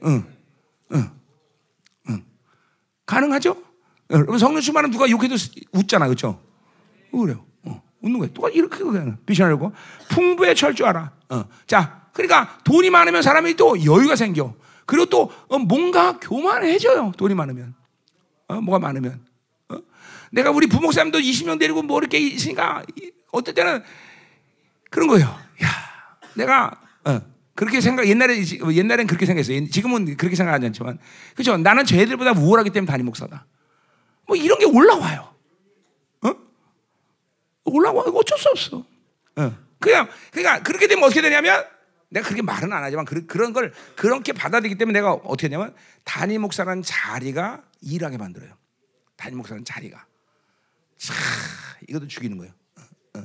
응, 0.05 0.25
응, 0.93 1.11
응. 2.11 2.25
가능하죠? 3.05 3.57
여러분 4.11 4.39
성령 4.39 4.61
충만은 4.61 4.91
누가 4.91 5.11
욕해도 5.11 5.35
웃잖아, 5.73 6.07
그렇죠? 6.07 6.41
그래요. 7.11 7.45
어, 7.65 7.83
웃는 8.03 8.19
거예요. 8.21 8.33
누가 8.33 8.49
이렇게 8.49 8.79
그냥 8.85 9.19
비천하려고 9.27 9.73
풍부에 10.09 10.55
철저하라. 10.55 11.13
어. 11.31 11.45
자, 11.67 12.09
그러니까 12.13 12.59
돈이 12.65 12.91
많으면 12.91 13.23
사람이 13.23 13.55
또 13.57 13.85
여유가 13.85 14.17
생겨. 14.17 14.55
그리고 14.87 15.07
또 15.07 15.33
어, 15.49 15.59
뭔가 15.59 16.19
교만해져요. 16.19 17.13
돈이 17.17 17.35
많으면. 17.35 17.75
어, 18.49 18.61
뭐가 18.61 18.79
많으면. 18.79 19.25
어? 19.69 19.79
내가 20.31 20.51
우리 20.51 20.69
부목사님도 20.69 21.19
20명 21.19 21.59
데리고 21.59 21.83
뭐 21.83 21.99
이렇게 21.99 22.19
있으니까 22.19 22.85
어떨 23.33 23.55
때는 23.55 23.83
그런 24.91 25.09
거예요. 25.09 25.27
야, 25.27 25.69
내가 26.35 26.81
어, 27.07 27.23
그렇게 27.55 27.81
생각 27.81 28.07
옛날에 28.07 28.43
옛날엔 28.75 29.07
그렇게 29.07 29.25
생각했어요. 29.27 29.69
지금은 29.71 30.17
그렇게 30.17 30.37
생각하지 30.37 30.67
않지만 30.67 30.99
그렇죠. 31.35 31.57
나는 31.57 31.85
쟤들보다 31.85 32.33
우월하기 32.33 32.71
때문에 32.71 32.91
담임 32.91 33.07
목사다. 33.07 33.47
뭐 34.27 34.37
이런 34.37 34.59
게 34.59 34.67
올라와요. 34.67 35.33
어? 36.23 36.35
올라와 37.65 38.03
어쩔 38.03 38.39
수 38.39 38.49
없어. 38.51 38.85
어. 39.37 39.59
그냥 39.79 40.09
그러니까 40.33 40.63
그렇게 40.63 40.89
되면 40.89 41.05
어떻게 41.05 41.23
되냐면 41.23 41.65
내가 42.09 42.25
그렇게 42.27 42.43
말은 42.43 42.73
안 42.73 42.83
하지만 42.83 43.05
그, 43.05 43.27
그런 43.27 43.53
걸 43.53 43.73
그렇게 43.95 44.33
받아들이기 44.33 44.77
때문에 44.77 44.99
내가 44.99 45.13
어떻게 45.13 45.49
되냐면 45.49 45.75
담임 46.05 46.43
목사라는 46.43 46.83
자리가 46.83 47.63
일하게 47.83 48.19
만들어요. 48.19 48.53
담임 49.17 49.39
목사라는 49.39 49.65
자리가 49.65 50.05
차 50.99 51.15
이것도 51.89 52.09
죽이는 52.09 52.37
거예요. 52.39 52.53
어, 52.77 53.19
어. 53.19 53.25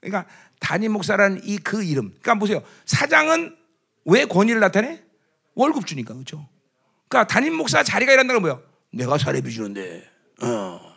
그러니까 0.00 0.30
담임 0.60 0.92
목사라는 0.92 1.40
이 1.44 1.58
그 1.58 1.82
이름. 1.84 2.08
그러니까 2.08 2.34
보세요. 2.36 2.62
사장은 2.84 3.56
왜 4.04 4.24
권위를 4.24 4.60
나타내? 4.60 5.02
월급 5.54 5.86
주니까 5.86 6.14
그렇죠. 6.14 6.48
그러니까 7.08 7.32
담임 7.32 7.54
목사 7.54 7.82
자리가 7.82 8.16
건 8.16 8.40
뭐야? 8.40 8.60
내가 8.92 9.18
사례비 9.18 9.50
주는데. 9.50 10.08
어. 10.42 10.96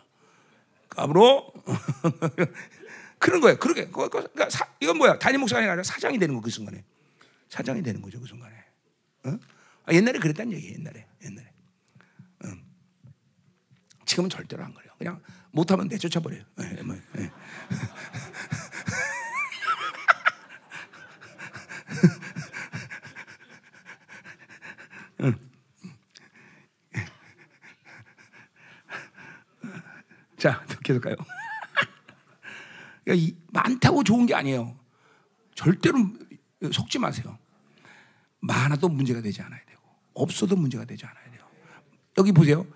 까불어? 0.90 1.52
그런 3.18 3.40
거예요. 3.40 3.58
그렇게. 3.58 3.86
그러니까 3.86 4.50
사, 4.50 4.66
이건 4.80 4.98
뭐야? 4.98 5.18
담임 5.18 5.40
목사가 5.40 5.60
아니라 5.60 5.82
사장이 5.82 6.18
되는 6.18 6.34
거 6.34 6.40
그 6.40 6.50
순간에. 6.50 6.84
사장이 7.48 7.82
되는 7.82 8.00
거죠 8.00 8.20
그 8.20 8.26
순간에. 8.26 8.54
어? 9.24 9.38
아, 9.86 9.92
옛날에 9.92 10.18
그랬단 10.18 10.52
얘기 10.52 10.72
옛날에. 10.74 11.06
옛날에. 11.24 11.52
응. 12.44 12.62
지금은 14.06 14.30
절대로 14.30 14.64
안 14.64 14.72
그래요. 14.74 14.92
그냥 14.98 15.20
못하면 15.52 15.88
내쫓아 15.88 16.20
버려요. 16.20 16.42
예, 16.60 16.82
뭐, 16.82 16.96
자, 30.38 30.64
계속 30.82 31.02
가요. 31.02 31.16
그러니까 33.04 33.36
많다고 33.52 34.02
좋은 34.02 34.24
게 34.24 34.34
아니에요. 34.34 34.74
절대로 35.54 35.98
속지 36.72 36.98
마세요. 36.98 37.38
많아도 38.40 38.88
문제가 38.88 39.20
되지 39.20 39.42
않아야 39.42 39.60
되고, 39.66 39.82
없어도 40.14 40.56
문제가 40.56 40.86
되지 40.86 41.04
않아야 41.04 41.30
돼요. 41.30 41.46
여기 42.16 42.32
보세요. 42.32 42.66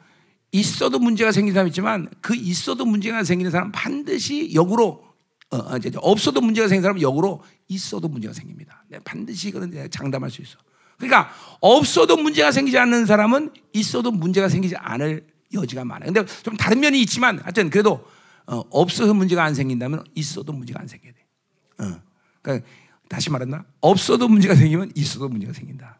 있어도 0.52 0.98
문제가 0.98 1.32
생긴 1.32 1.54
사람 1.54 1.66
있지만 1.68 2.10
그 2.20 2.36
있어도 2.36 2.84
문제가 2.84 3.24
생기는 3.24 3.50
사람 3.50 3.72
반드시 3.72 4.54
역으로 4.54 5.13
어, 5.54 5.72
어 5.72 5.76
이제 5.76 5.90
없어도 5.94 6.40
문제가 6.40 6.66
생긴 6.66 6.82
사람은 6.82 7.00
역으로 7.00 7.42
있어도 7.68 8.08
문제가 8.08 8.34
생깁니다. 8.34 8.84
내가 8.88 9.02
반드시 9.04 9.48
이거는 9.48 9.88
장담할 9.90 10.30
수 10.30 10.42
있어. 10.42 10.58
그러니까 10.98 11.30
없어도 11.60 12.16
문제가 12.16 12.50
생기지 12.50 12.76
않는 12.76 13.06
사람은 13.06 13.50
있어도 13.72 14.10
문제가 14.10 14.48
생기지 14.48 14.74
않을 14.76 15.26
여지가 15.52 15.84
많아요. 15.84 16.12
근데 16.12 16.32
좀 16.42 16.56
다른 16.56 16.80
면이 16.80 17.00
있지만 17.02 17.38
하여튼 17.38 17.70
그래도 17.70 18.04
어, 18.46 18.62
없어서 18.70 19.14
문제가 19.14 19.44
안 19.44 19.54
생긴다면 19.54 20.04
있어도 20.14 20.52
문제가 20.52 20.80
안 20.80 20.88
생겨야 20.88 21.12
돼. 21.12 21.84
어. 21.84 22.00
그러니까 22.42 22.66
다시 23.08 23.30
말한다. 23.30 23.64
없어도 23.80 24.28
문제가 24.28 24.54
생기면 24.56 24.90
있어도 24.96 25.28
문제가 25.28 25.52
생긴다. 25.52 25.98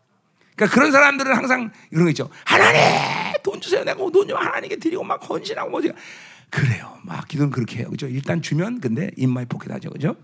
그러니까 0.57 0.75
그런 0.75 0.91
사람들은 0.93 1.35
항상 1.37 1.71
이런 1.91 2.05
거 2.05 2.11
있죠. 2.11 2.29
하나님 2.45 2.81
돈 3.43 3.61
주세요. 3.61 3.85
내가 3.85 3.99
돈 4.11 4.27
좀 4.27 4.37
하나님께 4.37 4.77
드리고 4.77 5.05
막 5.05 5.23
헌신하고 5.29 5.71
뭐지. 5.71 5.93
그래요. 6.55 6.97
막 7.03 7.27
기도는 7.27 7.51
그렇게 7.51 7.81
해요. 7.81 7.91
그죠? 7.91 8.07
일단 8.07 8.41
주면 8.41 8.81
근데 8.81 9.11
입마에 9.17 9.45
포켓하죠. 9.47 9.91
그죠? 9.91 10.15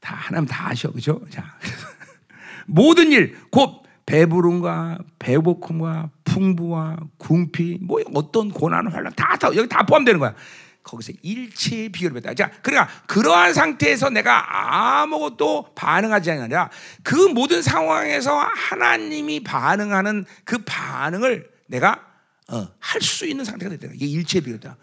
다 0.00 0.14
하나님 0.14 0.48
다 0.48 0.70
아셔. 0.70 0.90
그죠? 0.90 1.20
자. 1.28 1.44
모든 2.66 3.12
일, 3.12 3.36
곧 3.50 3.82
배부름과 4.06 4.98
배고픔과 5.18 6.08
풍부와 6.24 6.96
궁피, 7.18 7.78
뭐 7.82 8.00
어떤 8.14 8.50
고난, 8.50 8.90
환란 8.90 9.12
다, 9.14 9.36
다 9.36 9.48
여기 9.54 9.68
다 9.68 9.84
포함되는 9.84 10.18
거야. 10.18 10.34
거기서 10.82 11.12
일체의 11.20 11.90
비결을 11.90 12.22
뱉다. 12.22 12.32
자, 12.32 12.50
그러니까 12.62 12.90
그러한 13.06 13.52
상태에서 13.52 14.08
내가 14.08 15.02
아무것도 15.02 15.74
반응하지 15.74 16.30
않느냐. 16.30 16.70
그 17.02 17.14
모든 17.14 17.60
상황에서 17.60 18.34
하나님이 18.34 19.44
반응하는 19.44 20.24
그 20.44 20.56
반응을 20.64 21.50
내가 21.66 22.09
어, 22.50 22.68
할 22.78 23.00
수 23.02 23.26
있는 23.26 23.44
상태가 23.44 23.76
됐다. 23.76 23.92
이게 23.94 24.06
일체의 24.06 24.42
비결이다. 24.42 24.76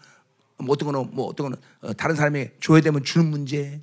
뭐 0.58 0.72
어떤 0.72 0.90
거는 0.90 1.10
뭐 1.14 1.26
어떤 1.26 1.44
거는 1.50 1.58
어, 1.82 1.92
다른 1.92 2.16
사람이 2.16 2.48
줘야 2.60 2.80
되면 2.80 3.04
주는 3.04 3.26
문제, 3.26 3.80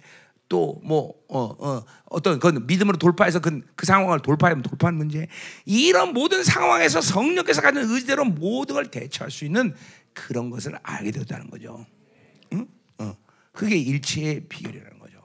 또 0.47 0.79
뭐 0.83 1.13
어, 1.29 1.55
어, 1.57 1.83
어떤 2.05 2.39
그 2.39 2.47
믿음으로 2.47 2.97
돌파해서 2.97 3.39
그, 3.39 3.61
그 3.75 3.85
상황을 3.85 4.19
돌파하면 4.21 4.61
돌파하는 4.61 4.97
문제 4.97 5.27
이런 5.65 6.13
모든 6.13 6.43
상황에서 6.43 7.01
성령께서 7.01 7.61
가진 7.61 7.81
의지대로 7.81 8.25
모든 8.25 8.75
걸 8.75 8.91
대처할 8.91 9.31
수 9.31 9.45
있는 9.45 9.73
그런 10.13 10.49
것을 10.49 10.77
알게 10.83 11.11
되었다는 11.11 11.49
거죠. 11.49 11.85
응? 12.53 12.67
어. 12.99 13.15
그게 13.51 13.77
일치의 13.77 14.47
비결이라는 14.47 14.99
거죠. 14.99 15.17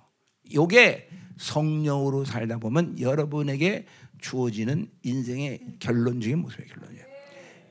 요게 0.55 1.11
성령으로 1.39 2.25
살다 2.25 2.59
보면 2.59 2.99
여러분에게 2.99 3.87
주어지는 4.21 4.91
인생의 5.03 5.77
결론적인 5.81 6.39
모습의 6.39 6.67
결론이에요. 6.67 7.10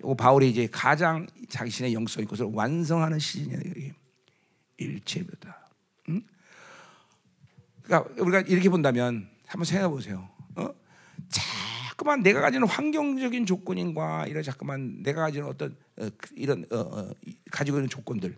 요 0.04 0.16
바울이 0.16 0.50
이제 0.50 0.68
가장 0.72 1.28
자신의 1.50 1.94
영성의 1.94 2.28
것을 2.28 2.48
완성하는 2.54 3.20
시즌이에요. 3.20 3.94
일체보다. 4.78 5.70
응? 6.10 6.22
그러니까 7.82 8.14
우리가 8.22 8.42
이렇게 8.42 8.70
본다면 8.70 9.30
한번 9.46 9.66
생각해 9.66 9.90
보세요. 9.92 10.30
어? 10.56 10.70
자꾸만 11.30 12.24
내가 12.24 12.42
가지는 12.42 12.68
환경적인 12.68 13.46
조건인과 13.46 14.28
이런 14.28 14.44
자꾸만 14.44 15.04
내가 15.04 15.24
가지는 15.24 15.48
어떤 15.48 15.76
어, 15.98 16.10
이런 16.36 16.66
어, 16.72 16.78
어, 16.78 17.12
가지고 17.52 17.78
있는 17.78 17.90
조건들 17.90 18.38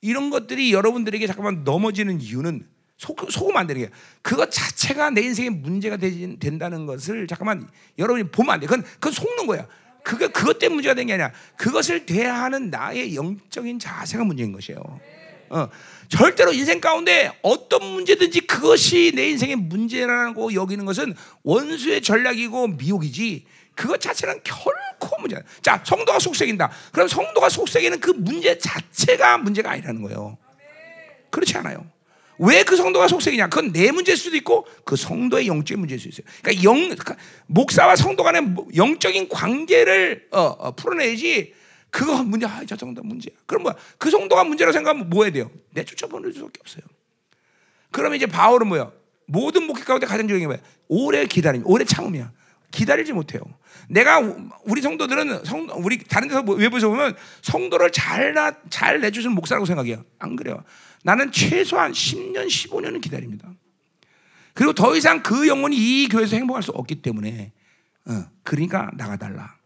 이런 0.00 0.30
것들이 0.30 0.72
여러분들에게 0.72 1.26
잠깐만 1.26 1.64
넘어지는 1.64 2.20
이유는 2.20 2.66
속, 2.98 3.30
속으면 3.30 3.58
안 3.58 3.66
되는 3.66 3.82
게 3.82 3.90
그것 4.22 4.50
자체가 4.50 5.10
내 5.10 5.20
인생에 5.22 5.50
문제가 5.50 5.96
되진, 5.96 6.38
된다는 6.38 6.86
것을 6.86 7.26
잠깐만 7.26 7.68
여러분이 7.98 8.30
보면 8.30 8.54
안 8.54 8.60
돼. 8.60 8.66
그건 8.66 8.82
그건 8.94 9.12
속는 9.12 9.46
거야. 9.46 9.66
그게 10.06 10.28
그것 10.28 10.58
때문에 10.60 10.76
문제가 10.76 10.94
된 10.94 11.06
게 11.06 11.14
아니라 11.14 11.32
그것을 11.56 12.06
대하는 12.06 12.70
나의 12.70 13.16
영적인 13.16 13.80
자세가 13.80 14.22
문제인 14.24 14.52
것이에요. 14.52 14.80
어, 15.48 15.68
절대로 16.08 16.52
인생 16.52 16.80
가운데 16.80 17.36
어떤 17.42 17.84
문제든지 17.84 18.42
그것이 18.42 19.12
내 19.14 19.28
인생의 19.30 19.56
문제라고 19.56 20.54
여기는 20.54 20.84
것은 20.84 21.14
원수의 21.42 22.02
전략이고 22.02 22.68
미혹이지 22.68 23.46
그것 23.74 24.00
자체는 24.00 24.40
결코 24.42 25.20
문제. 25.20 25.42
자, 25.60 25.82
성도가 25.84 26.18
속색인다. 26.18 26.70
그럼 26.92 27.08
성도가 27.08 27.48
속색이는 27.48 28.00
그 28.00 28.10
문제 28.10 28.56
자체가 28.58 29.38
문제가 29.38 29.72
아니라는 29.72 30.02
거예요. 30.02 30.38
그렇지 31.30 31.56
않아요. 31.58 31.84
왜 32.38 32.62
그 32.64 32.76
성도가 32.76 33.08
속색이냐? 33.08 33.48
그건 33.48 33.72
내 33.72 33.90
문제일 33.90 34.18
수도 34.18 34.36
있고 34.36 34.66
그 34.84 34.96
성도의 34.96 35.46
영적인 35.46 35.78
문제일 35.78 36.00
수 36.00 36.08
있어요. 36.08 36.26
그러니까 36.42 36.64
영 36.64 36.74
그러니까 36.74 37.16
목사와 37.46 37.96
성도 37.96 38.22
간의 38.22 38.54
영적인 38.74 39.28
관계를 39.28 40.28
어, 40.32 40.40
어, 40.40 40.74
풀어내야지 40.74 41.54
그거 41.90 42.22
문제, 42.22 42.46
아, 42.46 42.62
저 42.66 42.76
정도 42.76 43.02
문제야. 43.02 43.34
그럼 43.46 43.62
뭐야? 43.62 43.76
그 43.96 44.10
정도가 44.10 44.44
문제라고 44.44 44.72
생각하면 44.72 45.08
뭐 45.08 45.24
해야 45.24 45.32
돼요? 45.32 45.50
내쫓아 45.70 46.06
보낼 46.08 46.32
수밖에 46.32 46.60
없어요. 46.60 46.82
그러면 47.90 48.16
이제 48.16 48.26
바울은 48.26 48.66
뭐야? 48.66 48.90
모든 49.26 49.66
목회 49.66 49.82
가운데 49.84 50.06
가장 50.06 50.28
중요한 50.28 50.40
게 50.40 50.46
뭐야? 50.46 50.58
오래 50.88 51.24
기다림, 51.26 51.62
오래 51.64 51.84
참음이야. 51.84 52.32
기다리지 52.70 53.12
못해요. 53.12 53.40
내가 53.88 54.18
우리 54.64 54.82
성도들은 54.82 55.44
성 55.44 55.68
우리 55.76 56.02
다른 56.04 56.28
데서 56.28 56.42
뭐 56.42 56.56
외부에서 56.56 56.88
보면 56.88 57.16
성도를 57.42 57.90
잘잘 57.92 59.00
내주시는 59.00 59.34
목사라고 59.34 59.64
생각해요. 59.64 60.04
안 60.18 60.36
그래요. 60.36 60.62
나는 61.06 61.30
최소한 61.30 61.92
10년, 61.92 62.48
15년은 62.48 63.00
기다립니다. 63.00 63.48
그리고 64.54 64.72
더 64.72 64.96
이상 64.96 65.22
그 65.22 65.46
영혼이 65.46 65.76
이 65.76 66.08
교회에서 66.08 66.34
행복할 66.34 66.64
수 66.64 66.72
없기 66.72 67.00
때문에 67.00 67.52
어, 68.06 68.24
그러니까 68.42 68.90
나가달라 68.94 69.56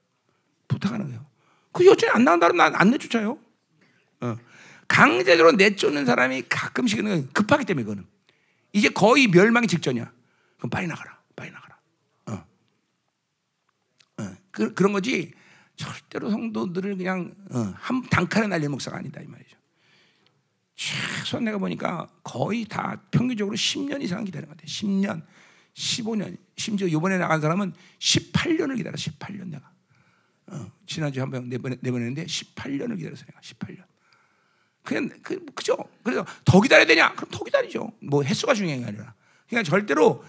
부탁하는 0.69 1.07
거예요. 1.07 1.25
그 1.73 1.87
여전히 1.87 2.13
안 2.13 2.25
나간다면 2.25 2.59
난안 2.59 2.91
내쫓아요. 2.91 3.39
어. 4.21 4.37
강제적으로 4.87 5.53
내쫓는 5.53 6.05
사람이 6.05 6.43
가끔씩은 6.51 7.31
급하기 7.33 7.65
때문에 7.65 7.85
그거는 7.85 8.07
이제 8.75 8.91
거의 8.91 9.27
멸망이 9.27 9.67
직전이야. 9.67 10.13
그럼 10.59 10.69
빨리 10.69 10.89
나가라, 10.89 11.23
빨리 11.35 11.51
나가라. 11.53 11.79
어. 12.27 12.45
어. 14.19 14.37
그, 14.51 14.75
그런 14.75 14.93
거지. 14.93 15.33
절대로 15.77 16.29
성도들을 16.29 16.99
그냥 16.99 17.35
어, 17.51 17.73
한 17.79 18.03
단칼에 18.11 18.47
날릴 18.47 18.69
목사가 18.69 18.99
아니다 18.99 19.23
이 19.23 19.27
말이죠. 19.27 19.60
최소한 20.81 21.45
내가 21.45 21.59
보니까 21.59 22.09
거의 22.25 22.65
다 22.65 22.99
평균적으로 23.11 23.55
10년 23.55 24.01
이상 24.01 24.25
기다린 24.25 24.49
것 24.49 24.57
같아. 24.57 24.67
10년, 24.67 25.21
15년, 25.75 26.39
심지어 26.57 26.89
이번에 26.89 27.19
나간 27.19 27.39
사람은 27.43 27.75
18년을 27.99 28.79
기다려. 28.79 28.97
18년 28.97 29.51
내가. 29.51 29.71
어, 30.47 30.73
지난주에 30.87 31.21
한번 31.21 31.51
내보내, 31.51 31.77
내보냈는데 31.81 32.25
18년을 32.25 32.97
기다렸어요. 32.97 33.29
18년. 33.43 33.85
그냥 34.83 35.11
그, 35.23 35.45
그죠? 35.55 35.77
그래서 36.03 36.25
더 36.47 36.63
기다려야 36.63 36.87
되냐? 36.87 37.13
그럼 37.15 37.31
더 37.31 37.45
기다리죠. 37.45 37.93
뭐 38.01 38.23
횟수가 38.23 38.55
중요한 38.55 38.81
게 38.81 38.87
아니라. 38.87 39.13
그냥 39.51 39.63
절대로 39.65 40.25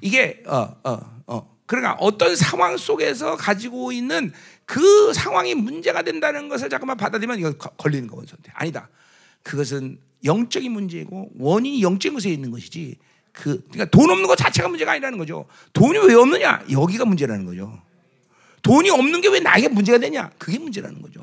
이게 0.00 0.42
어, 0.48 0.80
어, 0.82 1.22
어. 1.28 1.58
그러니까 1.64 1.94
어떤 2.00 2.34
상황 2.34 2.76
속에서 2.76 3.36
가지고 3.36 3.92
있는 3.92 4.32
그 4.64 5.14
상황이 5.14 5.54
문제가 5.54 6.02
된다는 6.02 6.48
것을 6.48 6.68
잠깐만 6.68 6.96
받아들이면 6.96 7.38
이거 7.38 7.52
걸리는 7.52 8.08
거거든. 8.08 8.36
아니다. 8.54 8.88
그것은 9.42 9.98
영적인 10.24 10.70
문제고 10.70 11.30
원인이 11.38 11.82
영적인 11.82 12.14
것에 12.14 12.30
있는 12.30 12.50
것이지. 12.50 12.96
그 13.32 13.62
그러니까 13.70 13.86
돈 13.86 14.10
없는 14.10 14.26
것 14.26 14.36
자체가 14.36 14.68
문제가 14.68 14.92
아니라는 14.92 15.18
거죠. 15.18 15.46
돈이 15.72 15.98
왜 16.06 16.14
없느냐? 16.14 16.64
여기가 16.70 17.04
문제라는 17.04 17.46
거죠. 17.46 17.80
돈이 18.62 18.90
없는 18.90 19.20
게 19.20 19.28
왜 19.28 19.40
나에게 19.40 19.68
문제가 19.68 19.98
되냐? 19.98 20.30
그게 20.38 20.58
문제라는 20.58 21.02
거죠. 21.02 21.22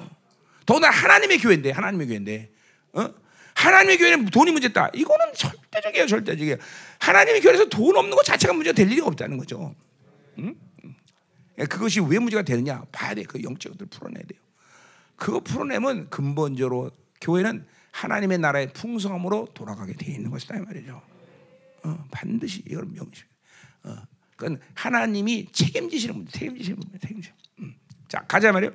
더나 0.65 0.89
하나님의 0.89 1.37
교회인데, 1.39 1.71
하나님의 1.71 2.07
교회인데, 2.07 2.51
어? 2.93 3.09
하나님의 3.55 3.97
교회는 3.97 4.25
돈이 4.25 4.51
문제다. 4.51 4.89
이거는 4.93 5.33
절대적이에요, 5.33 6.07
절대적이에요. 6.07 6.57
하나님의 6.99 7.41
교회에서 7.41 7.65
돈 7.69 7.95
없는 7.95 8.15
것 8.15 8.23
자체가 8.23 8.53
문제가 8.53 8.73
될 8.75 8.91
일이 8.91 9.01
없다는 9.01 9.37
거죠. 9.37 9.75
응? 10.39 10.55
그것이 11.69 11.99
왜 11.99 12.19
문제가 12.19 12.41
되느냐? 12.41 12.83
봐야 12.91 13.13
돼. 13.13 13.23
그 13.23 13.41
영적 13.43 13.73
것들 13.73 13.87
풀어내야 13.87 14.23
돼요. 14.23 14.39
그거 15.15 15.39
풀어내면 15.41 16.09
근본적으로 16.09 16.91
교회는 17.21 17.65
하나님의 17.91 18.37
나라의 18.39 18.73
풍성함으로 18.73 19.49
돌아가게 19.53 19.93
돼 19.93 20.11
있는 20.11 20.29
것이다 20.31 20.57
이 20.57 20.59
말이죠. 20.61 21.01
어, 21.83 22.07
반드시 22.11 22.63
이걸 22.67 22.85
명심. 22.85 23.25
어, 23.83 23.95
그건 24.35 24.59
하나님이 24.73 25.47
책임지시는 25.51 26.15
분, 26.15 26.27
책임지시는 26.27 26.79
분, 26.79 26.99
책임지. 26.99 27.31
음. 27.59 27.75
자, 28.07 28.23
가자 28.27 28.51
말이요. 28.51 28.71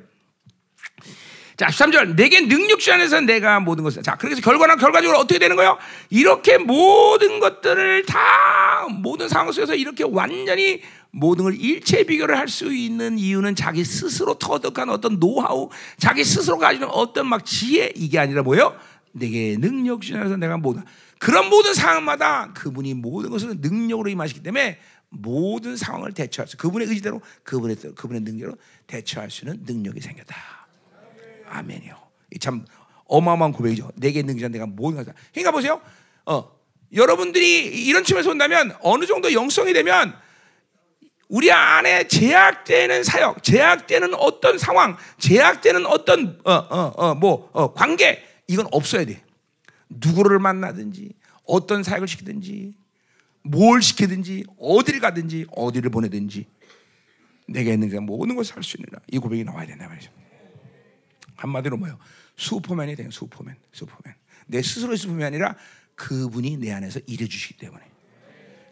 자, 1.56 1.66
13절. 1.66 2.16
내게 2.16 2.40
능력주 2.40 2.92
안에서 2.92 3.20
내가 3.20 3.60
모든 3.60 3.84
것을. 3.84 4.02
자, 4.02 4.16
그래서 4.16 4.40
결과는 4.40 4.76
결과적으로 4.76 5.18
어떻게 5.18 5.38
되는 5.38 5.54
거예요? 5.56 5.78
이렇게 6.10 6.58
모든 6.58 7.38
것들을 7.38 8.06
다 8.06 8.88
모든 8.90 9.28
상황 9.28 9.52
속에서 9.52 9.74
이렇게 9.74 10.04
완전히 10.04 10.82
모든 11.12 11.44
걸 11.44 11.54
일체 11.54 12.04
비교를 12.04 12.36
할 12.36 12.48
수 12.48 12.74
있는 12.74 13.18
이유는 13.18 13.54
자기 13.54 13.84
스스로 13.84 14.34
터득한 14.34 14.90
어떤 14.90 15.20
노하우, 15.20 15.70
자기 15.96 16.24
스스로 16.24 16.58
가지는 16.58 16.88
어떤 16.90 17.28
막 17.28 17.44
지혜 17.44 17.92
이게 17.94 18.18
아니라 18.18 18.42
뭐예요? 18.42 18.76
내게 19.14 19.56
능력주 19.58 20.16
안에서 20.16 20.36
내가 20.36 20.56
모든 20.56 20.82
그런 21.18 21.48
모든 21.48 21.72
상황마다 21.72 22.52
그분이 22.52 22.94
모든 22.94 23.30
것을 23.30 23.56
능력으로 23.60 24.10
임하시기 24.10 24.42
때문에 24.42 24.78
모든 25.08 25.76
상황을 25.76 26.12
대처할 26.12 26.48
수, 26.48 26.56
그분의 26.56 26.88
의지대로 26.88 27.20
그분의 27.44 27.76
그분의 27.94 28.22
능력으로 28.22 28.56
대처할 28.86 29.30
수 29.30 29.44
있는 29.44 29.62
능력이 29.64 30.00
생겼다. 30.00 30.36
아멘이요. 31.48 31.96
참 32.40 32.64
어마어마한 33.06 33.52
고백이죠. 33.52 33.92
내게 33.94 34.22
능력자 34.22 34.48
내가 34.48 34.66
모든 34.66 34.98
것을. 34.98 35.14
그러니까 35.32 35.52
보세요. 35.52 35.80
어, 36.26 36.50
여러분들이 36.92 37.86
이런 37.86 38.02
측면에서 38.02 38.30
본다면 38.30 38.74
어느 38.80 39.06
정도 39.06 39.32
영성이 39.32 39.72
되면 39.72 40.14
우리 41.28 41.50
안에 41.52 42.08
제약되는 42.08 43.04
사역, 43.04 43.42
제약되는 43.42 44.14
어떤 44.14 44.58
상황, 44.58 44.96
제약되는 45.18 45.86
어떤 45.86 46.40
어 46.44 46.52
어 46.52 46.92
어뭐 46.96 47.50
어, 47.52 47.72
관계 47.72 48.22
이건 48.48 48.66
없어야 48.72 49.04
돼. 49.04 49.22
누구를 49.88 50.38
만나든지 50.38 51.12
어떤 51.44 51.82
사역을 51.82 52.08
시키든지 52.08 52.74
뭘 53.42 53.82
시키든지 53.82 54.44
어디를 54.58 55.00
가든지 55.00 55.46
어디를 55.50 55.90
보내든지 55.90 56.46
내게 57.46 57.74
있는 57.74 57.90
게 57.90 58.00
모든 58.00 58.36
것을 58.36 58.56
할수 58.56 58.78
있느라 58.78 59.00
이 59.10 59.18
고백이 59.18 59.44
나와야 59.44 59.66
된다 59.66 59.86
말이죠. 59.86 60.10
한마디로 61.36 61.76
뭐요? 61.76 61.98
슈퍼맨이 62.36 62.96
돼요. 62.96 63.10
슈퍼맨, 63.10 63.56
슈퍼맨. 63.72 64.14
내 64.46 64.62
스스로의 64.62 64.96
슈퍼맨이 64.96 65.24
아니라 65.24 65.56
그분이 65.94 66.56
내 66.56 66.72
안에서 66.72 67.00
일해 67.06 67.26
주시기 67.26 67.58
때문에 67.58 67.82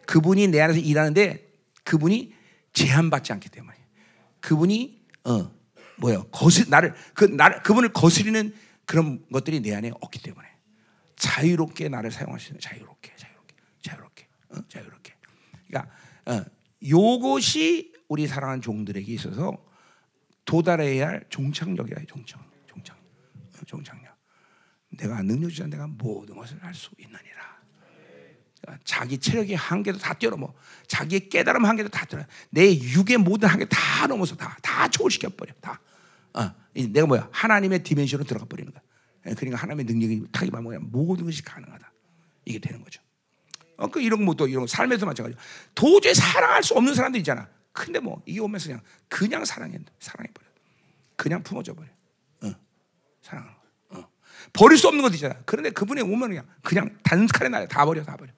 그분이 0.05 0.47
내 0.47 0.59
안에서 0.59 0.79
일하는데 0.79 1.47
그분이 1.83 2.33
제한받지 2.73 3.31
않기 3.33 3.49
때문에 3.49 3.77
그분이 4.39 5.01
어 5.25 5.51
뭐요? 5.97 6.23
거스 6.31 6.65
나를 6.67 6.95
그 7.13 7.25
나를 7.25 7.61
그분을 7.63 7.93
거스리는 7.93 8.53
그런 8.85 9.25
것들이 9.31 9.61
내 9.61 9.73
안에 9.73 9.91
없기 10.01 10.21
때문에 10.21 10.47
자유롭게 11.15 11.89
나를 11.89 12.11
있는 12.11 12.59
자유롭게 12.59 13.15
자유롭게 13.15 13.55
자유롭게 13.81 14.27
어? 14.49 14.55
자유롭게. 14.67 15.15
그러니까 15.67 15.91
어, 16.25 16.45
요것이 16.87 17.93
우리 18.07 18.27
사랑하는 18.27 18.61
종들에게 18.61 19.11
있어서 19.13 19.65
도달해야 20.45 21.07
할 21.07 21.25
종착역이야, 21.29 22.05
종착, 22.07 22.41
종착, 22.67 22.97
어, 22.97 23.65
종착역. 23.65 24.13
내가 24.97 25.21
능력주자 25.23 25.67
내가 25.67 25.87
모든 25.87 26.35
것을 26.35 26.61
할 26.63 26.73
수 26.73 26.91
있느니라. 26.97 27.53
자기 28.85 29.17
체력의 29.17 29.55
한계도 29.57 29.97
다 29.97 30.13
뛰어넘어. 30.13 30.53
자기의 30.87 31.27
깨달음 31.29 31.65
한계도 31.65 31.89
다 31.89 32.05
뛰어넘어. 32.05 32.29
내 32.49 32.73
육의 32.73 33.17
모든 33.17 33.49
한계 33.49 33.65
다 33.65 34.07
넘어서 34.07 34.35
다, 34.35 34.57
다 34.61 34.87
초월시켜 34.87 35.29
버려. 35.29 35.53
다. 35.59 35.81
어, 36.33 36.51
내가 36.73 37.05
뭐야? 37.07 37.29
하나님의 37.31 37.83
디멘션으로 37.83 38.27
들어가 38.27 38.45
버리는 38.45 38.71
거야. 38.71 38.81
예, 39.27 39.33
그러니까 39.33 39.61
하나님의 39.61 39.85
능력이 39.85 40.25
타기만 40.31 40.63
뭐야? 40.63 40.79
모든 40.81 41.25
것이 41.25 41.43
가능하다. 41.43 41.91
이게 42.45 42.59
되는 42.59 42.83
거죠. 42.83 43.01
어, 43.77 43.87
그 43.87 44.01
이런 44.01 44.25
것도 44.25 44.47
이런 44.47 44.67
삶에서 44.67 45.05
마찬가지. 45.05 45.37
도저히 45.75 46.13
사랑할 46.13 46.63
수 46.63 46.73
없는 46.73 46.93
사람들 46.93 47.19
있잖아. 47.19 47.47
근데 47.71 47.99
뭐 47.99 48.21
이게 48.25 48.39
오면서 48.39 48.67
그냥 48.67 48.81
그냥 49.07 49.45
사랑해 49.45 49.79
사랑해 49.99 50.29
버려. 50.33 50.47
그냥 51.15 51.41
품어줘 51.43 51.73
버려. 51.73 51.89
어, 52.41 52.51
거. 52.51 53.99
어. 53.99 54.07
버릴 54.51 54.77
수 54.77 54.87
없는 54.87 55.01
것도 55.01 55.15
있잖아. 55.15 55.35
그런데 55.45 55.71
그분이 55.71 56.01
오면 56.01 56.29
그냥 56.29 56.45
그냥 56.61 56.97
단칼에 57.03 57.49
날려 57.49 57.67
다 57.67 57.85
버려 57.85 58.03
다 58.03 58.15
버려. 58.17 58.31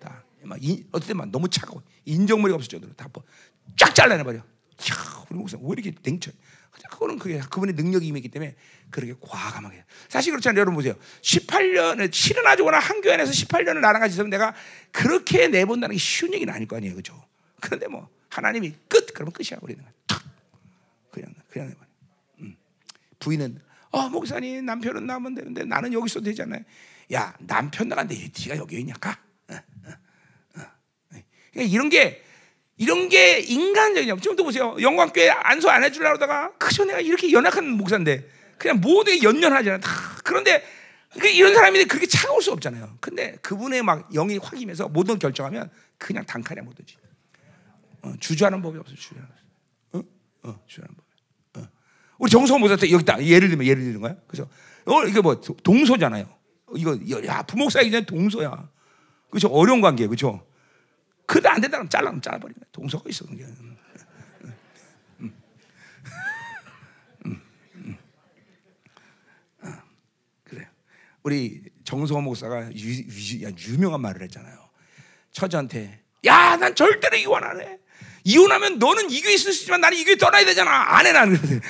다. 0.00 0.24
막 0.42 0.58
어떨 0.92 1.08
때만 1.08 1.30
너무 1.30 1.48
차가워. 1.48 1.82
인정머리가 2.04 2.56
없을 2.56 2.68
정도로 2.68 2.94
다 2.94 3.08
쫙 3.76 3.94
잘라내 3.94 4.22
버려. 4.22 4.38
야, 4.38 4.44
우리 5.30 5.38
목사 5.38 5.58
왜 5.60 5.68
이렇게 5.72 5.92
냉철? 6.02 6.32
그거는 6.90 7.18
그게 7.18 7.40
그분의 7.40 7.74
능력이 7.74 8.06
임했기 8.06 8.28
때문에 8.28 8.54
그렇게 8.90 9.14
과감하게. 9.20 9.84
사실 10.08 10.32
그렇잖아요. 10.32 10.60
여러분 10.60 10.74
보세요. 10.74 10.94
18년을 11.22 12.12
실은 12.12 12.46
아주거나 12.46 12.78
한 12.78 13.00
교회 13.00 13.14
안에서 13.14 13.32
18년을 13.32 13.80
나랑 13.80 14.00
같이 14.00 14.12
있으면 14.14 14.30
내가 14.30 14.54
그렇게 14.92 15.48
내본다는 15.48 15.94
게 15.94 15.98
쉬운 15.98 16.32
얘기는 16.34 16.52
아닐 16.52 16.68
거 16.68 16.76
아니에요. 16.76 16.94
그죠? 16.94 17.22
그런데 17.60 17.88
뭐 17.88 18.08
하나님이 18.28 18.74
끝 18.88 19.12
그러면 19.14 19.32
끝이야 19.32 19.58
우리는. 19.62 19.82
탁 20.06 20.22
그냥 21.10 21.34
그냥 21.48 21.68
내버려. 21.68 21.86
음. 22.40 22.56
부인은 23.18 23.60
어 23.90 24.08
목사님 24.08 24.64
남편은 24.64 25.06
나면 25.06 25.34
되는데 25.34 25.64
나는 25.64 25.92
여기 25.92 26.06
있어도 26.06 26.24
되잖아요. 26.26 26.62
야 27.12 27.34
남편 27.40 27.88
나간데 27.88 28.14
네가 28.14 28.56
여기 28.58 28.78
있냐 28.80 28.94
가. 28.94 29.18
어, 29.48 29.54
어, 29.54 29.58
어. 30.56 30.62
그러니까 31.52 31.72
이런 31.72 31.88
게 31.88 32.25
이런 32.78 33.08
게 33.08 33.38
인간적이냐. 33.40 34.16
지금도 34.16 34.44
보세요. 34.44 34.76
영광교회 34.80 35.30
안수 35.30 35.68
안 35.68 35.82
해주려고 35.84 36.14
하다가 36.14 36.52
그저 36.58 36.84
내가 36.84 37.00
이렇게 37.00 37.32
연약한 37.32 37.70
목사인데 37.70 38.28
그냥 38.58 38.80
모두에 38.80 39.22
연연하잖아. 39.22 39.78
다. 39.78 39.90
그런데 40.22 40.62
이런 41.34 41.54
사람이 41.54 41.84
그렇게 41.86 42.06
차가울 42.06 42.42
수 42.42 42.52
없잖아요. 42.52 42.98
근데 43.00 43.36
그분의 43.40 43.82
막 43.82 44.10
영이 44.12 44.38
확 44.38 44.60
임해서 44.60 44.88
모든 44.88 45.18
결정하면 45.18 45.70
그냥 45.96 46.24
단칼에 46.26 46.60
못하지. 46.60 46.96
어, 48.02 48.12
주저하는 48.20 48.60
법이 48.60 48.78
없어. 48.78 48.94
주저하는 48.94 49.28
법. 49.92 49.98
어? 49.98 50.50
어, 50.50 50.60
주저하는 50.66 50.94
법. 50.94 51.62
어. 51.62 51.68
우리 52.18 52.30
정성 52.30 52.60
목사 52.60 52.74
여기다 52.74 53.24
예를 53.24 53.48
들면 53.48 53.66
예를 53.66 53.82
드는 53.82 54.00
거야. 54.02 54.16
그래서 54.26 54.48
어 54.84 55.02
이게 55.04 55.20
뭐 55.22 55.40
동서잖아요. 55.40 56.28
이거 56.76 56.98
야 57.24 57.42
부목사이기 57.42 57.90
전에 57.90 58.04
동서야. 58.04 58.68
그죠 59.30 59.48
어려운 59.48 59.80
관계 59.80 60.06
그죠. 60.06 60.45
그래도 61.26 61.48
안 61.50 61.60
된다면 61.60 61.88
잘라면 61.88 62.22
잘라버리는 62.22 62.58
거야. 62.58 62.68
동서가 62.72 63.04
있어. 63.08 63.26
그게. 70.44 70.66
우리 71.22 71.62
정성호 71.84 72.22
목사가 72.22 72.70
유, 72.72 72.90
유, 72.92 73.42
유 73.42 73.78
명한 73.78 74.00
말을 74.00 74.22
했잖아요. 74.22 74.70
처자한테 75.32 76.06
야, 76.26 76.56
난 76.56 76.74
절대로 76.74 77.16
이혼 77.16 77.42
안 77.42 77.60
해. 77.60 77.78
이혼하면 78.24 78.78
너는 78.78 79.10
이 79.10 79.22
교회 79.22 79.34
있을 79.34 79.52
수 79.52 79.62
있지만 79.62 79.80
나는 79.80 79.96
이 79.96 80.04
교회 80.04 80.16
떠나야 80.16 80.44
되잖아. 80.44 80.96
안 80.96 81.06
해, 81.06 81.12
나는. 81.12 81.38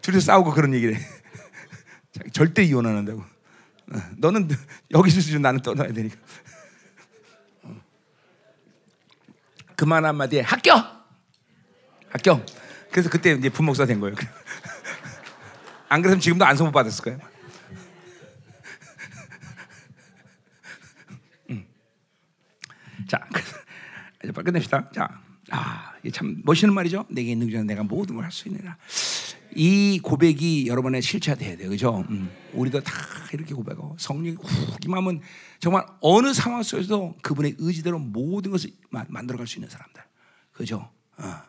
둘이 0.00 0.20
싸우고 0.20 0.52
그런 0.52 0.72
얘기를 0.74 0.94
해. 0.94 1.00
절대 2.32 2.62
이혼 2.62 2.86
안 2.86 2.96
한다고. 2.96 3.20
어, 3.20 3.98
너는 4.16 4.48
여기 4.92 5.08
있을 5.08 5.22
수 5.22 5.28
있지만 5.28 5.42
나는 5.42 5.60
떠나야 5.60 5.92
되니까. 5.92 6.16
어. 7.62 7.80
그만 9.78 10.04
한마디에 10.04 10.40
합격! 10.40 11.08
합격! 12.10 12.44
그래서 12.90 13.08
그때 13.08 13.30
이제 13.30 13.48
부목사 13.48 13.86
된 13.86 14.00
거예요. 14.00 14.16
안 15.88 16.02
그랬으면 16.02 16.20
지금도 16.20 16.44
안소 16.44 16.64
못 16.64 16.72
받았을 16.72 17.04
거예요. 17.04 17.20
음. 21.50 21.64
자, 23.06 23.24
이제 24.24 24.32
빨리 24.32 24.46
끝냅시다. 24.46 24.90
자, 24.90 25.20
아, 25.52 25.92
참 26.12 26.42
멋있는 26.44 26.74
말이죠. 26.74 27.06
내게 27.08 27.30
있는 27.30 27.48
자 27.48 27.62
내가 27.62 27.84
모든 27.84 28.16
걸 28.16 28.24
할 28.24 28.32
수 28.32 28.48
있느라. 28.48 28.76
이 29.54 30.00
고백이 30.02 30.66
여러분의 30.68 31.02
실체돼야 31.02 31.56
돼요, 31.56 31.70
그죠? 31.70 32.04
음. 32.10 32.30
우리도 32.52 32.80
다 32.80 32.92
이렇게 33.32 33.54
고백하고 33.54 33.96
성령이 33.98 34.36
훅 34.36 34.84
임하면 34.84 35.20
정말 35.60 35.84
어느 36.00 36.32
상황 36.32 36.62
속에서도 36.62 37.16
그분의 37.22 37.56
의지대로 37.58 37.98
모든 37.98 38.50
것을 38.50 38.70
만들어갈 38.90 39.46
수 39.46 39.58
있는 39.58 39.68
사람들, 39.68 40.02
그죠? 40.52 40.88
어. 41.18 41.48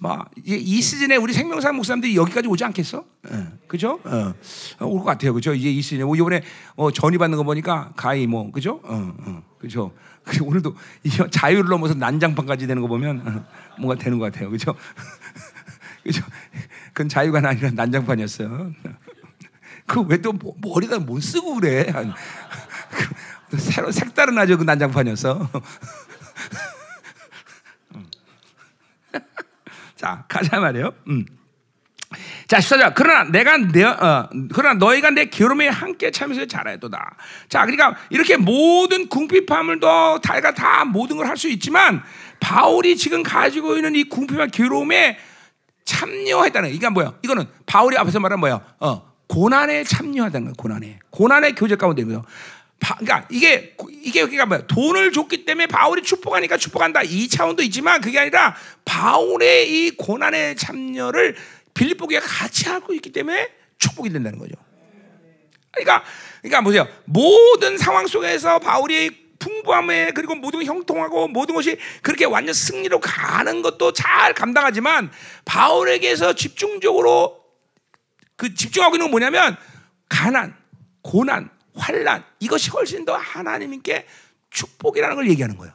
뭐이 0.00 0.80
시즌에 0.80 1.16
우리 1.16 1.32
생명사 1.32 1.72
목사님들이 1.72 2.16
여기까지 2.16 2.48
오지 2.48 2.64
않겠어? 2.64 3.04
네. 3.30 3.46
그죠? 3.68 4.00
어. 4.04 4.34
어. 4.80 4.86
올것 4.86 5.04
같아요, 5.04 5.32
그죠? 5.32 5.54
이제 5.54 5.70
이 5.70 5.80
시즌에 5.80 6.04
뭐 6.04 6.16
이번에 6.16 6.42
어, 6.74 6.90
전이 6.90 7.18
받는 7.18 7.38
거 7.38 7.44
보니까 7.44 7.92
가히 7.96 8.26
뭐 8.26 8.50
그죠? 8.50 8.80
어, 8.82 9.14
어. 9.16 9.42
그죠? 9.58 9.92
그리고 10.24 10.46
오늘도 10.46 10.74
자유를 11.30 11.70
넘어서 11.70 11.94
난장판까지 11.94 12.66
되는 12.66 12.82
거 12.82 12.88
보면 12.88 13.20
어, 13.26 13.44
뭔가 13.78 14.02
되는 14.02 14.18
것 14.18 14.32
같아요, 14.32 14.50
그죠? 14.50 14.74
그죠? 16.02 16.22
그건 16.92 17.08
자유가 17.08 17.40
아니라 17.46 17.70
난장판이었어요. 17.72 18.72
그 19.86 20.02
왜 20.02 20.18
또 20.22 20.32
머리다 20.62 20.98
못 21.00 21.20
쓰고 21.20 21.56
그래? 21.56 21.86
새로 23.58 23.90
색다른 23.90 24.38
아주 24.38 24.56
그 24.56 24.62
난장판이었어. 24.64 25.50
자, 29.96 30.24
가자 30.28 30.60
말이에요. 30.60 30.92
음. 31.08 31.26
자, 32.48 32.58
14절. 32.58 32.94
그러나 32.96 33.24
내가 33.30 33.56
내, 33.58 33.84
어, 33.84 34.28
그러나 34.52 34.74
너희가 34.74 35.10
내 35.10 35.26
기름에 35.26 35.68
함께 35.68 36.10
참여해서 36.10 36.46
잘하도다. 36.46 37.16
자, 37.48 37.60
그러니까 37.66 37.96
이렇게 38.08 38.36
모든 38.36 39.08
궁핍함을 39.08 39.78
더 39.80 40.18
다가 40.20 40.52
다 40.54 40.84
모든 40.84 41.16
걸 41.16 41.26
할 41.26 41.36
수 41.36 41.48
있지만 41.48 42.02
바울이 42.40 42.96
지금 42.96 43.22
가지고 43.22 43.76
있는 43.76 43.94
이 43.94 44.04
궁핍한 44.04 44.50
기름에 44.50 45.18
참여했다는 45.90 46.70
이게 46.70 46.88
뭐야? 46.88 47.14
이거는 47.22 47.46
바울이 47.66 47.96
앞에서 47.98 48.20
말한 48.20 48.38
뭐야? 48.38 48.60
어, 48.78 49.12
고난에 49.26 49.82
참여하다는 49.82 50.46
거야. 50.46 50.54
고난에. 50.56 50.98
고난의 51.10 51.54
교제 51.56 51.74
가운데 51.76 52.02
있고요. 52.02 52.24
그러니까 52.78 53.26
이게 53.30 53.76
이게 54.02 54.20
그러니까 54.20 54.46
뭐야? 54.46 54.66
돈을 54.68 55.12
줬기 55.12 55.44
때문에 55.44 55.66
바울이 55.66 56.02
축복하니까 56.02 56.56
축복한다 56.56 57.02
이 57.02 57.28
차원도 57.28 57.62
있지만 57.64 58.00
그게 58.00 58.18
아니라 58.18 58.54
바울의 58.84 59.70
이 59.70 59.90
고난의 59.96 60.56
참여를 60.56 61.36
빌립보교가 61.74 62.20
같이 62.24 62.68
하고 62.68 62.94
있기 62.94 63.12
때문에 63.12 63.48
축복이 63.78 64.10
된다는 64.10 64.38
거죠. 64.38 64.54
그러니까 65.72 66.04
그러니까 66.40 66.60
보세요. 66.62 66.88
모든 67.04 67.76
상황 67.78 68.06
속에서 68.06 68.60
바울이 68.60 69.29
풍부함에 69.60 70.12
그리고 70.12 70.34
모든 70.34 70.64
형통하고 70.64 71.28
모든 71.28 71.54
것이 71.54 71.78
그렇게 72.02 72.24
완전 72.24 72.54
승리로 72.54 73.00
가는 73.00 73.62
것도 73.62 73.92
잘 73.92 74.34
감당하지만 74.34 75.10
바울에게서 75.44 76.34
집중적으로 76.34 77.40
그 78.36 78.54
집중하고 78.54 78.96
있는 78.96 79.06
건 79.06 79.10
뭐냐면 79.10 79.56
가난, 80.08 80.56
고난, 81.02 81.50
환란 81.74 82.24
이것이 82.40 82.70
훨씬 82.70 83.04
더 83.04 83.16
하나님께 83.16 84.06
축복이라는 84.50 85.16
걸 85.16 85.28
얘기하는 85.30 85.56
거예요. 85.56 85.74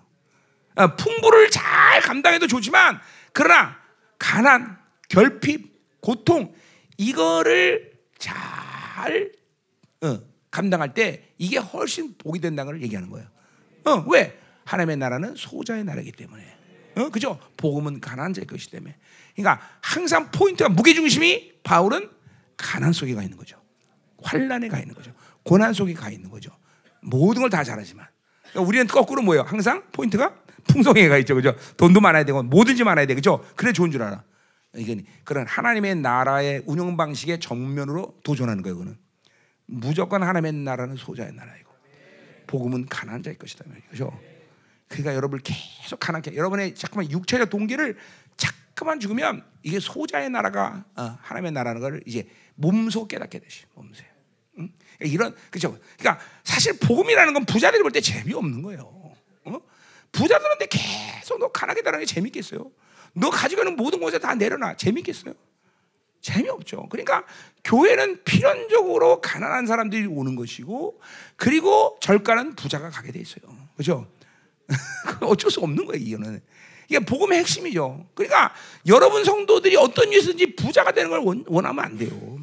어, 0.75 0.95
풍부를 0.95 1.49
잘 1.51 2.01
감당해도 2.01 2.47
좋지만 2.47 2.99
그러나 3.31 3.77
가난, 4.19 4.77
결핍, 5.09 6.01
고통 6.01 6.53
이거를 6.97 7.93
잘 8.17 9.31
어, 10.01 10.19
감당할 10.51 10.93
때 10.93 11.33
이게 11.38 11.57
훨씬 11.57 12.15
복이 12.17 12.39
된다는 12.39 12.73
걸 12.73 12.81
얘기하는 12.81 13.09
거예요. 13.09 13.34
어, 13.86 14.03
왜? 14.09 14.38
하나님의 14.65 14.97
나라는 14.97 15.36
소자의 15.36 15.83
나라이기 15.83 16.11
때문에. 16.13 16.43
어, 16.95 17.09
그죠? 17.09 17.39
복음은 17.57 17.99
가난한 18.01 18.33
자의 18.33 18.47
것이기 18.47 18.71
때문에. 18.71 18.95
그러니까 19.36 19.61
항상 19.81 20.31
포인트가 20.31 20.69
무게 20.69 20.93
중심이 20.93 21.53
바울은 21.63 22.09
가난 22.57 22.93
속에 22.93 23.13
가 23.13 23.21
있는 23.21 23.38
거죠. 23.38 23.61
환란에 24.23 24.67
가 24.69 24.79
있는 24.79 24.95
거죠. 24.95 25.11
고난 25.43 25.73
속에 25.73 25.93
가 25.93 26.09
있는 26.09 26.29
거죠. 26.29 26.51
모든 27.01 27.41
걸 27.43 27.49
다 27.49 27.63
잘하지만 27.63 28.07
그러니까 28.49 28.67
우리는 28.67 28.88
거꾸로 28.88 29.21
뭐예요? 29.21 29.43
항상 29.43 29.83
포인트가 29.91 30.33
풍성에 30.67 31.07
가 31.07 31.17
있죠, 31.19 31.36
그죠? 31.36 31.53
돈도 31.77 32.01
많아야 32.01 32.23
되고 32.23 32.41
뭐든지 32.41 32.83
많아야 32.83 33.05
돼, 33.05 33.13
그죠? 33.13 33.45
그래 33.55 33.71
좋은 33.71 33.91
줄 33.91 34.01
알아. 34.01 34.23
이건 34.75 35.05
그런 35.23 35.45
하나님의 35.45 35.95
나라의 35.95 36.63
운영 36.65 36.97
방식의 36.97 37.39
정면으로 37.39 38.17
도전하는 38.23 38.63
거예요, 38.63 38.77
그는 38.77 38.97
무조건 39.67 40.23
하나님의 40.23 40.53
나라는 40.63 40.95
소자의 40.95 41.33
나라이고 41.33 41.71
복음은 42.47 42.85
가난한 42.87 43.23
자의 43.23 43.37
것이다, 43.37 43.65
그죠? 43.89 44.17
그러니까 44.87 45.15
여러분을 45.15 45.41
계속 45.43 45.99
가난케 45.99 46.35
여러분의 46.35 46.75
잠깐만 46.75 47.09
육체적 47.11 47.49
동기를 47.49 47.97
자꾸만 48.37 48.99
죽으면 48.99 49.43
이게 49.63 49.79
소자의 49.79 50.29
나라가 50.29 50.85
어, 50.95 51.17
하나님의 51.21 51.51
나라는 51.53 51.81
걸 51.81 52.01
이제 52.05 52.27
몸소 52.55 53.07
깨닫게 53.07 53.39
되시 53.39 53.65
몸소. 53.73 54.03
응? 54.59 54.69
이런 55.01 55.35
그죠? 55.49 55.77
그러니까 55.97 56.23
사실 56.43 56.77
복음이라는 56.79 57.33
건 57.33 57.45
부자들이 57.45 57.81
볼 57.81 57.91
때 57.91 57.99
재미없는 57.99 58.61
거예요. 58.61 58.81
어? 59.45 59.59
부자들한테 60.11 60.67
계속 60.67 61.39
너 61.39 61.51
가난하게 61.51 61.81
달라는 61.81 62.05
게 62.05 62.13
재밌겠어요? 62.13 62.71
너 63.13 63.29
가지고 63.29 63.61
있는 63.63 63.75
모든 63.75 63.99
것에 63.99 64.19
다 64.19 64.35
내려놔 64.35 64.75
재밌겠어요? 64.77 65.33
재미없죠. 66.26 66.88
그러니까 66.89 67.23
교회는 67.63 68.23
필연적으로 68.23 69.21
가난한 69.21 69.67
사람들이 69.67 70.07
오는 70.07 70.36
것이고 70.36 70.99
그리고 71.36 71.97
절가는 72.01 72.55
부자가 72.55 72.89
가게 72.89 73.11
돼 73.11 73.19
있어요. 73.19 73.45
그렇죠? 73.76 74.07
어쩔 75.21 75.51
수 75.51 75.59
없는 75.59 75.86
거예요, 75.86 76.03
이거는. 76.03 76.41
이게 76.89 76.99
복음의 76.99 77.39
핵심이죠. 77.39 78.07
그러니까 78.15 78.53
여러분 78.88 79.23
성도들이 79.23 79.76
어떤 79.76 80.11
이유에서든지 80.11 80.55
부자가 80.55 80.91
되는 80.91 81.11
걸 81.11 81.19
원, 81.19 81.43
원하면 81.47 81.86
안 81.86 81.97
돼요. 81.97 82.39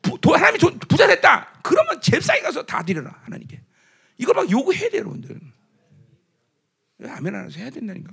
부, 0.00 0.18
도, 0.18 0.34
하나님이 0.34 0.58
조, 0.58 0.70
부자 0.78 1.06
됐다. 1.06 1.60
그러면 1.62 2.00
잽싸게 2.00 2.40
가서 2.40 2.64
다 2.64 2.82
드려라 2.82 3.14
하나님께. 3.24 3.60
이걸 4.16 4.34
막 4.34 4.50
요구해야 4.50 4.88
돼요, 4.88 5.00
여러분들. 5.00 5.38
아멘 7.06 7.34
하나서 7.34 7.58
해야 7.58 7.68
된다니까. 7.68 8.12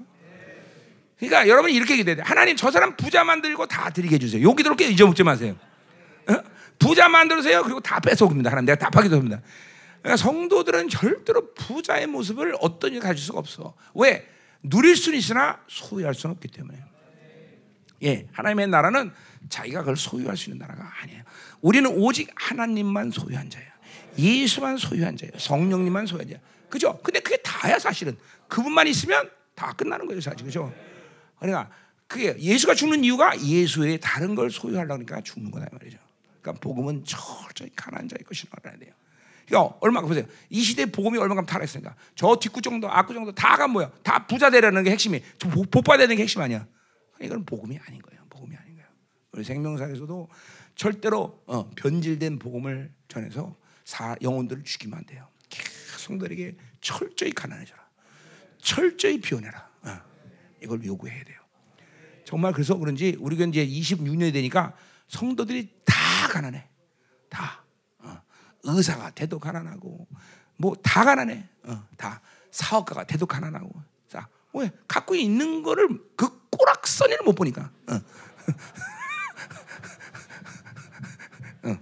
그러니까 1.17 1.47
여러분 1.47 1.71
이렇게 1.71 1.95
기대돼. 1.95 2.21
하나님 2.23 2.55
저 2.55 2.71
사람 2.71 2.95
부자 2.95 3.23
만들고 3.23 3.67
다 3.67 3.89
드리게 3.89 4.15
해주세요. 4.15 4.47
여기 4.47 4.63
들어게 4.63 4.87
잊어먹지 4.87 5.23
마세요. 5.23 5.55
어? 6.27 6.35
부자 6.79 7.07
만들으세요. 7.09 7.63
그리고 7.63 7.79
다 7.79 7.99
뺏어옵니다. 7.99 8.49
하나님 8.49 8.65
내가 8.65 8.77
다 8.77 8.89
파기도합니다. 8.89 9.41
그러니까 10.01 10.17
성도들은 10.17 10.89
절대로 10.89 11.53
부자의 11.53 12.07
모습을 12.07 12.55
어떤 12.59 12.93
일 12.93 12.99
가질 12.99 13.23
수가 13.23 13.39
없어. 13.39 13.73
왜? 13.95 14.27
누릴 14.61 14.95
수는 14.95 15.17
있으나 15.17 15.59
소유할 15.67 16.13
수는 16.13 16.35
없기 16.35 16.49
때문에. 16.49 16.77
예, 18.03 18.27
하나님의 18.33 18.67
나라는 18.67 19.11
자기가 19.49 19.79
그걸 19.79 19.95
소유할 19.95 20.35
수 20.35 20.49
있는 20.49 20.59
나라가 20.59 20.91
아니에요. 21.01 21.23
우리는 21.61 21.89
오직 21.89 22.29
하나님만 22.35 23.11
소유한 23.11 23.49
자예요. 23.49 23.69
예수만 24.17 24.77
소유한 24.77 25.15
자예요. 25.15 25.31
성령님만 25.37 26.05
소유한 26.05 26.27
자예요. 26.27 26.41
그죠? 26.69 26.99
근데 27.01 27.19
그게 27.19 27.37
다야 27.37 27.79
사실은. 27.79 28.17
그분만 28.47 28.87
있으면 28.87 29.29
다 29.55 29.73
끝나는 29.73 30.05
거예요, 30.07 30.19
사실. 30.19 30.45
그죠? 30.45 30.73
그러니까 31.43 31.69
그게 32.07 32.37
예수가 32.39 32.73
죽는 32.75 33.03
이유가 33.03 33.39
예수의 33.39 33.99
다른 33.99 34.33
걸 34.35 34.49
소유하려고 34.49 34.93
하니까 34.93 35.21
죽는 35.21 35.51
거다 35.51 35.67
말이죠. 35.71 35.97
그러니까 36.41 36.61
복음은 36.61 37.03
철저히 37.05 37.69
가난한 37.75 38.07
자의 38.07 38.23
것이라고 38.23 38.57
알아야 38.63 38.79
돼요. 38.79 38.93
그러니까 39.45 39.75
얼마나 39.81 40.07
보세요. 40.07 40.25
이 40.49 40.61
시대 40.61 40.85
복음이 40.85 41.17
얼마나 41.17 41.45
타락했습니까? 41.45 41.95
저 42.15 42.37
뒷구 42.37 42.61
정도, 42.61 42.89
앞구 42.89 43.13
정도 43.13 43.33
다가 43.33 43.67
뭐야? 43.67 43.91
다 44.03 44.25
부자 44.25 44.49
되라는 44.49 44.83
게 44.83 44.91
핵심이, 44.91 45.21
복 45.69 45.83
받아야 45.83 46.07
게 46.07 46.15
핵심 46.15 46.41
아니야. 46.41 46.65
이건 47.21 47.45
복음이 47.45 47.77
아닌 47.85 48.01
거예요. 48.01 48.23
복음이 48.29 48.55
아닌 48.55 48.75
거예요. 48.75 48.87
우리 49.33 49.43
생명사에서도 49.43 50.29
절대로 50.75 51.43
어, 51.45 51.69
변질된 51.75 52.39
복음을 52.39 52.91
전해서 53.09 53.55
사, 53.83 54.15
영혼들을 54.21 54.63
죽이면 54.63 54.99
안 54.99 55.05
돼요. 55.05 55.27
성들에게 55.97 56.55
철저히 56.79 57.31
가난해져라. 57.31 57.81
철저히 58.61 59.19
비워내라. 59.19 59.72
어, 60.63 60.65
이걸 60.65 60.83
요구해야 60.83 61.23
돼요. 61.23 61.37
정말 62.25 62.53
그래서 62.53 62.77
그런지 62.77 63.15
우리가 63.19 63.45
이제 63.45 63.65
26년이 63.65 64.33
되니까 64.33 64.75
성도들이 65.07 65.73
다 65.85 66.27
가난해. 66.29 66.67
다. 67.29 67.61
의사가 68.65 69.11
돼도 69.11 69.39
가난하고 69.39 70.07
뭐 70.57 70.75
다 70.81 71.03
가난해. 71.03 71.49
어, 71.63 71.85
다 71.97 72.21
사업가가 72.51 73.03
돼도 73.05 73.25
가난하고. 73.25 73.73
자, 74.07 74.29
왜 74.53 74.71
갖고 74.87 75.15
있는 75.15 75.63
거를 75.63 75.89
그 76.15 76.49
꼬락서니를 76.49 77.25
못 77.25 77.33
보니까. 77.33 77.71
어. 77.89 77.95
어. 81.69 81.77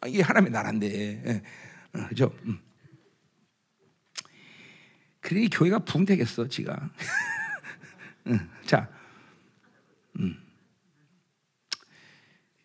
아, 0.00 0.06
이게 0.06 0.22
하나님의 0.22 0.52
나라인데, 0.52 1.22
예. 1.26 1.42
어, 1.98 2.06
그죠? 2.08 2.32
음. 2.44 2.60
그러니 5.28 5.50
교회가 5.50 5.80
붕대겠어, 5.80 6.48
지가. 6.48 6.88
음, 8.28 8.50
자, 8.64 8.88
음. 10.18 10.42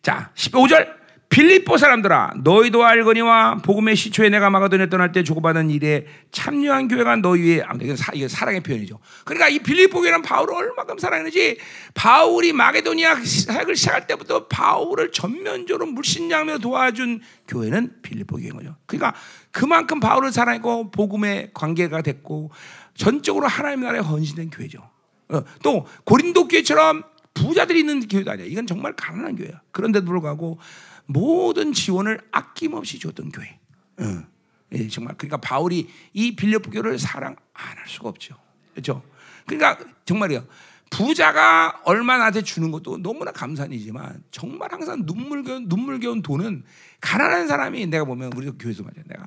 자, 0.00 0.32
15절. 0.34 1.03
빌립보 1.34 1.78
사람들아 1.78 2.34
너희도 2.44 2.84
알거니와 2.84 3.56
복음의 3.56 3.96
시초에 3.96 4.28
내가 4.28 4.50
마가도에 4.50 4.88
떠날 4.88 5.10
때 5.10 5.24
주고받은 5.24 5.68
일에 5.70 6.06
참여한 6.30 6.86
교회가 6.86 7.16
너희 7.16 7.42
위에 7.42 7.62
아, 7.62 7.74
이게, 8.12 8.28
사랑의 8.28 8.60
표현이죠. 8.60 9.00
그러니까 9.24 9.48
이 9.48 9.58
빌립보 9.58 10.00
교회는 10.00 10.22
바울을 10.22 10.54
얼마큼 10.54 10.96
사랑했는지 10.98 11.58
바울이 11.92 12.52
마게도니아 12.52 13.16
사역을 13.24 13.74
시작할 13.74 14.06
때부터 14.06 14.46
바울을 14.46 15.10
전면적으로 15.10 15.86
물신양며 15.86 16.58
도와준 16.58 17.20
교회는 17.48 18.02
빌립보 18.02 18.36
교회인 18.36 18.54
거죠. 18.54 18.76
그러니까 18.86 19.12
그만큼 19.50 19.98
바울을 19.98 20.30
사랑했고 20.30 20.92
복음의 20.92 21.50
관계가 21.52 22.02
됐고 22.02 22.52
전적으로 22.96 23.48
하나님 23.48 23.80
나라에 23.80 23.98
헌신된 23.98 24.50
교회죠. 24.50 24.88
어, 25.30 25.42
또 25.64 25.84
고린도 26.04 26.46
교회처럼 26.46 27.02
부자들이 27.34 27.80
있는 27.80 28.06
교회도 28.06 28.30
아니야. 28.30 28.46
이건 28.46 28.68
정말 28.68 28.94
가난한 28.94 29.34
교회야. 29.34 29.62
그런데도 29.72 30.06
불구하고 30.06 30.60
모든 31.06 31.72
지원을 31.72 32.20
아낌없이 32.30 32.98
줬던 32.98 33.30
교회. 33.32 33.58
어. 33.98 34.24
예, 34.72 34.88
정말 34.88 35.14
그러니까 35.16 35.36
바울이 35.36 35.88
이 36.12 36.34
빌립보 36.34 36.70
교를 36.70 36.98
사랑 36.98 37.36
안 37.52 37.78
할 37.78 37.86
수가 37.86 38.08
없죠. 38.08 38.36
그렇죠? 38.72 39.02
그러니까 39.46 39.78
정말이요. 40.04 40.46
부자가 40.90 41.80
얼마 41.84 42.16
나한테 42.18 42.42
주는 42.42 42.70
것도 42.70 42.98
너무나 42.98 43.30
감사한 43.32 43.72
일이지만 43.72 44.22
정말 44.30 44.72
항상 44.72 45.02
눈물겨운 45.04 45.68
눈물겨운 45.68 46.22
돈은 46.22 46.64
가난한 47.00 47.46
사람이 47.48 47.86
내가 47.86 48.04
보면 48.04 48.32
우리 48.34 48.50
교회에서 48.50 48.82
말이야. 48.82 49.04
내가 49.06 49.26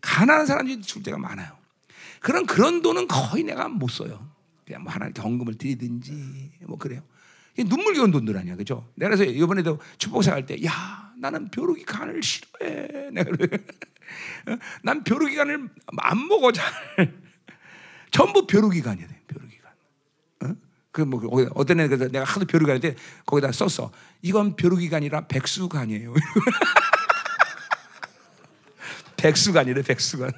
가난한 0.00 0.46
사람들이 0.46 0.80
줄 0.80 1.02
때가 1.02 1.18
많아요. 1.18 1.56
그런 2.20 2.46
그런 2.46 2.82
돈은 2.82 3.08
거의 3.08 3.44
내가 3.44 3.68
못 3.68 3.88
써요. 3.90 4.28
그냥 4.64 4.82
뭐 4.82 4.92
하나 4.92 5.10
경금을 5.10 5.54
드리든지 5.54 6.52
뭐 6.66 6.78
그래요. 6.78 7.02
눈물겨운 7.58 8.10
돈들 8.12 8.36
아니야, 8.36 8.54
그죠? 8.56 8.88
내가 8.94 9.16
그래서 9.16 9.24
이번에도 9.30 9.80
축복사 9.98 10.32
할 10.32 10.46
때, 10.46 10.56
야, 10.64 11.07
나는 11.20 11.50
벼룩이 11.50 11.84
간을 11.84 12.22
싫어해. 12.22 13.10
내가 13.12 13.30
그래. 13.30 13.58
어? 14.48 14.56
난 14.82 15.04
벼룩이 15.04 15.34
간을 15.34 15.68
안 15.98 16.26
먹어 16.28 16.52
잘. 16.52 16.72
전부 18.10 18.46
벼룩이 18.46 18.80
간이야 18.80 19.06
돼. 19.06 19.22
벼룩이 19.26 19.58
간. 19.58 19.72
어? 20.50 20.56
그뭐 20.92 21.50
어떤 21.54 21.80
애 21.80 21.88
그래서 21.88 22.08
내가 22.08 22.24
하도 22.24 22.46
벼룩이 22.46 22.66
간인데 22.66 22.94
거기다 23.26 23.52
썼어. 23.52 23.92
이건 24.22 24.56
벼룩이 24.56 24.88
간이라 24.88 25.26
백수 25.28 25.68
간이에요. 25.68 26.14
백수 29.16 29.52
간이래 29.52 29.82
백수 29.82 30.18
간. 30.18 30.30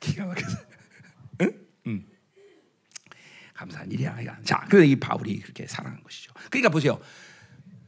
기가 0.00 0.26
막혀서. 0.26 0.58
응? 1.42 1.52
응. 1.86 2.04
감사한 3.52 3.92
일이야. 3.92 4.16
자, 4.42 4.64
그래서 4.68 4.84
이 4.84 4.96
바울이 4.96 5.40
그렇게 5.40 5.66
사랑한 5.66 6.02
것이죠. 6.02 6.32
그러니까 6.50 6.70
보세요. 6.70 7.00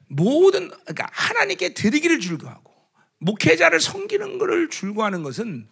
모든 0.08 0.68
그러니까 0.68 1.08
하나님께 1.12 1.74
드리기를 1.74 2.20
줄거하고 2.20 2.74
목회자를 3.18 3.80
섬기는 3.80 4.38
것을 4.38 4.68
줄거하는 4.70 5.22
것은 5.22 5.68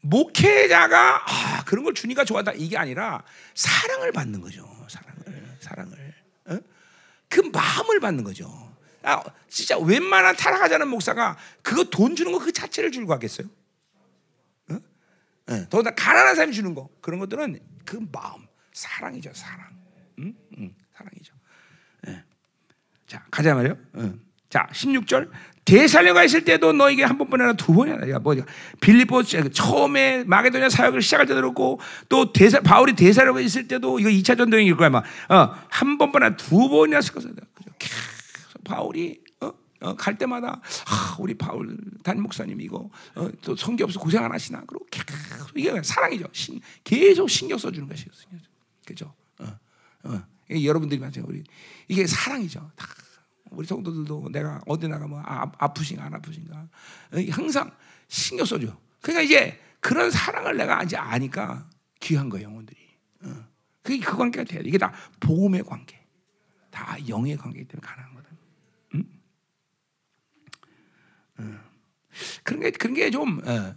목회자가 0.00 1.24
아, 1.26 1.64
그런 1.64 1.84
걸 1.84 1.94
주니까 1.94 2.24
좋아한다 2.24 2.52
이게 2.52 2.76
아니라 2.76 3.22
사랑을 3.54 4.12
받는 4.12 4.40
거죠. 4.40 4.68
사랑을 4.88 5.56
사랑을 5.60 6.14
어? 6.46 6.58
그 7.28 7.40
마음을 7.40 8.00
받는 8.00 8.22
거죠. 8.24 8.74
아, 9.02 9.22
진짜 9.48 9.78
웬만한 9.78 10.36
타락하자는 10.36 10.88
목사가 10.88 11.36
그거 11.62 11.84
돈 11.84 12.16
주는 12.16 12.32
거 12.32 12.38
그 12.38 12.52
자체를 12.52 12.90
줄거하겠어요? 12.92 13.48
어? 14.70 14.78
네, 15.46 15.68
더나 15.68 15.90
가난한 15.94 16.34
사람이 16.36 16.54
주는 16.54 16.74
거 16.74 16.88
그런 17.00 17.18
것들은 17.20 17.58
그 17.84 17.98
마음 18.12 18.46
사랑이죠 18.72 19.32
사랑. 19.34 19.74
응? 20.20 20.34
응, 20.58 20.74
사랑이죠. 20.96 21.33
자, 23.06 23.22
가자 23.30 23.54
말이요. 23.54 23.76
어. 23.94 24.12
자, 24.48 24.68
16절. 24.72 25.30
대살려가 25.64 26.22
있을 26.24 26.44
때도 26.44 26.72
너에게 26.72 27.04
한 27.04 27.16
번뿐 27.16 27.40
아니라 27.40 27.56
두 27.56 27.72
번이나 27.72 28.08
야, 28.10 28.18
뭐 28.18 28.34
빌립보 28.80 29.22
처음에 29.22 30.24
마게도냐 30.24 30.68
사역을 30.68 31.00
시작할 31.00 31.26
때도 31.26 31.40
그렇고 31.40 31.80
또 32.08 32.32
대사 32.32 32.60
바울이 32.60 32.94
대살려가 32.94 33.40
있을 33.40 33.66
때도 33.66 33.98
이거 33.98 34.10
2차 34.10 34.36
전쟁일 34.36 34.76
거야, 34.76 34.90
막. 34.90 35.04
어, 35.30 35.54
한 35.70 35.96
번뿐 35.96 36.22
아니라 36.22 36.36
두 36.36 36.68
번이나 36.68 37.00
썼어. 37.00 37.28
계속 37.78 38.64
바울이 38.64 39.20
어? 39.40 39.52
어, 39.80 39.94
갈 39.96 40.18
때마다 40.18 40.60
아, 40.86 41.16
우리 41.18 41.34
바울 41.34 41.76
단 42.02 42.20
목사님 42.20 42.60
이거 42.60 42.90
어, 43.14 43.28
또 43.42 43.56
성기 43.56 43.82
없어 43.82 43.98
고생 43.98 44.22
안 44.22 44.30
하시나? 44.30 44.62
그리고 44.66 44.86
계속 44.90 45.50
이게 45.56 45.82
사랑이죠. 45.82 46.26
신, 46.32 46.60
계속 46.84 47.28
신경 47.28 47.56
써주는 47.56 47.88
것이죠. 47.88 48.10
그죠? 48.84 49.14
어, 49.38 49.46
어. 50.04 50.22
여러분들이 50.50 51.00
맞아요. 51.00 51.24
우리 51.26 51.42
이게 51.88 52.06
사랑이죠. 52.06 52.70
다 52.76 52.86
우리 53.50 53.66
성도들도 53.66 54.30
내가 54.30 54.60
어디 54.66 54.88
나가면 54.88 55.22
아, 55.24 55.50
아프신가 55.58 56.04
안 56.04 56.14
아프신가 56.14 56.68
항상 57.30 57.70
신경 58.08 58.44
써줘. 58.46 58.76
그러니까 59.00 59.22
이제 59.22 59.60
그런 59.80 60.10
사랑을 60.10 60.56
내가 60.56 60.82
이제 60.82 60.96
아니까 60.96 61.68
귀한 62.00 62.28
거예요 62.28 62.48
영혼들이. 62.48 62.78
어. 63.22 63.46
그게 63.82 63.98
그 64.04 64.16
관계가 64.16 64.44
돼야 64.44 64.62
돼. 64.62 64.68
이게 64.68 64.78
다 64.78 64.92
보험의 65.20 65.62
관계, 65.62 66.02
다 66.70 66.96
영의 67.08 67.36
관계이기 67.36 67.68
때문에 67.68 67.86
가능한 67.86 68.14
거다. 68.14 68.28
응? 68.94 69.04
그런 72.42 72.60
게 72.60 72.70
그런 72.70 72.94
게 72.94 73.10
좀 73.10 73.38
어. 73.46 73.74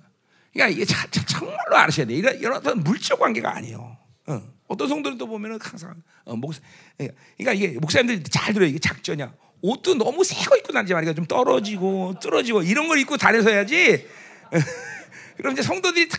그러니까 0.53 0.67
이게 0.73 0.85
자, 0.85 1.05
자, 1.11 1.23
정말로 1.25 1.75
아셔야 1.77 2.05
돼. 2.07 2.13
이런 2.15 2.35
이런 2.39 2.83
물적 2.83 3.19
관계가 3.19 3.55
아니에요. 3.57 3.97
어. 4.27 4.56
어떤 4.67 4.87
성도들도 4.87 5.27
보면은 5.27 5.59
항상 5.61 6.01
어, 6.25 6.35
목사 6.35 6.61
그러니까 6.97 7.53
이게 7.53 7.79
목사님들이 7.79 8.23
잘 8.23 8.53
들어요. 8.53 8.69
이게 8.69 8.79
작전이야. 8.79 9.33
옷도 9.61 9.95
너무 9.95 10.23
새거 10.23 10.57
입고 10.57 10.73
다니지 10.73 10.93
말이야. 10.93 11.13
좀 11.13 11.25
떨어지고 11.25 12.15
떨어지고 12.21 12.63
이런 12.63 12.87
걸 12.87 12.99
입고 12.99 13.17
다녀서 13.17 13.49
해야지. 13.49 14.07
그럼 15.37 15.53
이제 15.53 15.61
성도들이 15.61 16.09
다 16.09 16.17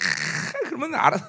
그러면 0.64 0.94
알아. 0.94 1.16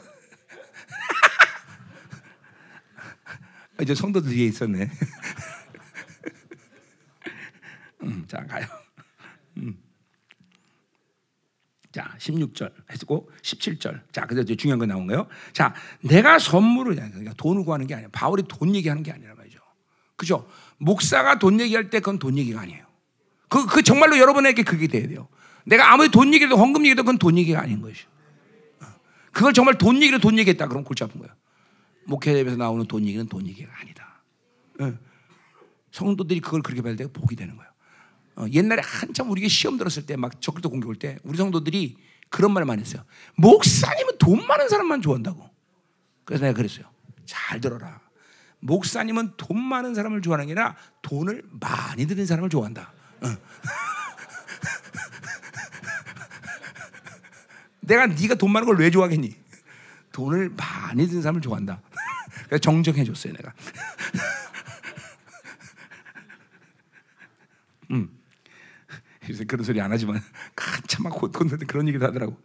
이제 3.82 3.96
성도들 3.96 4.32
뒤에 4.32 4.48
있었네. 4.48 4.90
음, 8.04 8.26
자 8.28 8.46
가요. 8.46 8.66
음. 9.58 9.89
자, 11.92 12.16
16절 12.20 12.72
했고 12.92 13.30
17절. 13.42 14.02
자, 14.12 14.26
그래서 14.26 14.42
이제 14.44 14.56
중요한 14.56 14.80
거 14.80 14.86
나온 14.86 15.08
거예요. 15.08 15.28
자, 15.54 15.74
내가 16.02 16.38
선물을 16.38 16.96
그러니까 16.96 17.34
돈을 17.34 17.64
구하는 17.64 17.88
게 17.88 17.96
아니야. 17.96 18.10
바울이 18.12 18.44
돈 18.48 18.76
얘기하는 18.76 19.02
게 19.02 19.12
아니라 19.12 19.34
말이죠. 19.36 19.60
그죠? 20.16 20.48
목사가 20.78 21.40
돈 21.40 21.60
얘기할 21.60 21.90
때 21.90 22.00
그건 22.00 22.20
돈 22.20 22.38
얘기가 22.38 22.62
아니에요. 22.62 22.86
그, 23.48 23.66
그 23.66 23.82
정말로 23.82 24.20
여러분에게 24.20 24.64
그게 24.64 24.88
돼야 24.88 25.08
돼요. 25.08 25.28
내가 25.66 25.92
아무리 25.92 26.10
돈 26.10 26.34
얘기해도 26.34 26.56
헌금 26.56 26.82
얘기해도 26.82 27.04
그건 27.04 27.18
돈 27.18 27.38
얘기가 27.38 27.60
아닌 27.60 27.82
것이죠. 27.82 28.08
어. 28.82 28.86
그걸 29.32 29.54
정말 29.54 29.78
돈 29.78 30.02
얘기로 30.02 30.20
돈 30.20 30.38
얘기했다. 30.38 30.68
그럼 30.68 30.84
골치 30.84 31.04
아픈 31.04 31.20
거야. 31.20 31.34
목회에서 32.06 32.56
나오는 32.56 32.86
돈 32.86 33.06
얘기는 33.06 33.28
돈 33.28 33.48
얘기가 33.48 33.72
아니다. 33.80 34.22
어. 34.80 34.94
성도들이 35.92 36.40
그걸 36.40 36.62
그렇게 36.62 36.82
받을 36.82 36.96
때 36.96 37.08
복이 37.12 37.36
되는 37.36 37.56
거야. 37.56 37.69
어, 38.40 38.46
옛날에 38.52 38.82
한참 38.84 39.30
우리가 39.30 39.48
시험 39.50 39.78
들었을 39.78 40.06
때 40.06 40.16
막 40.16 40.42
적글도 40.42 40.70
공격 40.70 40.90
올 40.90 40.96
때 40.96 41.18
우리 41.24 41.38
성도들이 41.38 41.98
그런 42.30 42.54
말을 42.54 42.66
많이 42.66 42.82
했어요. 42.82 43.04
목사님은 43.36 44.18
돈 44.18 44.46
많은 44.48 44.70
사람만 44.70 45.02
좋아한다고. 45.02 45.50
그래서 46.26 46.46
내가 46.46 46.56
그랬어요. 46.56 46.86
잘 47.26 47.60
들어라. 47.60 48.00
목사님은 48.62 49.34
돈 49.38 49.62
많은 49.62 49.96
사람을 49.96 50.22
좋아하는 50.22 50.48
게 50.48 50.54
아니라 50.54 50.76
돈을 51.02 51.44
많이 51.60 52.06
드는 52.06 52.26
사람을 52.26 52.50
좋아한다. 52.50 52.92
어. 53.22 53.28
내가 57.82 58.06
네가 58.08 58.36
돈 58.36 58.52
많은 58.52 58.68
걸 58.68 58.78
왜 58.78 58.92
좋아하겠니? 58.92 59.36
돈을 60.12 60.50
많이 60.50 61.08
드는 61.08 61.22
사람을 61.22 61.42
좋아한다. 61.42 61.82
그래서 62.48 62.58
정정해 62.60 63.04
줬어요, 63.04 63.34
내가. 63.34 63.54
음. 67.92 68.10
요새 69.30 69.39
그런 69.50 69.66
소리 69.66 69.82
안 69.82 69.92
하지만 69.92 70.22
한참 70.56 71.04
막 71.04 71.14
곧건데 71.14 71.58
그런 71.66 71.88
얘기도 71.88 72.06
하더라고. 72.06 72.38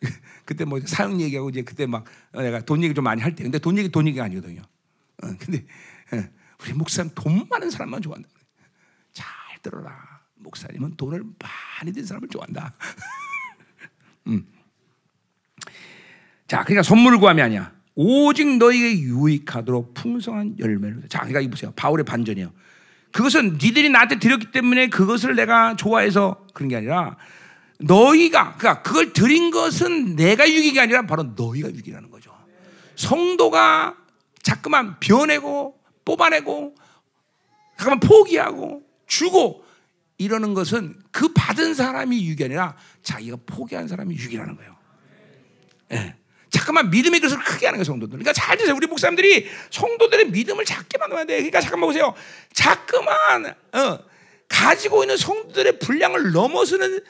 그때 0.44 0.64
뭐 0.64 0.80
사용 0.86 1.20
얘기하고 1.20 1.50
이제 1.50 1.62
그때 1.62 1.86
막 1.86 2.04
내가 2.32 2.60
돈 2.60 2.82
얘기 2.82 2.94
좀 2.94 3.04
많이 3.04 3.20
할 3.20 3.34
때, 3.34 3.42
근데 3.42 3.58
돈 3.58 3.76
얘기 3.76 3.88
돈 3.88 4.06
얘기가 4.06 4.24
아니거든요. 4.24 4.62
어, 5.22 5.26
근데 5.38 5.66
예, 6.12 6.30
우리 6.62 6.72
목사님 6.72 7.12
돈 7.14 7.46
많은 7.48 7.70
사람만 7.70 8.02
좋아한다. 8.02 8.28
잘 9.12 9.26
들어라. 9.62 10.22
목사님은 10.36 10.96
돈을 10.96 11.24
많이 11.38 11.92
든 11.92 12.04
사람을 12.04 12.28
좋아한다. 12.28 12.74
음. 14.28 14.46
자, 16.46 16.62
그러니까 16.64 16.82
선물을 16.82 17.18
구함이 17.18 17.40
아니야. 17.40 17.72
오직 17.94 18.58
너에게 18.58 18.98
유익하도록 18.98 19.94
풍성한 19.94 20.58
열매를. 20.58 21.08
자, 21.08 21.20
그러니까 21.20 21.40
이 21.40 21.48
보세요. 21.48 21.72
바울의 21.76 22.04
반전이에요. 22.04 22.52
그것은 23.14 23.58
니들이 23.62 23.90
나한테 23.90 24.18
드렸기 24.18 24.50
때문에 24.50 24.88
그것을 24.88 25.36
내가 25.36 25.76
좋아해서 25.76 26.44
그런 26.52 26.68
게 26.68 26.74
아니라 26.74 27.16
너희가 27.78 28.56
그러니까 28.56 28.82
그걸 28.82 29.12
드린 29.12 29.52
것은 29.52 30.16
내가 30.16 30.50
유익이 30.50 30.80
아니라 30.80 31.06
바로 31.06 31.22
너희가 31.22 31.70
유익이라는 31.70 32.10
거죠. 32.10 32.36
성도가 32.96 33.96
자꾸만 34.42 34.98
변내고 34.98 35.78
뽑아내고 36.04 36.74
잠깐만 37.78 38.00
포기하고 38.00 38.82
주고 39.06 39.64
이러는 40.18 40.54
것은 40.54 40.98
그 41.12 41.32
받은 41.32 41.74
사람이 41.74 42.20
유익이 42.20 42.44
아니라 42.44 42.76
자기가 43.04 43.36
포기한 43.46 43.86
사람이 43.86 44.12
유익이라는 44.16 44.56
거예요. 44.56 44.76
예. 45.92 46.16
잠깐만 46.64 46.88
믿음의 46.88 47.20
그릇을 47.20 47.36
크게 47.44 47.66
하는 47.66 47.76
거예요, 47.76 47.84
성도들. 47.84 48.12
그러니까 48.18 48.32
잘 48.32 48.56
드세요. 48.56 48.74
우리 48.74 48.86
목사님들이 48.86 49.46
성도들의 49.70 50.28
믿음을 50.30 50.64
작게 50.64 50.96
만들어야 50.96 51.24
돼. 51.26 51.34
그러니까 51.36 51.60
잠깐만 51.60 51.88
보세요. 51.88 52.14
자꾸만 52.54 53.54
어, 53.72 53.98
가지고 54.48 55.02
있는 55.04 55.18
성도들의 55.18 55.78
분량을 55.78 56.32
넘어서는 56.32 57.04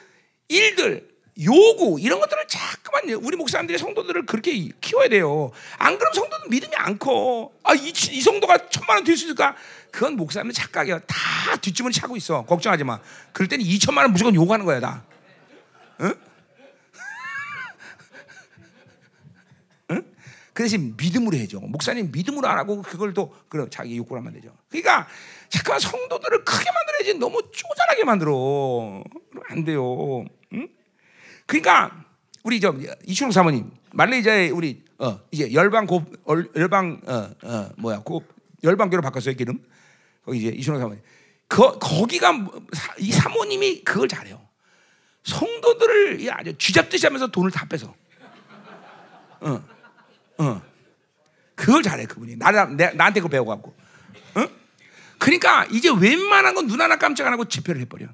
일들, 0.49 1.07
요구 1.41 1.97
이런 2.01 2.19
것들을 2.19 2.43
자꾸만 2.49 3.09
우리 3.23 3.37
목사님들이 3.37 3.77
성도들을 3.77 4.25
그렇게 4.25 4.69
키워야 4.81 5.07
돼요. 5.07 5.51
안 5.77 5.97
그러면 5.97 6.13
성도들 6.13 6.49
믿음이 6.49 6.73
안 6.75 6.99
커. 6.99 7.51
아, 7.63 7.73
이, 7.73 7.89
이 8.11 8.21
성도가 8.21 8.69
천만 8.69 8.97
원 8.97 9.03
될 9.05 9.15
수 9.15 9.23
있을까? 9.25 9.55
그건 9.89 10.17
목사님 10.17 10.51
착각이야. 10.51 10.99
다 10.99 11.55
뒷주머니 11.61 11.93
차고 11.95 12.17
있어. 12.17 12.43
걱정하지 12.43 12.83
마. 12.83 12.99
그럴 13.31 13.47
때는 13.47 13.63
2천만 13.65 13.99
원 13.99 14.11
무조건 14.11 14.35
요구하는 14.35 14.65
거야, 14.65 14.81
다. 14.81 15.03
응? 16.01 16.13
그 20.55 20.63
대신 20.63 20.95
믿음으로 20.95 21.35
해줘. 21.35 21.59
목사님 21.59 22.11
믿음으로 22.13 22.47
안 22.47 22.57
하고 22.57 22.81
그걸 22.81 23.13
또 23.13 23.35
그럼 23.49 23.69
자기 23.69 23.97
욕구로 23.97 24.21
하면 24.21 24.31
되죠. 24.31 24.55
그러니까 24.69 25.05
잠깐 25.49 25.77
성도들을 25.77 26.45
크게 26.45 26.71
만들어야지 26.71 27.19
너무 27.19 27.41
쪼잔하게 27.51 28.05
만들어. 28.05 29.03
안 29.49 29.65
돼요. 29.65 30.23
응? 30.53 30.69
그러니까 31.45 32.05
우리 32.43 32.61
저 32.61 32.73
이춘욱 33.05 33.33
사모님 33.33 33.69
말레이시아에 33.91 34.49
우리 34.51 34.81
어 34.97 35.19
이제 35.29 35.51
열방 35.51 35.87
고 35.87 36.05
열방 36.55 37.01
어, 37.05 37.29
어 37.43 37.69
뭐야 37.75 37.99
고 37.99 38.23
열방교로 38.63 39.01
바꿨어요 39.01 39.35
기름. 39.35 39.61
거기 40.23 40.37
이제 40.37 40.47
이춘욱 40.55 40.79
사모님. 40.79 41.03
거, 41.49 41.77
거기가 41.77 42.31
이 42.99 43.11
사모님이 43.11 43.83
그걸 43.83 44.07
잘해요. 44.07 44.39
성도들을 45.23 46.31
아주 46.31 46.57
쥐잡듯이 46.57 47.07
하면서 47.07 47.27
돈을 47.27 47.51
다 47.51 47.67
뺏어. 47.67 47.93
어. 49.41 49.74
어. 50.37 50.61
그걸 51.55 51.81
잘해 51.83 52.05
그분이. 52.05 52.35
나, 52.37 52.51
나, 52.51 52.65
나한테 52.65 53.19
그거 53.21 53.29
배워갖고. 53.29 53.75
어? 54.35 54.47
그러니까 55.17 55.65
이제 55.65 55.89
웬만한 55.89 56.53
건 56.53 56.67
눈 56.67 56.81
하나 56.81 56.97
깜짝 56.97 57.27
안 57.27 57.33
하고 57.33 57.45
집회를 57.45 57.79
해버려. 57.81 58.07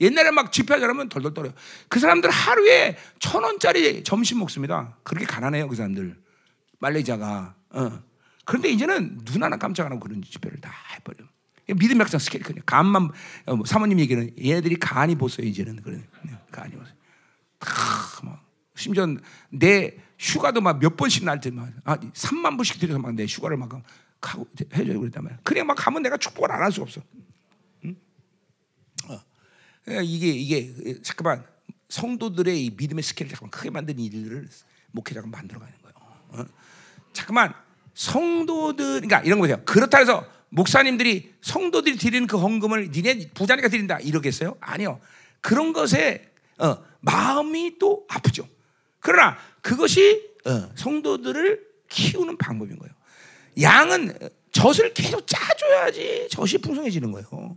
옛날에 0.00 0.30
막 0.30 0.50
집회하자 0.50 0.86
그러면 0.86 1.08
덜덜 1.08 1.34
떨어요. 1.34 1.52
그 1.88 2.00
사람들 2.00 2.30
하루에 2.30 2.96
천 3.18 3.44
원짜리 3.44 4.02
점심 4.02 4.38
먹습니다. 4.38 4.96
그렇게 5.04 5.26
가난해요 5.26 5.68
그 5.68 5.76
사람들. 5.76 6.16
말레이자가. 6.78 7.54
어. 7.70 8.02
그런데 8.46 8.70
이제는 8.70 9.24
눈 9.24 9.42
하나 9.42 9.56
깜짝 9.58 9.86
안 9.86 9.92
하고 9.92 10.00
그런 10.00 10.22
집회를 10.22 10.60
다 10.60 10.72
해버려. 10.96 11.18
믿음 11.76 12.00
약상 12.00 12.18
스케일 12.18 12.42
크냐 12.42 12.62
간만 12.66 13.10
어, 13.46 13.54
뭐 13.54 13.64
사모님 13.64 14.00
얘기는 14.00 14.28
얘네들이 14.42 14.76
간이 14.76 15.14
보세요 15.16 15.46
이제는. 15.46 15.82
그런 15.82 16.04
간이 16.50 16.74
보세요. 16.74 16.94
막 18.24 18.42
심지어 18.80 19.06
내 19.50 19.96
휴가도 20.18 20.60
막 20.60 20.78
몇 20.80 20.96
번씩 20.96 21.24
날 21.24 21.40
때만 21.40 21.80
아 21.84 21.96
3만 21.98 22.56
불씩 22.56 22.78
들여서 22.80 22.98
막 22.98 23.12
내 23.14 23.24
휴가를 23.26 23.56
막 23.56 23.70
하고 24.22 24.46
해줘야 24.74 24.98
그랬단 24.98 25.22
말이야. 25.24 25.38
그냥 25.44 25.66
막 25.66 25.74
가면 25.74 26.02
내가 26.02 26.16
축복을 26.16 26.50
안 26.52 26.62
할 26.62 26.72
수가 26.72 26.84
없어. 26.84 27.00
응? 27.84 27.96
어. 29.08 29.20
그러니까 29.84 30.02
이게 30.02 30.28
이게 30.28 31.00
잠깐만 31.02 31.44
성도들의 31.88 32.64
이 32.66 32.70
믿음의 32.76 33.02
스케일을 33.02 33.30
잠깐 33.34 33.50
크게 33.50 33.70
만드는 33.70 33.98
일들을 34.02 34.48
목회자가 34.92 35.26
만들어가는 35.26 35.74
거예요. 35.82 35.94
어? 36.30 36.44
잠깐만 37.12 37.54
성도들 37.94 39.00
그러니까 39.00 39.20
이런 39.20 39.38
거 39.38 39.44
보세요. 39.44 39.62
그렇다 39.64 39.98
해서 39.98 40.24
목사님들이 40.50 41.34
성도들이 41.42 41.96
드리는 41.96 42.26
그 42.26 42.36
헌금을 42.36 42.90
니네 42.90 43.30
부자니까 43.34 43.68
드린다 43.68 43.98
이러겠어요? 44.00 44.56
아니요. 44.60 45.00
그런 45.40 45.72
것에 45.72 46.30
어, 46.58 46.76
마음이 47.00 47.78
또 47.78 48.04
아프죠. 48.08 48.46
그러나 49.00 49.36
그것이 49.62 50.30
어, 50.46 50.70
성도들을 50.74 51.66
키우는 51.88 52.36
방법인 52.38 52.78
거예요. 52.78 52.94
양은 53.60 54.16
젖을 54.52 54.94
계속 54.94 55.26
짜줘야지 55.26 56.28
젖이 56.30 56.58
풍성해지는 56.62 57.10
거예요. 57.12 57.56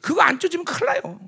그거 0.00 0.22
안 0.22 0.38
짜주면 0.38 0.64
큰일 0.64 0.86
나요. 0.86 1.20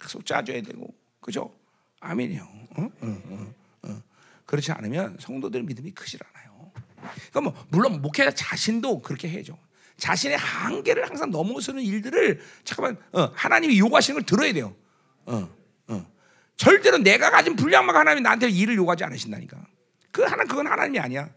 계속 0.00 0.24
짜줘야 0.26 0.62
되고, 0.62 0.94
그죠? 1.20 1.52
아멘이요. 2.00 2.42
어? 2.76 2.88
어, 3.00 3.52
어, 3.82 4.02
그렇지 4.46 4.72
않으면 4.72 5.16
성도들 5.20 5.62
믿음이 5.62 5.92
크질 5.92 6.20
않아요. 6.32 6.72
그러니까 7.30 7.40
뭐 7.40 7.66
물론 7.68 8.00
목회자 8.02 8.32
자신도 8.32 9.02
그렇게 9.02 9.28
해죠. 9.28 9.58
자신의 9.96 10.36
한계를 10.36 11.08
항상 11.08 11.30
넘어서는 11.30 11.82
일들을 11.82 12.40
잠깐만 12.64 12.96
하나님이 13.34 13.78
요구하시는 13.78 14.18
걸 14.20 14.26
들어야 14.26 14.52
돼요. 14.52 14.74
절대로 16.62 16.98
내가 16.98 17.28
가진 17.28 17.56
분량만 17.56 17.96
하나님이 17.96 18.20
나한테 18.20 18.48
일을 18.48 18.76
요구하지 18.76 19.02
않으신다니까. 19.02 19.66
그 20.12 20.22
하나 20.22 20.44
그건 20.44 20.68
하나님이 20.68 21.00
아니야. 21.00 21.28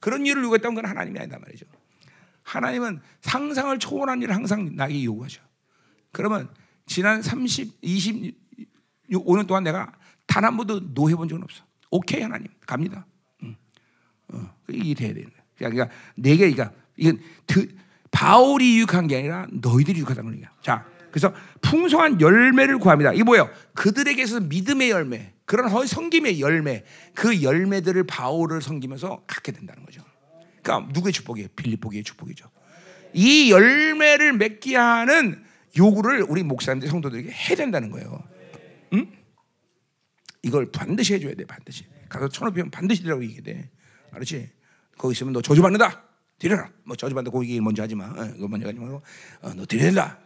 그런 0.00 0.26
일을 0.26 0.42
요구했다면 0.42 0.74
그건 0.74 0.90
하나님이 0.90 1.16
아니다 1.20 1.38
말이죠. 1.38 1.64
하나님은 2.42 3.00
상상을 3.20 3.78
초월한 3.78 4.20
일을 4.22 4.34
항상 4.34 4.74
나에게 4.74 5.04
요구하죠. 5.04 5.40
그러면 6.10 6.48
지난 6.86 7.22
30, 7.22 7.78
20, 7.82 8.34
요 9.12 9.24
5년 9.24 9.46
동안 9.46 9.62
내가 9.62 9.92
단 10.26 10.42
한 10.44 10.56
번도 10.56 10.92
노해 10.92 11.14
본 11.14 11.28
적은 11.28 11.44
없어. 11.44 11.62
오케이 11.92 12.22
하나님 12.22 12.48
갑니다. 12.66 13.06
응. 13.44 13.54
어, 14.32 14.56
이게 14.68 14.94
돼야 14.94 15.14
돼. 15.14 15.24
그러니까 15.56 15.88
내게 16.16 16.50
그러니까 16.50 16.72
이건 16.96 17.20
드, 17.46 17.72
바울이 18.10 18.78
유익한 18.78 19.06
게 19.06 19.18
아니라 19.18 19.46
너희들이 19.52 19.98
유익하다는 20.00 20.40
거야. 20.40 20.50
자, 20.62 20.84
그래서 21.14 21.32
풍성한 21.60 22.20
열매를 22.20 22.78
구합니다. 22.78 23.12
이게 23.12 23.22
뭐예요? 23.22 23.48
그들에게서 23.74 24.40
믿음의 24.40 24.90
열매, 24.90 25.32
그런 25.44 25.70
허 25.70 25.86
성김의 25.86 26.40
열매, 26.40 26.82
그 27.14 27.40
열매들을 27.40 28.02
바울을 28.08 28.60
섬기면서 28.60 29.22
갖게 29.24 29.52
된다는 29.52 29.84
거죠. 29.84 30.02
그러니까 30.60 30.92
누구의 30.92 31.12
축복이에요? 31.12 31.50
빌립보기의 31.54 32.02
축복이죠. 32.02 32.50
이 33.12 33.52
열매를 33.52 34.32
맺게 34.32 34.74
하는 34.74 35.44
요구를 35.78 36.24
우리 36.28 36.42
목사님들 36.42 36.88
성도들에게 36.88 37.30
해야 37.30 37.56
된다는 37.58 37.92
거예요. 37.92 38.20
응? 38.94 39.06
이걸 40.42 40.72
반드시 40.72 41.14
해줘야 41.14 41.34
돼, 41.34 41.44
반드시. 41.44 41.84
가서 42.08 42.28
천업이면 42.28 42.72
반드시 42.72 43.04
되라고 43.04 43.22
얘기해 43.22 43.40
돼. 43.42 43.70
알았지? 44.10 44.50
거기 44.98 45.12
있으면 45.12 45.32
너 45.32 45.40
저주받는다. 45.42 46.02
드려라. 46.40 46.72
뭐 46.82 46.96
저주받는다. 46.96 47.38
그 47.38 47.44
얘기 47.44 47.60
먼저 47.60 47.84
하지 47.84 47.94
마. 47.94 48.06
어, 48.06 48.32
그거 48.32 48.48
먼저 48.48 48.66
하지 48.66 48.80
말고 48.80 48.96
어, 49.42 49.54
너. 49.54 49.62
어, 49.62 50.23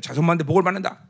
자손만한테 0.00 0.44
복을 0.44 0.62
받는다. 0.62 1.06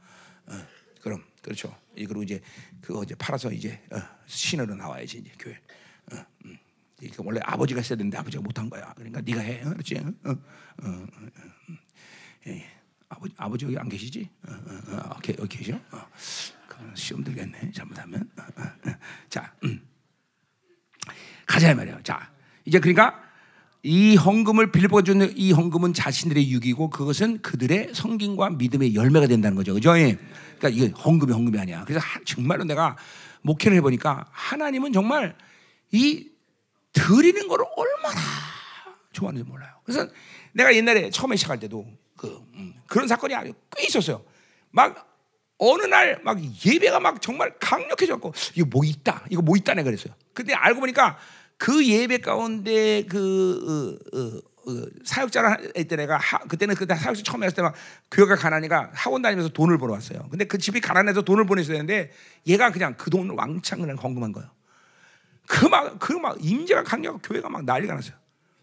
어, 0.47 0.67
그럼 1.03 1.23
그렇죠. 1.43 1.77
그리고 1.95 2.23
이제 2.23 2.41
그거 2.81 3.03
이제 3.03 3.15
팔아서 3.15 3.53
이제 3.53 3.83
어, 3.91 4.01
신으로 4.27 4.75
나와야지 4.75 5.19
이제 5.19 5.33
교회. 5.39 5.59
어, 6.13 6.25
음. 6.45 6.59
이게 7.01 7.15
원래 7.19 7.41
아버지가 7.43 7.81
했어야 7.81 7.97
되는데 7.97 8.17
아버지가 8.19 8.43
못한 8.43 8.71
거야. 8.71 8.93
그러니까 8.95 9.21
네가 9.21 9.41
해, 9.41 9.63
어, 9.63 9.71
그렇지? 9.71 9.97
어, 9.97 10.31
어, 10.31 11.07
예. 12.47 12.67
아버지 13.09 13.35
아버지 13.37 13.65
여기 13.67 13.79
안 13.79 13.89
계시지? 13.89 14.29
어, 14.49 15.19
계, 15.23 15.35
계셔? 15.35 15.75
어. 15.93 16.09
그럼 16.69 16.97
시험 16.97 17.23
들겠네. 17.23 17.71
잘못하면. 17.73 18.29
자, 19.29 19.55
음. 19.65 19.87
가자 21.47 21.71
이 21.71 21.75
말이에요. 21.75 22.03
자, 22.03 22.33
이제 22.65 22.81
그러니까 22.81 23.24
이 23.87 24.17
헌금을 24.17 24.73
빌립보가 24.73 25.03
주는 25.03 25.31
이 25.37 25.53
헌금은 25.53 25.93
자신들의 25.93 26.51
유기고 26.51 26.89
그것은 26.89 27.43
그들의 27.43 27.91
성김과 27.95 28.51
믿음의 28.51 28.95
열매가 28.95 29.27
된다는 29.27 29.57
거죠. 29.57 29.75
그죠? 29.75 29.97
예. 29.99 30.19
그러니까 30.59 30.69
이게 30.71 30.89
헌금이 30.99 31.31
헌금이 31.31 31.59
아니야. 31.61 31.85
그래서 31.85 32.05
정말로 32.25 32.65
내가 32.65 32.97
목회를 33.43 33.77
해보니까 33.77 34.27
하나님은 34.31 34.95
정말 34.95 35.37
이 35.93 36.31
드리는 36.95 37.47
거를 37.47 37.67
얼마나 37.77 38.21
좋아하는지 39.13 39.47
몰라요. 39.47 39.71
그래서 39.85 40.09
내가 40.53 40.75
옛날에 40.75 41.11
처음에 41.11 41.37
시작할 41.37 41.61
때도 41.61 41.87
그, 42.17 42.43
음, 42.55 42.73
그런 42.87 43.07
사건이 43.07 43.35
아주 43.35 43.53
꽤 43.77 43.85
있었어요. 43.87 44.25
막 44.71 45.11
어느 45.59 45.83
날 45.83 46.21
막 46.25 46.39
예배가 46.65 47.01
막 47.01 47.21
정말 47.21 47.55
강력해졌고 47.61 48.33
이거 48.55 48.67
뭐 48.71 48.83
있다 48.85 49.25
이거 49.31 49.43
뭐 49.43 49.57
있다 49.57 49.75
내가 49.75 49.85
그랬어요. 49.85 50.15
근데 50.33 50.55
알고 50.55 50.81
보니까 50.81 51.19
그 51.65 51.87
예배 51.87 52.19
가운데 52.19 53.07
그 53.09 53.99
어, 54.13 54.19
어, 54.19 54.21
어, 54.71 54.87
사역자를 55.03 55.73
했때 55.79 55.97
내가 55.97 56.19
하, 56.19 56.37
그때는 56.41 56.75
그때 56.75 56.95
사역자 56.95 57.23
처음 57.23 57.43
했을 57.43 57.57
때막 57.57 57.75
교회가 58.11 58.37
가난하니까 58.37 58.91
학원 58.93 59.23
다니면서 59.23 59.49
돈을 59.51 59.79
벌어왔어요. 59.79 60.29
근데 60.31 60.45
그 60.45 60.59
집이 60.59 60.83
가난해서 60.83 61.23
돈을 61.23 61.47
보내줘야 61.47 61.77
되는데 61.79 62.13
얘가 62.47 62.71
그냥 62.71 62.95
그 62.99 63.09
돈을 63.09 63.35
왕창 63.35 63.81
그냥 63.81 63.97
헌금한 63.97 64.33
거예요. 64.33 64.51
그 65.49 65.67
막 65.69 65.99
그 65.99 66.13
막 66.21 66.37
임재가 66.45 66.83
강력하고 66.83 67.23
교회가 67.23 67.49
막 67.49 67.65
난리가 67.65 67.95
났어요. 67.95 68.15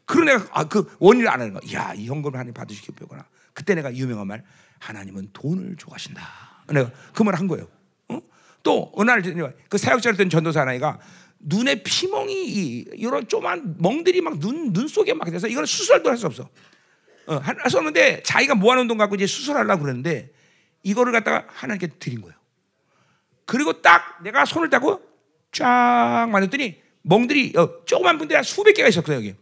그런 0.06 0.26
내가 0.26 0.46
아, 0.52 0.66
그 0.68 0.96
원인을 1.00 1.28
안 1.28 1.42
하는 1.42 1.54
거야. 1.54 1.62
야, 1.74 1.94
이 1.96 2.08
헌금을 2.08 2.36
하나님 2.36 2.54
받으시기 2.54 2.92
배구나. 2.92 3.26
그때 3.54 3.74
내가 3.74 3.92
유명한 3.96 4.28
말 4.28 4.44
하나님은 4.78 5.30
돈을 5.34 5.76
좋아하신다. 5.78 6.22
내가 6.70 6.92
그 7.16 7.24
말 7.24 7.34
한 7.34 7.48
거예요. 7.48 7.68
어? 8.10 8.20
또 8.62 8.92
어느 8.94 9.10
날그 9.10 9.80
사역자를 9.80 10.18
된 10.18 10.30
전도사 10.30 10.62
하나가 10.62 11.00
눈에 11.44 11.82
피멍이 11.84 12.86
이런 12.94 13.28
조만 13.28 13.76
멍들이 13.80 14.22
막 14.22 14.40
눈 14.40 14.74
눈 14.74 14.88
속에 14.88 15.14
막 15.14 15.30
돼서 15.30 15.48
이건 15.48 15.66
수술도 15.66 16.10
할 16.10 16.18
수 16.18 16.28
없어. 16.28 16.50
어, 17.28 17.36
할수 17.38 17.78
없는데 17.78 18.24
자기가 18.24 18.56
모아놓은 18.56 18.88
돈 18.88 18.98
갖고 18.98 19.16
이제 19.16 19.26
수술하려고 19.28 19.84
그러는데 19.84 20.32
이거를 20.84 21.12
갖다가 21.12 21.46
하나님께 21.50 21.88
드린 22.00 22.22
거예요. 22.22 22.36
그리고 23.46 23.82
딱 23.82 24.22
내가 24.24 24.46
손을 24.46 24.70
떼고 24.70 25.02
쫙 25.52 26.28
만졌더니 26.32 26.82
멍들이 27.04 27.54
어, 27.58 27.86
조그만 27.86 28.18
분들이 28.18 28.42
수백 28.44 28.74
개가 28.74 28.90
있었어요 28.90 29.18
여기. 29.18 29.36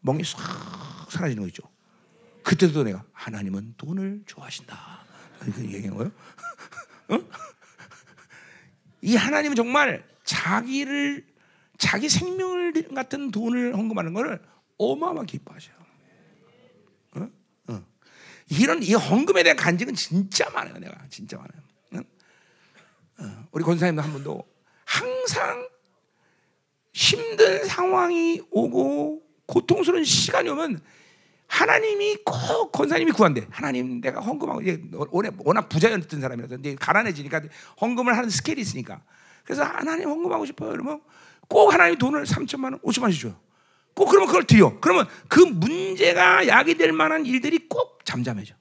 멍이 0.00 0.22
싹 0.24 1.06
사라지는 1.10 1.42
거 1.42 1.48
있죠. 1.48 1.62
그때도 2.42 2.82
내가 2.84 3.04
하나님은 3.12 3.74
돈을 3.78 4.22
좋아하신다. 4.26 5.04
이렇게 5.46 5.62
얘기한 5.72 5.96
거예요. 5.96 6.12
어? 7.08 7.18
이 9.02 9.16
하나님은 9.16 9.56
정말 9.56 10.04
자기를 10.24 11.24
자기 11.78 12.08
생명을 12.08 12.72
같은 12.94 13.30
돈을 13.30 13.76
헌금하는 13.76 14.12
것을 14.14 14.40
어마어마하게 14.78 15.32
기뻐하셔요. 15.32 15.76
어? 17.16 17.28
어. 17.68 17.84
이런 18.50 18.82
이 18.82 18.94
헌금에 18.94 19.42
대한 19.42 19.56
간증은 19.56 19.94
진짜 19.94 20.48
많아요. 20.50 20.78
내가 20.78 20.96
진짜 21.08 21.36
많아요. 21.36 22.06
어? 23.18 23.46
우리 23.52 23.64
권사님도 23.64 24.02
한 24.02 24.12
분도 24.12 24.42
항상 24.84 25.68
힘든 26.92 27.64
상황이 27.64 28.40
오고 28.50 29.22
고통스러운 29.46 30.04
시간이 30.04 30.48
오면 30.48 30.80
하나님이 31.46 32.16
꼭 32.24 32.72
권사님이 32.72 33.12
구한대. 33.12 33.46
하나님 33.50 34.00
내가 34.00 34.20
헌금하고 34.20 34.62
이제 34.62 34.82
워낙 35.38 35.68
부자였던 35.68 36.20
사람이라서 36.20 36.56
이제 36.56 36.74
가난해지니까 36.74 37.42
헌금을 37.80 38.16
하는 38.16 38.30
스케일이 38.30 38.60
있으니까. 38.62 39.02
그래서 39.44 39.62
하나님 39.62 40.08
헌금하고 40.08 40.46
싶어요. 40.46 40.70
그러면 40.70 41.00
꼭 41.48 41.72
하나님 41.72 41.98
돈을 41.98 42.24
3천만 42.24 42.64
원, 42.72 42.80
5천만 42.80 43.02
원씩 43.04 43.22
줘요. 43.22 43.40
꼭 43.94 44.06
그러면 44.06 44.26
그걸 44.26 44.44
드려. 44.44 44.78
그러면 44.80 45.06
그 45.28 45.40
문제가 45.40 46.46
약이 46.48 46.74
될 46.76 46.92
만한 46.92 47.24
일들이 47.26 47.68
꼭 47.68 48.04
잠잠해져. 48.04 48.54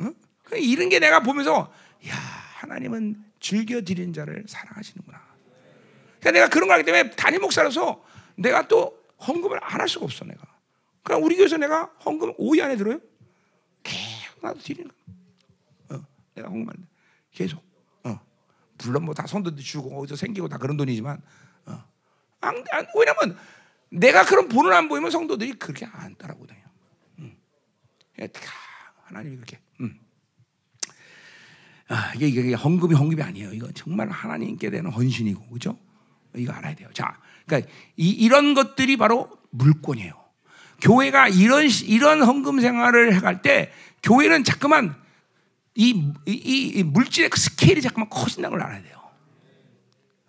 응? 0.00 0.14
이런 0.56 0.88
게 0.88 0.98
내가 0.98 1.20
보면서 1.20 1.72
야 2.08 2.14
하나님은 2.14 3.22
즐겨 3.40 3.80
드리는 3.82 4.12
자를 4.12 4.44
사랑하시는구나. 4.48 5.20
그러니까 6.20 6.30
내가 6.32 6.48
그런 6.48 6.68
거 6.68 6.74
하기 6.74 6.84
때문에 6.84 7.10
단임 7.10 7.40
목사로서 7.42 8.02
내가 8.36 8.66
또 8.66 8.98
헌금을 9.26 9.58
안 9.62 9.80
할 9.80 9.88
수가 9.88 10.04
없어 10.04 10.24
내가. 10.24 10.40
그럼 11.02 11.22
우리 11.22 11.36
교회에서 11.36 11.56
내가 11.56 11.90
헌금 12.04 12.34
5위 12.36 12.62
안에 12.62 12.76
들어요? 12.76 12.98
계속 13.82 14.40
나도 14.42 14.58
드리는 14.60 14.88
거야. 14.88 15.98
어, 15.98 16.04
내가 16.34 16.48
헌금하는 16.48 16.86
계속. 17.32 17.62
어. 18.04 18.18
물론 18.84 19.04
뭐다 19.04 19.26
손도 19.26 19.54
주고 19.56 20.00
어디서 20.00 20.16
생기고 20.16 20.48
다 20.48 20.58
그런 20.58 20.76
돈이지만 20.76 21.16
어. 21.16 21.20
안, 22.40 22.64
안, 22.72 22.86
왜냐면 22.94 23.38
내가 23.90 24.24
그런 24.24 24.48
본을 24.48 24.72
안 24.72 24.88
보이면 24.88 25.10
성도들이 25.10 25.54
그렇게 25.54 25.86
안 25.90 26.14
따라오거든요. 26.16 26.62
음. 27.18 27.36
하나님이 29.04 29.36
그렇게. 29.36 29.58
음. 29.80 29.98
아, 31.88 32.12
이게, 32.14 32.28
이게 32.28 32.54
헌금이 32.54 32.94
헌금이 32.94 33.22
아니에요. 33.22 33.52
이건 33.52 33.72
정말 33.74 34.10
하나님께 34.10 34.70
대한 34.70 34.86
헌신이고, 34.86 35.48
그죠? 35.48 35.78
이거 36.36 36.52
알아야 36.52 36.74
돼요. 36.74 36.88
자, 36.92 37.18
그러니까 37.46 37.70
이, 37.96 38.10
이런 38.10 38.54
것들이 38.54 38.96
바로 38.96 39.30
물권이에요. 39.50 40.12
교회가 40.80 41.28
이런 41.28 41.66
이런 41.86 42.22
헌금 42.22 42.60
생활을 42.60 43.14
해갈 43.14 43.42
때 43.42 43.72
교회는 44.02 44.44
자꾸만 44.44 44.94
이, 45.74 46.12
이, 46.26 46.72
이 46.74 46.82
물질의 46.82 47.30
그 47.30 47.40
스케일이 47.40 47.80
자꾸만 47.80 48.08
커진다는 48.10 48.56
걸 48.56 48.66
알아야 48.66 48.82
돼요. 48.82 48.97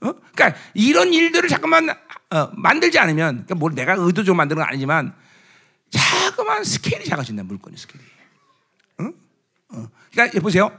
어? 0.01 0.13
그러니까 0.33 0.59
이런 0.73 1.13
일들을 1.13 1.49
잠깐만 1.49 1.89
어, 1.89 2.51
만들지 2.53 2.99
않으면 2.99 3.45
그러니까 3.45 3.55
뭘 3.55 3.73
내가 3.75 3.93
의도적으로 3.93 4.35
만드는 4.35 4.61
건 4.61 4.69
아니지만 4.69 5.13
자꾸만 5.89 6.63
스케일이 6.63 7.05
작아진다 7.05 7.43
물건의 7.43 7.77
스케일이. 7.77 8.05
어? 8.99 9.03
어. 9.69 9.87
그러니까 10.11 10.39
보세요. 10.39 10.77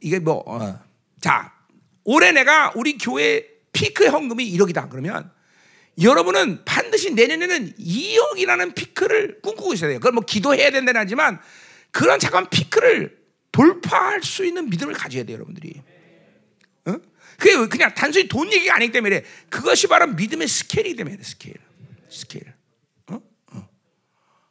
이게 0.00 0.18
뭐 0.18 0.42
어. 0.46 0.80
자, 1.20 1.52
올해 2.04 2.32
내가 2.32 2.72
우리 2.74 2.96
교회 2.98 3.46
피크 3.72 4.06
헌금이 4.08 4.50
1억이다 4.56 4.88
그러면 4.90 5.30
여러분은 6.00 6.64
반드시 6.64 7.12
내년에는 7.12 7.74
2억이라는 7.74 8.74
피크를 8.74 9.40
꿈꾸고 9.42 9.74
있어야 9.74 9.90
돼요. 9.90 9.98
그걸 9.98 10.12
뭐 10.12 10.24
기도해야 10.24 10.70
된다는 10.70 11.00
하지만 11.00 11.40
그런 11.90 12.20
잠깐 12.20 12.48
피크를 12.48 13.18
돌파할 13.50 14.22
수 14.22 14.44
있는 14.44 14.70
믿음을 14.70 14.94
가져야 14.94 15.24
돼요, 15.24 15.34
여러분들이. 15.34 15.82
그게 17.38 17.68
그냥 17.68 17.94
단순히 17.94 18.26
돈 18.26 18.52
얘기가 18.52 18.74
아니기 18.74 18.90
때문에 18.92 19.22
그것이 19.48 19.86
바로 19.86 20.08
믿음의 20.08 20.48
스케일이기 20.48 20.96
때문에 20.96 21.22
스케일. 21.22 21.54
스케일. 22.10 22.52
어? 23.06 23.20
어. 23.52 23.68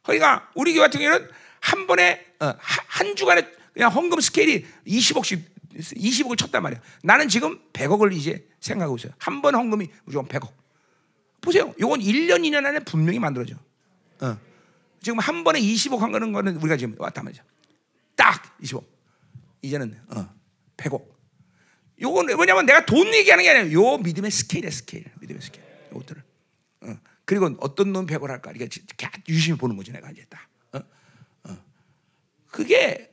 그러니까 0.02 0.50
우리 0.54 0.72
교회 0.72 0.80
같은 0.86 0.98
경우는 1.00 1.28
한 1.60 1.86
번에 1.86 2.24
어, 2.40 2.54
한 2.58 3.14
주간에 3.14 3.46
그냥 3.74 3.92
헌금 3.92 4.20
스케일이 4.20 4.66
20억씩 4.86 5.42
20억을 5.76 6.38
쳤단 6.38 6.62
말이야. 6.62 6.80
나는 7.02 7.28
지금 7.28 7.60
100억을 7.74 8.12
이제 8.14 8.48
생각하고 8.58 8.96
있어요. 8.96 9.12
한 9.18 9.42
번 9.42 9.54
헌금이 9.54 9.88
무조건 10.04 10.26
100억. 10.28 10.50
보세요. 11.42 11.74
이건 11.78 12.00
1년 12.00 12.40
2년 12.40 12.64
안에 12.64 12.80
분명히 12.80 13.18
만들어져. 13.18 13.54
어. 14.22 14.38
지금 15.02 15.18
한 15.18 15.44
번에 15.44 15.60
20억 15.60 15.98
한 15.98 16.10
거는 16.10 16.56
우리가 16.56 16.76
지금 16.78 16.96
왔단 16.98 17.22
말이죠. 17.22 17.44
딱 18.16 18.58
20억. 18.62 18.82
이제는 19.60 20.00
어, 20.08 20.34
100억. 20.78 21.17
요건 22.00 22.26
뭐냐면 22.26 22.66
내가 22.66 22.86
돈 22.86 23.12
얘기하는 23.12 23.42
게 23.42 23.50
아니라 23.50 23.72
요 23.72 23.98
믿음의 23.98 24.30
스케일이야 24.30 24.70
스케일. 24.70 25.04
믿음의 25.20 25.42
스케일. 25.42 25.66
요것들을. 25.92 26.22
어. 26.82 26.98
그리고 27.24 27.54
어떤 27.60 27.92
놈 27.92 28.06
백을 28.06 28.30
할까? 28.30 28.52
이게 28.54 28.68
유심히 29.28 29.58
보는 29.58 29.76
거지 29.76 29.92
내가 29.92 30.10
이제 30.10 30.24
딱. 30.28 30.48
어? 30.72 31.50
어. 31.50 31.56
그게 32.50 33.10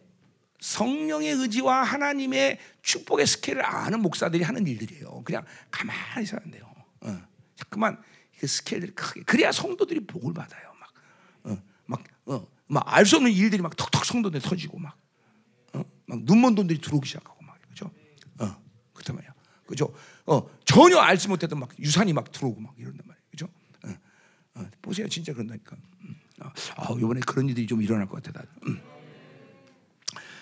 성령의 0.60 1.34
의지와 1.34 1.84
하나님의 1.84 2.60
축복의 2.82 3.28
스케일을 3.28 3.66
아는 3.66 4.02
목사들이 4.02 4.44
하는 4.44 4.66
일들이에요. 4.66 5.24
그냥 5.24 5.46
가만히 5.72 6.24
있어야 6.24 6.42
돼요. 6.52 6.72
어. 7.02 7.22
자꾸만 7.56 8.02
그 8.40 8.48
스케일들이 8.48 8.94
크게 8.94 9.24
그래야 9.24 9.52
성도들이 9.52 10.06
복을 10.08 10.34
받아요. 10.34 10.74
막, 10.80 10.94
어, 11.44 11.64
막, 11.86 12.04
어, 12.26 12.48
막알 12.68 13.06
수 13.06 13.16
없는 13.18 13.32
일들이 13.32 13.62
막 13.62 13.76
턱턱 13.76 14.06
성도들 14.06 14.42
터지고 14.42 14.80
막, 14.80 14.98
어, 15.74 15.84
막 16.06 16.24
눈먼 16.24 16.56
돈들이 16.56 16.80
들어오기 16.82 17.08
시작하고 17.08 17.35
그렇단 19.06 19.16
말이야. 19.16 19.34
그죠? 19.68 19.94
어, 20.26 20.48
전혀 20.66 20.98
알지 20.98 21.28
못했던 21.28 21.60
막 21.60 21.70
유산이 21.80 22.14
막 22.14 22.32
들어오고 22.32 22.60
막 22.60 22.74
이런단 22.78 23.02
말이야. 23.06 23.22
그죠? 23.32 23.48
어, 23.84 23.90
어, 24.56 24.66
보세요, 24.82 25.08
진짜 25.08 25.32
그런다니까. 25.34 25.76
음. 26.02 26.16
아, 26.42 26.88
이번에 26.98 27.22
그런 27.26 27.48
일들이 27.48 27.68
좀 27.68 27.82
일어날 27.82 28.08
것 28.08 28.22
같아. 28.22 28.44
음. 28.68 28.82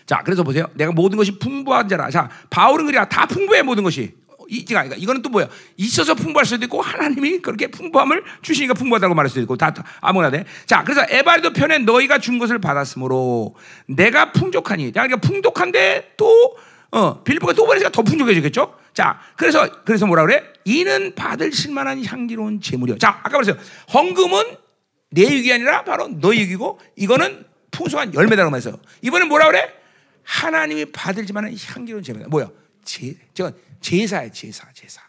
자, 0.06 0.22
그래서 0.24 0.44
보세요. 0.44 0.68
내가 0.74 0.92
모든 0.92 1.18
것이 1.18 1.38
풍부한 1.38 1.88
자라. 1.88 2.10
자, 2.10 2.30
바울은 2.50 2.86
그래야 2.86 3.08
다 3.08 3.26
풍부해 3.26 3.62
모든 3.62 3.84
것이. 3.84 4.16
이, 4.50 4.66
그러니까 4.66 4.98
이거는 4.98 5.22
또 5.22 5.30
뭐야? 5.30 5.48
있어서 5.78 6.14
풍부할 6.14 6.46
수도 6.46 6.66
있고 6.66 6.82
하나님이 6.82 7.40
그렇게 7.40 7.68
풍부함을 7.68 8.24
주시니까 8.42 8.74
풍부하다고 8.74 9.16
말할 9.16 9.30
수도 9.30 9.42
있고 9.42 9.56
다 9.56 9.74
아무나 10.02 10.30
돼. 10.30 10.46
자, 10.66 10.84
그래서 10.84 11.06
에바리도 11.10 11.54
편에 11.54 11.80
너희가 11.80 12.20
준 12.20 12.40
것을 12.40 12.60
받았으므로 12.60 13.56
내가 13.88 14.34
풍족하니. 14.34 14.92
자, 14.92 15.08
그러니까 15.08 15.26
풍족한데 15.26 16.16
또 16.18 16.58
어, 16.94 17.24
빌립보가 17.24 17.54
또 17.54 17.66
보내니까 17.66 17.90
더 17.90 18.04
풍족해지겠죠? 18.04 18.78
자, 18.94 19.20
그래서 19.36 19.84
그래서 19.84 20.06
뭐라 20.06 20.26
그래? 20.28 20.44
이는 20.64 21.16
받을 21.16 21.52
실 21.52 21.74
만한 21.74 22.06
향기로운 22.06 22.62
제물이요. 22.62 23.00
자, 23.00 23.10
아까 23.24 23.40
말했어요. 23.40 23.58
헌금은 23.92 24.44
내 25.10 25.24
육이 25.24 25.52
아니라 25.52 25.84
바로 25.84 26.08
너희 26.08 26.42
육이고 26.42 26.80
이거는 26.96 27.46
풍성한 27.72 28.14
열매다라고 28.14 28.52
말했어요. 28.52 28.80
이번엔 29.02 29.28
뭐라 29.28 29.48
그래? 29.48 29.74
하나님이 30.24 30.86
받을지만은 30.92 31.56
향기로운 31.66 32.04
제물이다. 32.04 32.30
뭐야? 32.30 32.50
제, 32.86 33.16
저 33.34 33.52
제사야 33.82 34.30
제사, 34.30 34.68
제사. 34.74 35.02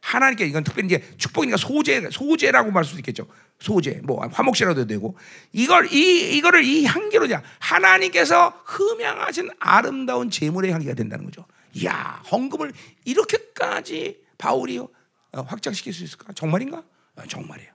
하나님께 0.00 0.46
이건 0.46 0.62
특별히 0.62 0.86
이제 0.86 1.02
축복이니까 1.18 1.56
소재, 1.56 2.08
소재라고 2.08 2.70
말할 2.70 2.84
수도 2.84 3.00
있겠죠. 3.00 3.26
소재, 3.58 4.00
뭐 4.04 4.26
화목제라도 4.26 4.86
되고 4.86 5.16
이걸 5.52 5.92
이 5.92 6.36
이거를 6.36 6.64
이 6.64 6.84
향기로 6.84 7.26
자 7.28 7.42
하나님께서 7.58 8.62
흠양하신 8.64 9.50
아름다운 9.58 10.30
제물의 10.30 10.72
향기가 10.72 10.94
된다는 10.94 11.24
거죠. 11.24 11.46
이야 11.74 12.22
헌금을 12.30 12.72
이렇게까지 13.04 14.22
바울이 14.38 14.78
어, 14.78 14.88
확장시킬 15.32 15.92
수 15.92 16.04
있을까? 16.04 16.32
정말인가? 16.34 16.82
어, 17.16 17.22
정말이에요. 17.28 17.70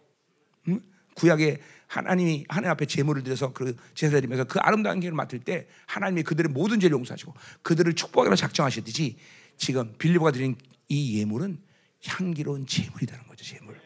응? 0.70 0.82
구약에 1.16 1.60
하나님이 1.88 2.46
하나님 2.48 2.72
앞에 2.72 2.86
제물을 2.86 3.24
드려서 3.24 3.52
그 3.52 3.76
제사 3.96 4.16
드리면서 4.16 4.46
그 4.46 4.60
아름다운 4.60 5.00
길을 5.00 5.14
맡을 5.14 5.40
때 5.40 5.68
하나님이 5.88 6.24
그들의 6.24 6.52
모든 6.52 6.80
죄를 6.80 6.96
용서하시고 6.98 7.34
그들을 7.64 7.94
축복하기로 7.94 8.36
작정하셨듯이 8.36 9.18
지금 9.58 9.94
빌리보가 9.98 10.32
드린 10.32 10.56
이 10.88 11.20
예물은 11.20 11.60
향기로운 12.06 12.66
제물이라는 12.66 13.28
거죠. 13.28 13.44
제물. 13.44 13.81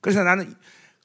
응. 0.00 0.02
그래서 0.02 0.22
나는 0.22 0.54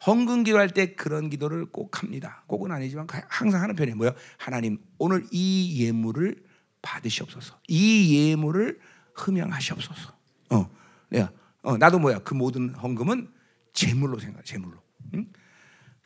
헌금 0.05 0.43
기도할 0.43 0.69
때 0.69 0.93
그런 0.95 1.29
기도를 1.29 1.65
꼭 1.65 2.01
합니다. 2.01 2.43
꼭은 2.47 2.71
아니지만 2.71 3.07
항상 3.27 3.61
하는 3.61 3.75
편이에요. 3.75 3.95
뭐야? 3.95 4.13
하나님 4.37 4.79
오늘 4.97 5.25
이 5.31 5.83
예물을 5.83 6.43
받으시옵소서. 6.81 7.59
이 7.67 8.29
예물을 8.31 8.79
흠양하시옵소서. 9.15 10.13
어, 10.51 10.69
내가 11.09 11.31
어, 11.63 11.77
나도 11.77 11.99
뭐야? 11.99 12.19
그 12.19 12.33
모든 12.33 12.75
헌금은 12.75 13.31
제물로 13.73 14.19
생각, 14.19 14.45
제물로. 14.45 14.77
응? 15.15 15.27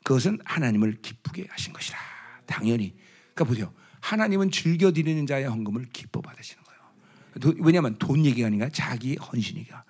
그것은 0.04 0.40
하나님을 0.46 1.02
기쁘게 1.02 1.48
하신 1.50 1.74
것이라. 1.74 1.98
당연히. 2.46 2.96
그러니까 3.34 3.44
보세요. 3.44 3.74
하나님은 4.00 4.52
즐겨 4.52 4.92
드리는 4.92 5.26
자의 5.28 5.46
헌금을 5.46 5.90
기뻐 5.92 6.22
받으시는 6.22 6.64
거예요. 6.64 7.56
왜냐하면 7.60 7.98
돈 7.98 8.26
얘기가 8.26 8.48
아니라 8.48 8.70
자기 8.70 9.16
헌신 9.16 9.58
얘기가. 9.58 9.84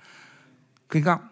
그러니까 0.88 1.29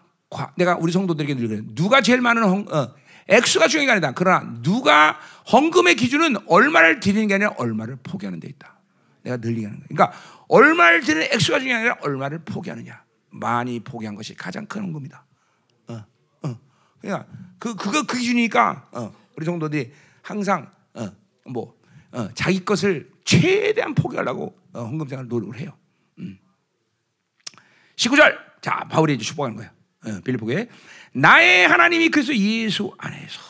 내가 0.56 0.76
우리 0.76 0.92
성도들에게 0.92 1.34
늘 1.34 1.48
그래. 1.48 1.62
누가 1.74 2.00
제일 2.00 2.20
많은 2.20 2.42
헌, 2.44 2.72
어, 2.72 2.94
액수가 3.28 3.68
중요한 3.68 3.86
게 3.86 3.92
아니다. 3.92 4.12
그러나 4.14 4.60
누가 4.62 5.18
헌금의 5.50 5.96
기준은 5.96 6.36
얼마를 6.46 7.00
드리는 7.00 7.26
게 7.26 7.34
아니라 7.34 7.50
얼마를 7.56 7.96
포기하는 8.02 8.40
데 8.40 8.48
있다. 8.48 8.78
내가 9.22 9.36
늘 9.38 9.52
얘기하는 9.52 9.78
거야. 9.78 9.88
그러니까 9.88 10.18
얼마를 10.48 11.00
드리는 11.02 11.26
액수가 11.32 11.60
중요한 11.60 11.82
게 11.82 11.90
아니라 11.90 12.02
얼마를 12.02 12.40
포기하느냐. 12.44 13.02
많이 13.30 13.80
포기한 13.80 14.14
것이 14.14 14.34
가장 14.34 14.66
큰 14.66 14.82
헌금이다. 14.82 15.24
어, 15.88 16.04
어. 16.42 16.60
그러니까 17.00 17.26
그 17.58 17.74
그거 17.74 18.02
그 18.04 18.18
기준이니까 18.18 18.88
어, 18.92 19.14
우리 19.36 19.44
성도들이 19.44 19.92
항상 20.22 20.70
어, 20.94 21.10
뭐 21.46 21.74
어, 22.12 22.28
자기 22.34 22.64
것을 22.64 23.10
최대한 23.24 23.94
포기하려고 23.94 24.58
어, 24.72 24.84
헌금 24.84 25.08
생활을 25.08 25.28
노력을 25.28 25.58
해요. 25.58 25.72
음. 26.18 26.38
19절 27.96 28.38
자 28.62 28.86
바울이 28.88 29.14
이제 29.14 29.24
축복하는 29.24 29.56
거야. 29.56 29.77
어, 30.06 30.20
빌립보에 30.24 30.68
나의 31.12 31.66
하나님이 31.66 32.08
그리스도 32.08 32.36
예수 32.36 32.92
안에서 32.98 33.40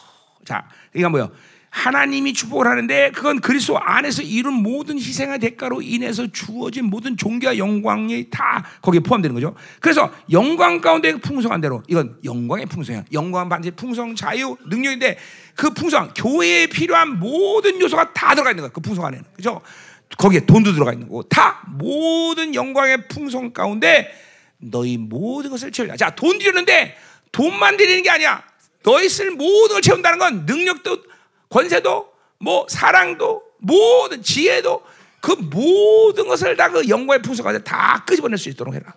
자 0.45 0.69
이거 0.95 1.11
뭐요? 1.11 1.31
하나님이 1.71 2.33
축복을 2.33 2.67
하는데 2.67 3.11
그건 3.15 3.41
그리스도 3.41 3.79
안에서 3.79 4.23
이룬 4.23 4.55
모든 4.55 4.99
희생의 4.99 5.39
대가로 5.39 5.83
인해서 5.83 6.27
주어진 6.27 6.87
모든 6.87 7.17
존귀와 7.17 7.59
영광이 7.59 8.31
다 8.31 8.65
거기에 8.81 9.01
포함되는 9.01 9.35
거죠. 9.35 9.55
그래서 9.81 10.11
영광 10.33 10.81
가운데 10.81 11.15
풍성한 11.19 11.61
대로 11.61 11.83
이건 11.87 12.17
영광의 12.25 12.67
풍성이야. 12.67 13.05
영광 13.13 13.49
반지 13.49 13.71
풍성 13.71 14.15
자유 14.15 14.57
능력인데 14.67 15.19
그 15.55 15.71
풍성 15.71 16.13
교회에 16.17 16.69
필요한 16.69 17.19
모든 17.19 17.81
요소가 17.81 18.13
다 18.15 18.35
들어가 18.35 18.51
있는 18.51 18.63
거야. 18.63 18.71
그 18.73 18.81
풍성 18.81 19.05
안에는 19.05 19.25
그죠? 19.35 19.61
거기에 20.17 20.47
돈도 20.47 20.73
들어가 20.73 20.93
있는 20.93 21.07
거고 21.07 21.23
다 21.25 21.63
모든 21.67 22.55
영광의 22.55 23.09
풍성 23.09 23.53
가운데 23.53 24.11
너희 24.59 24.97
모든 24.97 25.51
것을 25.51 25.73
채우자. 25.73 25.97
자, 25.97 26.11
돈 26.11 26.39
드리는데 26.39 26.97
돈만 27.33 27.77
드리는 27.77 28.03
게 28.03 28.11
아니야. 28.11 28.43
너희 28.83 29.09
쓸 29.09 29.31
모든 29.31 29.75
걸 29.75 29.83
채운다는 29.83 30.19
건 30.19 30.47
능력도 30.47 31.03
권세도 31.49 32.13
뭐 32.39 32.67
사랑도 32.69 33.43
모든 33.59 34.23
지혜도 34.23 34.83
그 35.21 35.33
모든 35.33 36.29
것을 36.29 36.57
다 36.57 36.69
그 36.69 36.89
영광의 36.89 37.23
풍성 37.23 37.45
가운데 37.45 37.63
다 37.65 38.05
끄집어낼 38.07 38.39
수 38.39 38.49
있도록 38.51 38.75
해라. 38.75 38.95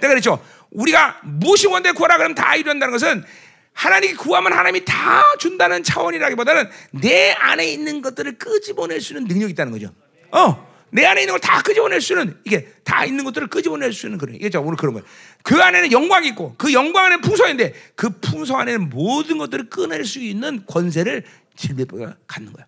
내가 0.00 0.08
그랬죠. 0.08 0.42
우리가 0.70 1.20
무엇이 1.24 1.66
원대 1.66 1.92
구하라 1.92 2.16
그러면 2.16 2.34
다 2.34 2.54
이룬다는 2.56 2.92
것은 2.92 3.24
하나님이 3.72 4.14
구하면 4.14 4.52
하나님이 4.52 4.84
다 4.84 5.22
준다는 5.38 5.82
차원이라기보다는 5.82 6.68
내 6.92 7.32
안에 7.32 7.66
있는 7.68 8.02
것들을 8.02 8.38
끄집어낼 8.38 9.00
수 9.00 9.12
있는 9.12 9.26
능력이 9.28 9.52
있다는 9.52 9.72
거죠. 9.72 9.92
어. 10.32 10.67
내 10.90 11.04
안에 11.04 11.22
있는 11.22 11.32
걸 11.34 11.40
다 11.40 11.62
끄집어낼 11.62 12.00
수 12.00 12.12
있는 12.14 12.38
이게 12.44 12.72
다 12.84 13.04
있는 13.04 13.24
것들을 13.24 13.48
끄집어낼 13.48 13.92
수 13.92 14.06
있는 14.06 14.18
그런 14.18 14.34
이게 14.34 14.56
오늘 14.58 14.76
그런 14.76 14.94
거예요. 14.94 15.06
그 15.42 15.60
안에는 15.62 15.92
영광이 15.92 16.28
있고 16.28 16.54
그 16.58 16.72
영광 16.72 17.06
안에 17.06 17.20
풍성인데 17.20 17.74
그 17.94 18.10
풍성 18.20 18.58
안에는 18.60 18.88
모든 18.90 19.38
것들을 19.38 19.68
끊어낼 19.70 20.04
수 20.04 20.18
있는 20.20 20.64
권세를 20.66 21.24
진리가 21.56 22.16
갖는 22.26 22.52
거야. 22.52 22.66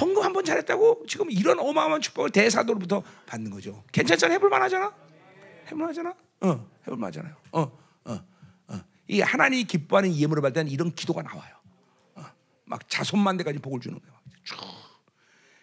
헌금 0.00 0.22
한 0.22 0.32
번 0.32 0.44
잘했다고 0.44 1.04
지금 1.08 1.30
이런 1.30 1.58
어마어마한 1.58 2.00
축복을 2.00 2.30
대사도로부터 2.30 3.02
받는 3.26 3.50
거죠. 3.50 3.82
괜찮잖아. 3.92 4.32
해볼 4.34 4.48
만하잖아. 4.48 4.92
해볼 5.66 5.78
만하잖아. 5.78 6.14
어, 6.42 6.66
해볼 6.86 6.96
만하잖아요. 6.98 7.34
어, 7.52 7.60
어, 8.04 8.20
어. 8.68 8.80
이 9.08 9.20
하나님이 9.20 9.64
기뻐하는 9.64 10.14
예물을 10.14 10.40
받을 10.42 10.54
때는 10.54 10.70
이런 10.70 10.94
기도가 10.94 11.22
나와요. 11.22 11.54
어, 12.14 12.24
막 12.66 12.88
자손만대까지 12.88 13.58
복을 13.58 13.80
주는 13.80 13.98
거야. 13.98 14.12
쭉. 14.44 14.56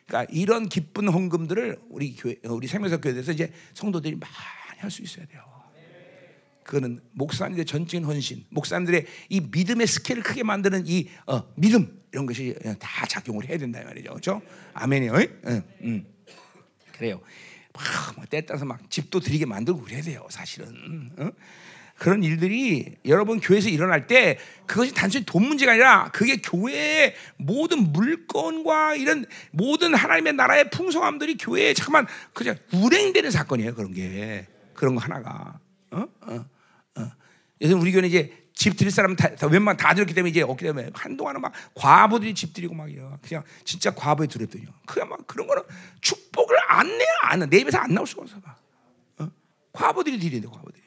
그러니까 0.07 0.31
이런 0.33 0.69
기쁜 0.69 1.07
헌금들을 1.09 1.79
우리 1.89 2.15
교회, 2.15 2.35
우리 2.43 2.67
생명사 2.67 2.97
교회에서 2.97 3.33
이제 3.33 3.51
성도들이 3.73 4.15
많이 4.15 4.33
할 4.79 4.89
수 4.89 5.01
있어야 5.01 5.25
돼요. 5.25 5.41
그거는 6.63 6.99
목사님들의 7.13 7.65
전적인 7.65 8.03
헌신, 8.05 8.45
목사님들의 8.49 9.05
이 9.29 9.39
믿음의 9.39 9.87
스케일을 9.87 10.21
크게 10.23 10.43
만드는 10.43 10.83
이 10.85 11.09
어, 11.25 11.43
믿음 11.55 12.01
이런 12.11 12.25
것이 12.25 12.55
다 12.79 13.05
작용을 13.07 13.47
해야 13.47 13.57
된다 13.57 13.81
말이죠, 13.83 14.09
그렇죠? 14.09 14.41
아멘이요. 14.73 15.13
응, 15.47 15.63
응. 15.83 16.05
그래요. 16.93 17.21
막 17.73 18.29
때 18.29 18.41
따라서 18.45 18.65
막 18.65 18.89
집도 18.89 19.19
드리게 19.19 19.45
만들고 19.45 19.81
그래야 19.81 20.01
돼요, 20.01 20.25
사실은. 20.29 21.11
어? 21.17 21.31
그런 21.97 22.23
일들이 22.23 22.95
여러분 23.05 23.39
교회에서 23.39 23.69
일어날 23.69 24.07
때 24.07 24.37
그것이 24.65 24.93
단순히 24.93 25.25
돈 25.25 25.47
문제가 25.47 25.71
아니라 25.71 26.09
그게 26.13 26.37
교회의 26.37 27.15
모든 27.37 27.91
물건과 27.91 28.95
이런 28.95 29.25
모든 29.51 29.95
하나님의 29.95 30.33
나라의 30.33 30.69
풍성함들이 30.69 31.37
교회에 31.37 31.73
잠깐만 31.73 32.07
그냥 32.33 32.55
운행되는 32.71 33.31
사건이에요 33.31 33.73
그런 33.75 33.93
게 33.93 34.47
그런 34.73 34.95
거 34.95 35.01
하나가 35.01 35.59
어? 35.91 36.05
어. 36.21 36.45
요즘 37.61 37.81
우리 37.81 37.91
교회는 37.91 38.09
이제 38.09 38.31
집 38.53 38.75
드릴 38.75 38.91
사람 38.91 39.15
다, 39.15 39.33
다 39.35 39.47
웬만 39.47 39.77
다 39.77 39.93
들었기 39.93 40.13
때문에 40.13 40.31
이제 40.31 40.41
없기 40.41 40.65
때문에 40.65 40.89
한동안은 40.93 41.41
막 41.41 41.53
과부들이 41.75 42.33
집 42.33 42.53
드리고 42.53 42.73
막이요. 42.73 43.19
그냥 43.21 43.43
진짜 43.63 43.91
과부에 43.91 44.25
두렵더요. 44.27 44.63
그냥 44.85 45.09
막 45.09 45.25
그런 45.27 45.45
거는 45.47 45.61
축복을 46.01 46.55
안 46.67 46.87
내야 46.87 47.07
안 47.23 47.39
내. 47.39 47.45
내 47.45 47.57
입에서 47.59 47.77
안 47.77 47.93
나올 47.93 48.07
수가 48.07 48.23
없어. 48.23 48.37
어? 49.19 49.31
과부들이 49.71 50.17
돼, 50.17 50.41
과부들이 50.41 50.81
다. 50.81 50.86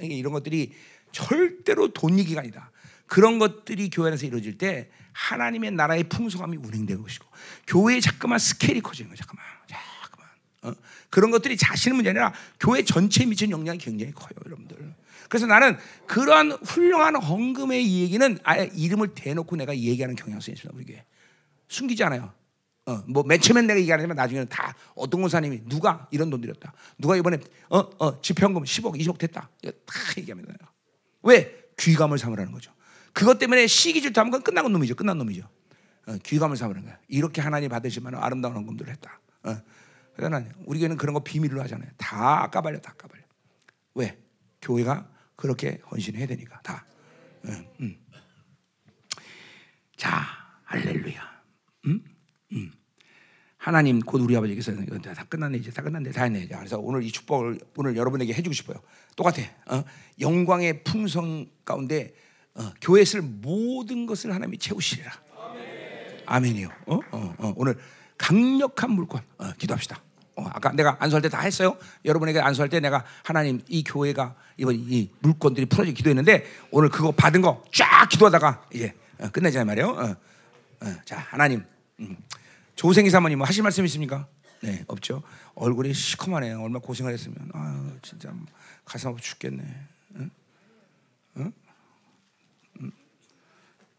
이런 0.00 0.32
것들이 0.32 0.72
절대로 1.12 1.88
돈 1.92 2.18
얘기가 2.18 2.40
아니다. 2.40 2.70
그런 3.06 3.38
것들이 3.38 3.90
교회 3.90 4.08
안에서 4.08 4.26
이루어질 4.26 4.58
때 4.58 4.90
하나님의 5.12 5.72
나라의 5.72 6.04
풍성함이 6.04 6.58
운행되는 6.58 7.02
것이고 7.02 7.26
교회의 7.66 8.00
자꾸만 8.00 8.38
스케일이 8.38 8.80
커지는 8.80 9.08
거야. 9.08 9.16
잠깐만, 9.16 9.44
잠깐만. 9.68 10.28
어? 10.62 10.74
그런 11.10 11.30
것들이 11.30 11.56
자신의 11.56 11.96
문제 11.96 12.10
아니라 12.10 12.32
교회 12.60 12.84
전체에 12.84 13.26
미치는 13.26 13.50
영향이 13.50 13.78
굉장히 13.78 14.12
커요, 14.12 14.30
여러분들. 14.44 14.94
그래서 15.28 15.46
나는 15.46 15.76
그러한 16.06 16.52
훌륭한 16.52 17.16
헌금의 17.16 17.84
이 17.84 18.02
얘기는 18.02 18.38
아예 18.44 18.70
이름을 18.74 19.14
대놓고 19.14 19.56
내가 19.56 19.76
얘기하는 19.76 20.14
경향성이 20.14 20.54
있습니다, 20.54 20.76
우리 20.76 20.84
교회. 20.84 21.04
숨기지 21.68 22.04
않아요. 22.04 22.32
어, 22.88 23.04
뭐맨 23.06 23.42
처음엔 23.42 23.66
내가 23.66 23.78
얘기하지만 23.80 24.16
나중에는 24.16 24.48
다 24.48 24.74
어떤 24.94 25.20
권사님이 25.20 25.64
누가 25.68 26.08
이런 26.10 26.30
돈 26.30 26.40
들였다. 26.40 26.72
누가 26.96 27.16
이번에 27.16 27.36
어, 27.68 27.80
어, 27.98 28.20
지평금 28.22 28.62
10억, 28.62 28.98
20억 28.98 29.18
됐다. 29.18 29.50
이거 29.62 29.72
다 29.84 29.94
얘기합니다. 30.16 30.54
왜? 31.22 31.68
귀감을 31.78 32.16
삼으라는 32.16 32.50
거죠. 32.50 32.72
그것 33.12 33.38
때문에 33.38 33.66
시기 33.66 34.00
질투하면 34.00 34.30
그건 34.30 34.42
끝난 34.42 34.72
놈이죠. 34.72 34.94
끝난 34.94 35.18
놈이죠. 35.18 35.46
어, 36.06 36.16
귀감을 36.22 36.56
삼으는 36.56 36.84
거야. 36.84 36.98
이렇게 37.08 37.42
하나님 37.42 37.68
받으시면 37.68 38.14
아름다운 38.14 38.54
헌금들을 38.54 38.90
했다. 38.90 39.20
어. 39.42 39.60
그러나 40.16 40.42
우리 40.64 40.78
교회는 40.78 40.96
그런 40.96 41.12
거 41.12 41.20
비밀로 41.20 41.60
하잖아요. 41.64 41.90
다 41.98 42.48
까발려, 42.48 42.80
다 42.80 42.94
까발려. 42.96 43.22
왜? 43.96 44.18
교회가 44.62 45.06
그렇게 45.36 45.82
헌신해야 45.90 46.26
되니까 46.26 46.58
다. 46.62 46.86
음, 47.44 47.66
음. 47.80 47.98
자, 49.94 50.22
할렐루야. 50.64 51.27
음? 52.52 52.56
음. 52.56 52.72
하나님 53.56 53.98
곧 54.00 54.20
우리 54.20 54.36
아버지께서 54.36 54.72
다 55.02 55.24
끝났네 55.28 55.58
이제 55.58 55.70
다 55.70 55.82
끝났네 55.82 56.12
다 56.12 56.22
했네. 56.22 56.46
그래서 56.46 56.78
오늘 56.78 57.02
이 57.02 57.10
축복을 57.10 57.58
오늘 57.76 57.96
여러분에게 57.96 58.32
해주고 58.32 58.52
싶어요. 58.54 58.80
똑같아. 59.16 59.42
어? 59.66 59.82
영광의 60.20 60.84
풍성 60.84 61.46
가운데 61.64 62.14
어, 62.54 62.72
교회 62.80 63.04
쓸 63.04 63.20
모든 63.20 64.06
것을 64.06 64.32
하나님이 64.32 64.58
채우시리라. 64.58 65.10
아멘. 66.26 66.56
이요 66.56 66.68
어? 66.86 67.00
어, 67.10 67.34
어. 67.38 67.52
오늘 67.56 67.76
강력한 68.16 68.92
물권 68.92 69.22
어, 69.38 69.52
기도합시다. 69.58 70.00
어, 70.36 70.44
아까 70.52 70.70
내가 70.72 70.96
안수할 71.00 71.20
때 71.20 71.28
다 71.28 71.40
했어요. 71.40 71.76
여러분에게 72.04 72.38
안수할 72.38 72.68
때 72.68 72.78
내가 72.78 73.04
하나님 73.24 73.60
이 73.66 73.82
교회가 73.82 74.36
이번 74.56 74.76
이 74.76 75.10
물건들이 75.18 75.66
풀어지 75.66 75.92
기도했는데 75.94 76.44
오늘 76.70 76.90
그거 76.90 77.10
받은 77.10 77.40
거 77.42 77.64
쫙 77.72 78.08
기도하다가 78.08 78.68
이제 78.72 78.94
어, 79.18 79.28
끝내자 79.30 79.64
말이에요. 79.64 80.16
자 81.04 81.18
하나님 81.18 81.64
음. 82.00 82.16
조생희 82.74 83.10
사모님 83.10 83.38
뭐 83.38 83.46
하실 83.46 83.62
말씀 83.62 83.84
있습니까? 83.84 84.28
네 84.62 84.84
없죠. 84.88 85.22
얼굴이 85.54 85.94
시커먼해요. 85.94 86.60
얼마 86.60 86.78
나 86.78 86.84
고생을 86.84 87.12
했으면 87.12 87.50
아 87.54 87.92
진짜 88.02 88.34
가슴 88.84 89.10
아파 89.10 89.20
죽겠네. 89.20 89.62
응? 90.16 90.30
응? 91.36 91.52
응? 92.80 92.92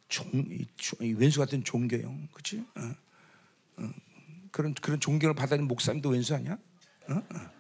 종, 0.08 0.28
이, 0.34 0.68
이 1.02 1.14
왼수 1.14 1.40
같은 1.40 1.64
종교형, 1.64 2.28
그렇지? 2.34 2.66
어? 2.76 3.84
어. 3.84 3.90
그런 4.52 4.74
그런 4.74 5.00
존경을 5.00 5.36
받아는 5.36 5.68
목사님도 5.68 6.10
왼수 6.10 6.36
아니야? 6.36 6.58
어? 7.10 7.14
어. 7.14 7.52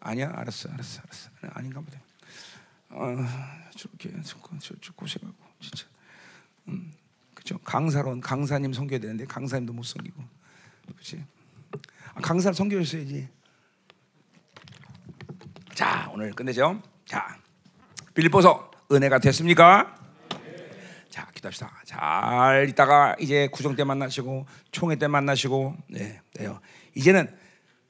아니야, 0.00 0.32
알았어, 0.34 0.68
알았어, 0.70 1.02
알았어. 1.02 1.30
아닌가 1.52 1.80
보다. 1.80 2.00
어, 2.90 3.16
저렇게 3.76 4.10
저, 4.22 4.38
저, 4.60 4.74
저 4.80 4.92
고생하고 4.92 5.36
진짜. 5.60 5.86
음, 6.68 6.92
그죠? 7.42 7.58
강사론 7.64 8.20
강사님 8.20 8.72
섬겨야 8.72 9.00
되는데 9.00 9.26
강사님도 9.26 9.72
못 9.72 9.82
섬기고, 9.82 10.22
그렇지? 10.92 11.24
아, 12.14 12.20
강사를 12.20 12.54
섬겨줬어야지. 12.54 13.28
자, 15.74 16.08
오늘 16.14 16.30
끝내죠. 16.32 16.80
자, 17.04 17.36
빌립보서 18.14 18.70
은혜가 18.92 19.18
됐습니까? 19.18 19.96
자, 21.10 21.26
기도합시다. 21.34 21.82
잘 21.84 22.68
있다가 22.68 23.16
이제 23.18 23.48
구정 23.50 23.74
때 23.74 23.82
만나시고 23.82 24.46
총회 24.70 24.96
때 24.96 25.08
만나시고 25.08 25.76
네, 25.88 26.20
네요. 26.38 26.60
이제는 26.94 27.34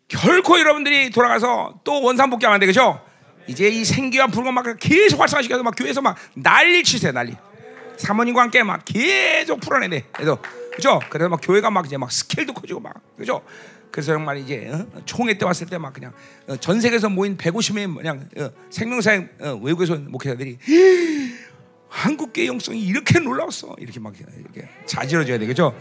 결코 0.08 0.58
여러분들이 0.58 1.10
돌아가서 1.10 1.80
또 1.84 2.02
원상복귀하면 2.02 2.54
안 2.54 2.60
되겠죠? 2.60 3.04
이제 3.46 3.68
이 3.68 3.84
생기와 3.84 4.28
불과 4.28 4.50
막 4.50 4.64
계속 4.78 5.20
활성화시켜서 5.20 5.62
막 5.62 5.74
교회에서 5.76 6.00
막 6.00 6.16
난리 6.34 6.82
치세요, 6.82 7.12
난리. 7.12 7.36
사모님과 7.96 8.42
함께 8.42 8.62
막 8.62 8.84
계속 8.84 9.60
풀어내네. 9.60 10.06
그래서 10.12 10.38
그죠? 10.74 11.00
그래서 11.10 11.28
막 11.28 11.40
교회가 11.42 11.70
막 11.70 11.86
이제 11.86 11.96
막 11.96 12.10
스케일도 12.10 12.54
커지고 12.54 12.80
막 12.80 12.94
그죠? 13.16 13.42
그래서 13.90 14.12
정말 14.14 14.38
이제 14.38 14.70
어? 14.72 14.86
총회 15.04 15.36
때 15.36 15.44
왔을 15.44 15.66
때 15.66 15.76
막 15.78 15.92
그냥 15.92 16.12
어, 16.48 16.56
전 16.56 16.80
세계에서 16.80 17.10
모인 17.10 17.36
150명 17.36 17.96
그냥 17.96 18.28
어, 18.38 18.50
생명사의 18.70 19.28
어, 19.40 19.60
외국에서 19.62 19.94
온 19.94 20.10
목회자들이 20.10 20.58
한국계 21.88 22.46
영성이 22.46 22.80
이렇게 22.80 23.18
놀라웠어 23.18 23.74
이렇게 23.78 24.00
막 24.00 24.14
이렇게 24.18 24.68
자지러져야 24.86 25.38
되겠죠? 25.38 25.76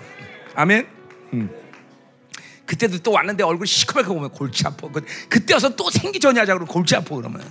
아멘. 0.55 0.88
음. 1.33 1.49
그때도 2.65 2.99
또 2.99 3.11
왔는데 3.11 3.43
얼굴 3.43 3.65
시커멓게 3.67 4.07
보면 4.07 4.29
골치 4.31 4.65
아파. 4.67 4.89
그, 4.89 5.01
그때 5.29 5.53
와서 5.53 5.73
또 5.75 5.89
생기 5.89 6.19
전이하자 6.19 6.53
그러면 6.53 6.67
골치 6.67 6.95
아파 6.95 7.15
그러면. 7.15 7.41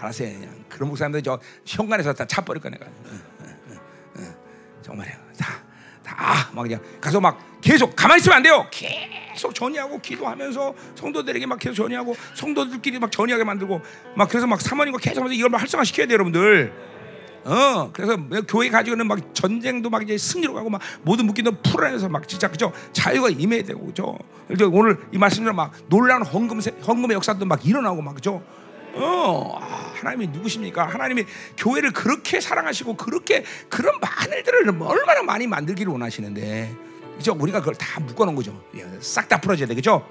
알았어요. 0.00 0.32
그냥 0.38 0.64
그런 0.68 0.88
목사님들 0.88 1.22
저 1.22 1.38
현관에서 1.66 2.12
다 2.14 2.24
차 2.26 2.40
버릴 2.42 2.62
거야 2.62 2.72
내가. 2.72 2.86
정말이야. 4.82 5.14
다. 5.38 5.62
다막 6.02 6.62
그냥 6.64 6.80
가서 7.00 7.20
막 7.20 7.38
계속 7.60 7.94
가만히 7.94 8.20
있으면 8.20 8.36
안 8.38 8.42
돼요. 8.42 8.66
계속 8.70 9.54
전이하고 9.54 10.00
기도하면서 10.00 10.74
성도들에게 10.96 11.46
막 11.46 11.58
계속 11.58 11.74
전이하고 11.74 12.16
성도들끼리 12.34 12.98
막 12.98 13.12
전이하게 13.12 13.44
만들고 13.44 13.80
막 14.16 14.28
그래서 14.28 14.46
막 14.46 14.60
사모님과 14.60 14.98
계속 14.98 15.18
하면서 15.20 15.34
이걸 15.34 15.50
막 15.50 15.60
활성화 15.60 15.84
시켜야 15.84 16.06
돼 16.06 16.14
여러분들. 16.14 16.72
어 17.44 17.90
그래서 17.92 18.16
교회 18.48 18.68
가지고는 18.68 19.06
막 19.06 19.34
전쟁도 19.34 19.88
막 19.88 20.02
이제 20.02 20.18
승리로 20.18 20.52
가고 20.52 20.68
막 20.68 20.80
모든 21.02 21.24
묶기도 21.26 21.52
풀어내서 21.62 22.08
막 22.10 22.28
진짜 22.28 22.50
그죠 22.50 22.70
자유가 22.92 23.30
임해야 23.30 23.62
되고 23.62 23.86
그죠 23.86 24.18
오늘 24.72 24.98
이 25.10 25.16
말씀대로 25.16 25.54
막 25.54 25.72
놀라운 25.88 26.22
헌금 26.22 26.60
헌금의 26.86 27.14
역사도 27.14 27.46
막 27.46 27.64
일어나고 27.64 28.02
막 28.02 28.14
그죠 28.14 28.42
어, 28.94 29.58
아, 29.60 29.92
하나님이 29.94 30.28
누구십니까? 30.28 30.86
하나님이 30.86 31.24
교회를 31.56 31.92
그렇게 31.92 32.40
사랑하시고 32.40 32.96
그렇게 32.96 33.44
그런 33.68 33.94
일들을 34.32 34.68
얼마나 34.82 35.22
많이 35.22 35.46
만들기를 35.46 35.92
원하시는데, 35.92 36.74
그죠? 37.16 37.36
우리가 37.38 37.60
그걸 37.60 37.74
다 37.74 38.00
묶어놓은 38.00 38.34
거죠. 38.34 38.62
예, 38.76 38.86
싹다 39.00 39.40
풀어줘야 39.40 39.68
되겠죠? 39.68 40.06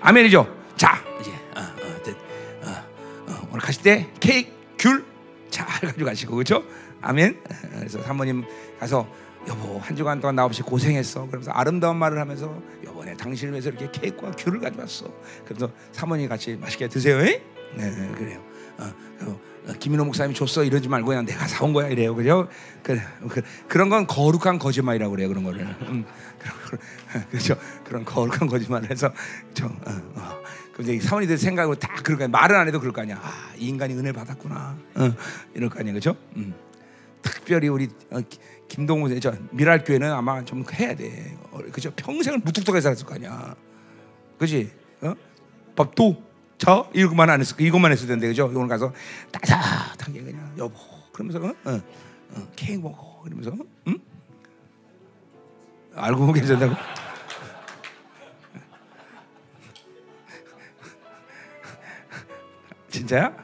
아멘이죠? 0.00 0.46
자, 0.76 1.02
이제 1.20 1.30
어, 1.54 1.60
어, 1.60 2.68
어, 2.68 2.84
어, 3.28 3.48
오늘 3.50 3.60
가실 3.60 3.82
때 3.82 4.08
케이크, 4.20 4.50
귤 4.78 5.16
잘 5.50 5.66
가지고 5.80 6.04
가시고, 6.04 6.36
그죠? 6.36 6.62
아멘. 7.00 7.40
그래서 7.78 8.02
사모님 8.02 8.44
가서 8.78 9.06
여보 9.48 9.78
한 9.78 9.96
주간 9.96 10.20
동안 10.20 10.34
나 10.34 10.44
없이 10.44 10.60
고생했어. 10.62 11.26
그러면서 11.26 11.50
아름다운 11.52 11.96
말을 11.96 12.18
하면서 12.18 12.60
여보네 12.84 13.16
당신을 13.16 13.52
위해서 13.52 13.70
이렇게 13.70 13.88
케이크와 13.92 14.32
귤을 14.32 14.60
가져왔어. 14.60 15.06
그래서 15.46 15.70
사모님 15.92 16.28
같이 16.28 16.56
맛있게 16.56 16.88
드세요. 16.88 17.20
에? 17.20 17.42
네, 17.76 17.90
네, 17.90 18.12
그래요. 18.16 18.42
어, 18.78 18.92
어, 19.22 19.72
김인호 19.78 20.04
목사님이 20.04 20.34
줬어 20.34 20.64
이러지 20.64 20.88
말고 20.88 21.08
그냥 21.08 21.24
내가 21.26 21.46
사온 21.46 21.72
거야 21.72 21.88
이래요, 21.88 22.14
그죠? 22.14 22.48
그, 22.82 22.98
그, 23.28 23.42
그런 23.68 23.88
건 23.88 24.06
거룩한 24.06 24.58
거짓말이라고 24.58 25.10
그래요, 25.10 25.28
그런 25.28 25.44
거를. 25.44 25.66
음, 25.82 26.04
그렇죠? 27.30 27.56
그런 27.84 28.04
거룩한 28.04 28.48
거짓말을 28.48 28.90
해서 28.90 29.12
저, 29.54 29.66
어, 29.66 30.02
어. 30.14 30.42
근데 30.74 31.00
사모님들 31.00 31.38
생각으로 31.38 31.74
다 31.78 31.88
그럴 32.02 32.18
거 32.18 32.24
아니야. 32.24 32.38
말은 32.38 32.56
안 32.56 32.68
해도 32.68 32.78
그럴 32.80 32.92
거 32.92 33.00
아니야. 33.00 33.18
아, 33.22 33.52
이 33.56 33.68
인간이 33.68 33.94
은혜 33.94 34.12
받았구나. 34.12 34.76
어, 34.96 35.12
이럴 35.54 35.70
거 35.70 35.80
아니야, 35.80 35.94
그죠? 35.94 36.14
음. 36.36 36.54
특별히 37.22 37.68
우리 37.68 37.88
어, 38.10 38.20
김동훈 38.68 39.18
저 39.20 39.34
미랄 39.50 39.84
교회는 39.84 40.12
아마 40.12 40.44
좀 40.44 40.64
해야 40.74 40.94
돼. 40.94 41.36
어, 41.50 41.58
그죠? 41.72 41.90
평생을 41.96 42.40
무뚝뚝하게 42.40 42.80
살았을 42.80 43.06
거 43.06 43.14
아니야. 43.14 43.54
그지? 44.38 44.70
어? 45.00 45.14
밥도 45.74 46.22
저 46.58 46.90
이것만 46.94 47.30
안 47.30 47.40
했을 47.40 47.60
이것만 47.60 47.92
했을 47.92 48.08
텐데 48.08 48.26
그죠? 48.28 48.46
오늘 48.46 48.68
가서 48.68 48.92
따뜻하게 49.30 50.22
그냥 50.22 50.54
여보 50.56 50.74
그러면서 51.12 51.38
어? 51.40 51.54
어, 51.64 51.80
어, 52.30 52.48
케이크 52.56 52.80
먹어 52.80 53.20
그러면서 53.22 53.52
응? 53.88 53.98
알고 55.94 56.32
계신다고? 56.32 56.74
진짜야? 62.90 63.36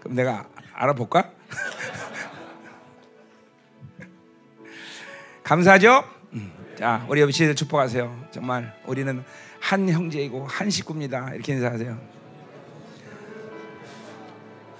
그럼 0.00 0.16
내가 0.16 0.46
알아볼까? 0.74 1.30
감사하죠? 5.44 6.04
음. 6.32 6.50
자, 6.78 7.06
우리 7.08 7.22
아버지 7.22 7.54
축복하세요. 7.54 8.28
정말 8.30 8.74
우리는 8.86 9.22
한 9.60 9.88
형제이고 9.88 10.46
한 10.46 10.70
식구입니다. 10.70 11.34
이렇게 11.34 11.52
인사하세요. 11.52 12.21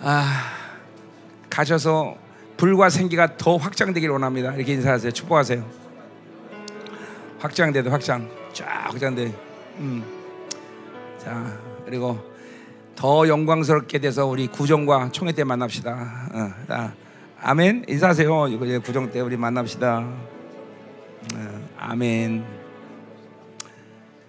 아, 0.05 0.51
가셔서 1.49 2.16
불과 2.57 2.91
생기가 2.91 3.37
더 3.37 3.57
확장되길 3.57 4.11
원합니다. 4.11 4.53
이렇게 4.55 4.73
인사하세요. 4.73 5.12
축복하세요. 5.12 5.65
확장돼도 7.39 7.89
확장, 7.89 8.29
쫙 8.53 8.87
확장돼. 8.87 9.33
음. 9.79 10.05
자, 11.19 11.57
그리고 11.85 12.19
더 12.97 13.29
영광스럽게 13.29 14.01
돼서 14.01 14.27
우리 14.27 14.49
구정과 14.49 15.11
총회 15.12 15.31
때 15.31 15.45
만납시다. 15.45 15.93
어, 16.33 16.66
자, 16.66 16.95
아멘. 17.41 17.85
인사하세요. 17.89 18.49
이거 18.49 18.81
구정 18.81 19.09
때 19.09 19.20
우리 19.20 19.37
만납시다. 19.37 19.99
어, 21.35 21.69
아멘. 21.79 22.45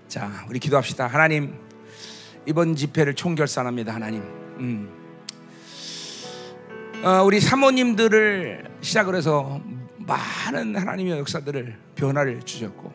자, 0.08 0.46
우리 0.48 0.60
기도합시다. 0.60 1.08
하나님, 1.08 1.56
이번 2.46 2.76
집회를 2.76 3.16
총결산합니다. 3.16 3.92
하나님. 3.92 4.22
음. 4.60 5.03
어, 7.04 7.24
우리 7.24 7.40
사모님들을 7.42 8.64
시작을 8.82 9.16
해서 9.16 9.60
많은 9.98 10.76
하나님의 10.76 11.20
역사들을 11.20 11.76
변화를 11.96 12.42
주셨고 12.44 12.94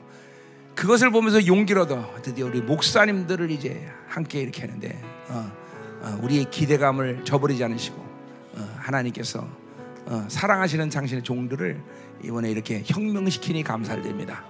그것을 0.75 1.11
보면서 1.11 1.47
용기를 1.47 1.83
얻어 1.83 2.15
드디어 2.23 2.47
우리 2.47 2.61
목사님들을 2.61 3.51
이제 3.51 3.87
함께 4.07 4.41
이렇게 4.41 4.63
하는데 4.63 4.99
어, 5.29 5.53
어, 6.03 6.19
우리의 6.23 6.47
기대감을 6.51 7.25
저버리지 7.25 7.63
않으시고 7.65 7.97
어, 8.55 8.75
하나님께서 8.79 9.47
어, 10.07 10.25
사랑하시는 10.29 10.89
당신의 10.89 11.23
종들을 11.23 11.79
이번에 12.25 12.51
이렇게 12.51 12.83
혁명시키니 12.87 13.63
감사를 13.63 14.03
드립니다. 14.03 14.43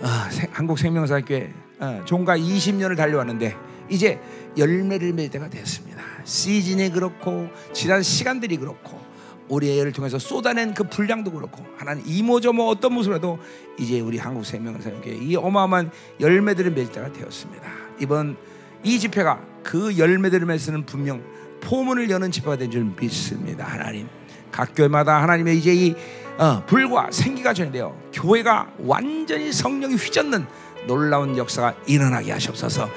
어, 0.00 0.30
생- 0.30 0.48
한국 0.52 0.78
생명사교회 0.78 1.52
어, 1.80 2.02
종가 2.04 2.36
20년을 2.38 2.96
달려왔는데 2.96 3.56
이제 3.88 4.20
열매를 4.56 5.12
맺을 5.14 5.30
때가 5.30 5.48
됐습니다. 5.50 6.02
시즌이 6.24 6.90
그렇고 6.90 7.48
지난 7.72 8.02
시간들이 8.02 8.56
그렇고 8.56 9.00
우리의 9.48 9.80
애를 9.80 9.92
통해서 9.92 10.18
쏟아낸 10.18 10.72
그 10.72 10.84
분량도 10.84 11.30
그렇고 11.32 11.64
하나님 11.76 12.04
이모저모 12.06 12.64
어떤 12.68 12.94
모습이라도 12.94 13.38
이제 13.78 14.00
우리 14.00 14.18
한국 14.18 14.46
생명사교회 14.46 15.16
이 15.16 15.36
어마어마한 15.36 15.90
열매들을 16.20 16.70
맺을 16.70 16.92
때가 16.92 17.12
되었습니다. 17.12 17.62
이번 18.00 18.36
이 18.82 18.98
집회가 18.98 19.40
그 19.62 19.98
열매들을 19.98 20.46
맺는 20.46 20.86
분명 20.86 21.22
포문을 21.60 22.10
여는 22.10 22.30
집회가 22.30 22.56
된 22.56 22.70
줄 22.70 22.84
믿습니다. 22.98 23.64
하나님 23.64 24.08
각 24.50 24.74
교회마다 24.74 25.22
하나님의 25.22 25.58
이제 25.58 25.74
이 25.74 25.94
어, 26.38 26.64
불과 26.66 27.10
생기가 27.10 27.52
전해되어 27.52 27.94
교회가 28.12 28.72
완전히 28.78 29.52
성령이 29.52 29.96
휘젓는 29.96 30.46
놀라운 30.86 31.36
역사가 31.36 31.74
일어나게 31.86 32.32
하시옵소서. 32.32 32.88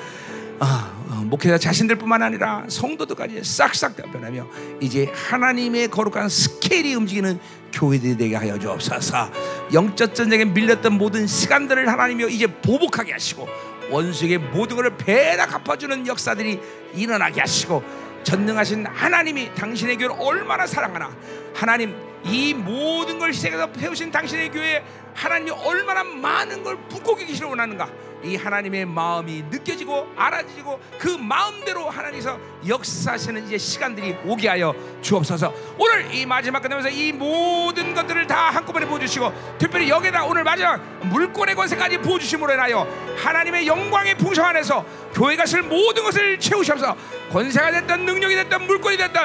아, 0.60 0.92
어, 1.10 1.16
목회자 1.26 1.58
자신들뿐만 1.58 2.22
아니라 2.24 2.66
성도들까지 2.68 3.44
싹싹 3.44 3.96
다 3.96 4.04
변하며 4.12 4.48
이제 4.80 5.12
하나님의 5.14 5.90
거룩한 5.90 6.30
스케일이 6.30 6.96
움직이는 6.96 7.40
교회들이 7.74 8.16
되게 8.16 8.36
하여 8.36 8.58
주옵소서. 8.58 9.32
영적 9.74 10.16
전쟁에 10.16 10.46
밀렸던 10.46 10.94
모든 10.94 11.28
시간들을 11.28 11.88
하나님이여 11.90 12.28
이제 12.30 12.48
보복하게 12.48 13.12
하시고 13.12 13.48
원수에게 13.90 14.38
모든 14.38 14.78
것을 14.78 14.96
배나 14.98 15.46
갚아주는 15.46 16.08
역사들이 16.08 16.60
일어나게 16.96 17.42
하시고 17.42 17.84
전능하신 18.24 18.86
하나님이 18.88 19.54
당신의 19.54 19.98
교회를 19.98 20.16
얼마나 20.20 20.66
사랑하나 20.66 21.16
하나님 21.54 21.96
이 22.24 22.54
모든 22.54 23.20
걸 23.20 23.30
희생해서 23.30 23.70
세우신 23.78 24.10
당신의 24.10 24.52
교회에 24.52 24.84
하나님이 25.14 25.52
얼마나 25.52 26.04
많은 26.04 26.64
걸 26.64 26.78
붓고 26.90 27.16
계시를 27.16 27.50
원하는가 27.50 27.88
이 28.26 28.36
하나님의 28.36 28.86
마음이 28.86 29.44
느껴지고 29.52 30.12
알아지고 30.16 30.80
그 30.98 31.10
마음대로 31.10 31.90
하나님께서 31.90 32.40
역사하시는 32.68 33.46
이제 33.46 33.58
시간들이 33.58 34.18
오게 34.26 34.50
하여 34.50 34.74
주옵소서. 35.02 35.54
오늘 35.78 36.14
이 36.14 36.26
마지막 36.26 36.62
끝나면서 36.62 36.90
이 36.90 37.14
모든 37.14 37.94
것들을 37.94 38.26
다 38.26 38.50
한꺼번에 38.50 38.88
보여주시고 38.88 39.58
특별히 39.60 39.90
여기다 39.90 40.26
오늘 40.26 40.44
마지막 40.44 40.78
물권의 41.04 41.54
권세까지 41.56 42.00
부어주심으로 42.00 42.54
인하여 42.54 42.88
하나님의 43.18 43.68
영광의 43.68 44.18
풍성 44.18 44.46
안에서 44.46 44.84
교회가 45.14 45.46
쓸 45.46 45.62
모든 45.62 46.04
것을 46.04 46.40
채우셔서. 46.40 46.96
권세가 47.32 47.72
됐든 47.72 48.06
능력이 48.06 48.36
됐든 48.36 48.66
물권이 48.66 48.98
됐든 48.98 49.20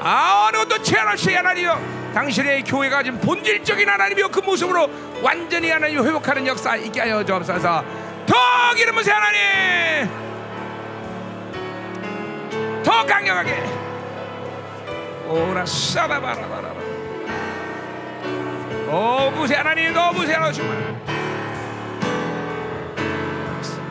어느 0.00 0.56
것도 0.58 0.82
제한 0.82 1.08
없이 1.08 1.34
하나님이여 1.34 1.96
당신의 2.14 2.64
교회가 2.64 3.02
지금 3.02 3.20
본질적인 3.20 3.88
하나님이여 3.88 4.28
그 4.28 4.40
모습으로 4.40 4.88
완전히 5.22 5.68
하나님 5.68 6.02
회복하는 6.02 6.46
역사 6.46 6.74
있게 6.76 7.00
하여 7.00 7.22
주옵소서 7.22 8.05
더 8.26 8.74
기름 8.74 8.94
부세 8.94 9.12
하나님! 9.12 10.10
더 12.82 13.06
강력하게! 13.06 13.64
오라 15.28 15.66
사바바라바라 15.66 16.72
오 18.88 19.32
부세 19.32 19.54
하나님 19.56 19.92
더 19.92 20.12
부세 20.12 20.34
하나 20.34 20.52
정말 20.52 20.96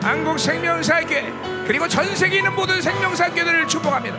한국 0.02 0.38
생명사교회 0.38 1.32
그리고 1.66 1.88
전 1.88 2.14
세계에 2.14 2.38
있는 2.38 2.54
모든 2.54 2.80
생명사교회들을 2.80 3.66
축복합니다. 3.66 4.16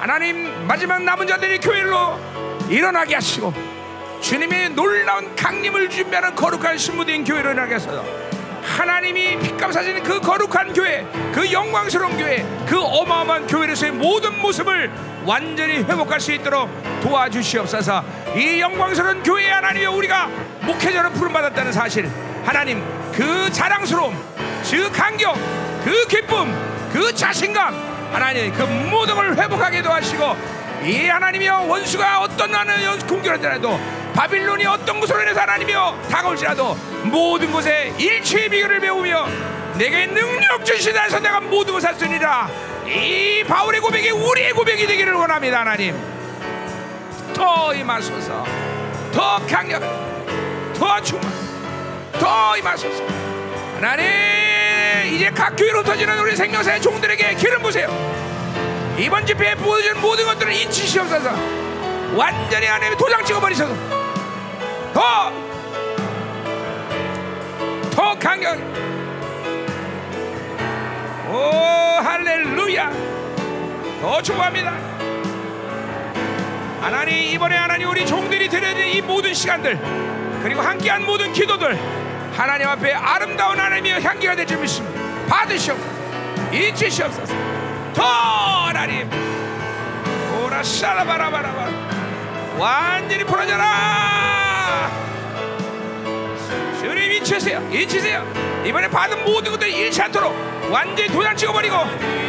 하나님 0.00 0.66
마지막 0.66 1.02
남은 1.02 1.26
자들이 1.26 1.58
교회로 1.58 2.18
일어나게 2.68 3.14
하시고 3.14 3.52
주님의 4.20 4.70
놀라운 4.70 5.36
강림을 5.36 5.90
준비하는 5.90 6.34
거룩한 6.34 6.78
신부된 6.78 7.24
교회로 7.24 7.50
일어나게 7.50 7.74
하소서 7.74 8.02
하나님이 8.64 9.38
핏값 9.38 9.72
사시는 9.72 10.02
그 10.02 10.20
거룩한 10.20 10.72
교회 10.72 11.06
그 11.32 11.50
영광스러운 11.52 12.16
교회 12.16 12.44
그 12.66 12.80
어마어마한 12.80 13.46
교회로서의 13.46 13.92
모든 13.92 14.40
모습을 14.40 14.90
완전히 15.24 15.76
회복할 15.78 16.20
수 16.20 16.32
있도록 16.32 16.68
도와주시옵소서. 17.02 18.04
이 18.36 18.60
영광스러운 18.60 19.22
교회 19.22 19.50
하나님이 19.50 19.86
우리가 19.86 20.28
목회자로 20.62 21.10
부름받았다는 21.10 21.72
사실. 21.72 22.10
하나님 22.44 22.82
그 23.12 23.50
자랑스러움 23.50 24.14
그 24.70 24.90
감격 24.90 25.34
그 25.84 26.06
기쁨 26.08 26.52
그 26.92 27.14
자신감 27.14 27.74
하나님 28.12 28.52
그 28.52 28.62
모든 28.62 29.14
걸 29.14 29.36
회복하게 29.36 29.82
도와주시고 29.82 30.36
이 30.84 31.06
하나님이여 31.06 31.62
원수가 31.62 32.20
어떤 32.20 32.50
나는 32.50 32.98
공격을 33.06 33.38
하더라도 33.38 33.80
바빌론이 34.14 34.64
어떤 34.66 35.00
곳으로 35.00 35.20
인해서 35.22 35.40
하나님이여? 35.40 36.02
다가올지라도 36.10 36.74
모든 37.04 37.50
곳에 37.50 37.92
일체의 37.98 38.48
비결을 38.48 38.80
배우며 38.80 39.26
내게 39.74 40.06
능력 40.06 40.64
주시다 40.64 41.02
해서 41.02 41.18
내가 41.18 41.40
모든 41.40 41.74
것을 41.74 41.88
할수있니라. 41.88 42.48
이 42.86 43.42
바울의 43.44 43.80
고백이 43.80 44.10
우리의 44.10 44.52
고백이 44.52 44.86
되기를 44.86 45.14
원합니다 45.14 45.60
하나님. 45.60 46.00
더 47.34 47.74
임하소서. 47.74 48.44
더 49.12 49.46
강력하게 49.46 49.92
더 50.78 51.00
충만 51.02 51.32
더 52.12 52.56
임하소서. 52.56 53.04
하나님 53.74 54.04
이제 55.12 55.30
각 55.30 55.56
교회로 55.56 55.82
터지는 55.82 56.18
우리 56.20 56.36
생명사의 56.36 56.80
종들에게 56.80 57.34
기름 57.34 57.62
부세요. 57.62 57.88
이번 58.96 59.26
집회에 59.26 59.56
보여준 59.56 60.00
모든 60.00 60.24
것들을 60.24 60.52
인치시옵소서. 60.52 61.30
완전히 62.14 62.66
하나님의 62.66 62.96
도장 62.96 63.24
찍어버리셔서 63.24 64.03
더, 64.94 65.32
더 67.90 68.18
강력 68.18 68.56
오 71.28 71.36
할렐루야. 72.00 72.92
더 74.00 74.22
축복합니다. 74.22 74.70
하나님 76.80 77.14
이번에 77.14 77.56
하나님 77.56 77.88
우리 77.88 78.06
종들이 78.06 78.48
드려진 78.48 78.86
이 78.86 79.00
모든 79.00 79.34
시간들 79.34 79.80
그리고 80.42 80.60
함께한 80.60 81.04
모든 81.04 81.32
기도들 81.32 81.76
하나님 82.36 82.68
앞에 82.68 82.92
아름다운 82.92 83.58
하나님의 83.58 84.00
향기가 84.02 84.36
될줄 84.36 84.58
믿습니다. 84.58 85.00
받으시옵소서. 85.26 85.90
인치시옵소서. 86.52 87.34
더 87.94 88.02
하나님. 88.04 89.10
오라 90.44 90.62
샤라바라바라바. 90.62 91.68
완전히 92.58 93.24
풀어져라 93.24 94.43
주님 96.80 97.12
인치세요. 97.12 97.68
인치세요. 97.72 98.62
이번에 98.64 98.88
받은 98.88 99.24
모든 99.24 99.52
것들 99.52 99.68
잃지 99.68 100.00
않도록 100.02 100.34
완전히 100.70 101.08
도장 101.08 101.36
찍어버리고 101.36 101.76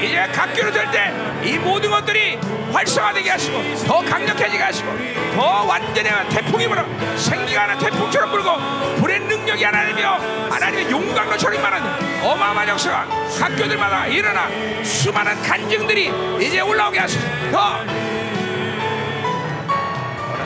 이제 0.02 0.28
각교로 0.34 0.72
될 0.72 0.92
때 0.92 1.26
이 1.46 1.60
모든 1.60 1.92
것들이 1.92 2.40
활성화되게 2.74 3.30
하시고 3.30 3.62
더 3.86 4.02
강력해지게 4.04 4.64
하시고 4.64 4.90
더 5.36 5.64
완전히 5.64 6.10
태풍이 6.32 6.68
불어 6.68 6.84
생기가 7.18 7.64
하는 7.64 7.78
태풍처럼 7.78 8.32
불고 8.32 8.58
불의 9.00 9.20
능력이 9.20 9.64
하나님이여 9.64 10.48
하나님의 10.50 10.90
용광로 10.90 11.38
저림만한 11.38 12.24
어마어마한 12.24 12.70
역사가 12.70 13.06
각교들마다 13.40 14.08
일어나 14.08 14.50
수많은 14.84 15.40
간증들이 15.44 16.12
이제 16.42 16.62
올라오게 16.62 16.98
하시고 17.00 17.24
더. 17.52 17.78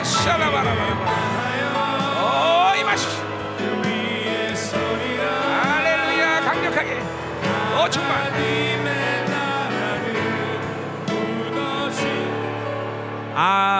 샤라바라바라 0.02 0.82
어 0.82 1.29
임하시오 2.80 3.10
할렐루야 5.62 6.40
강력하게 6.40 6.98
어 7.76 7.88
정말 7.90 8.30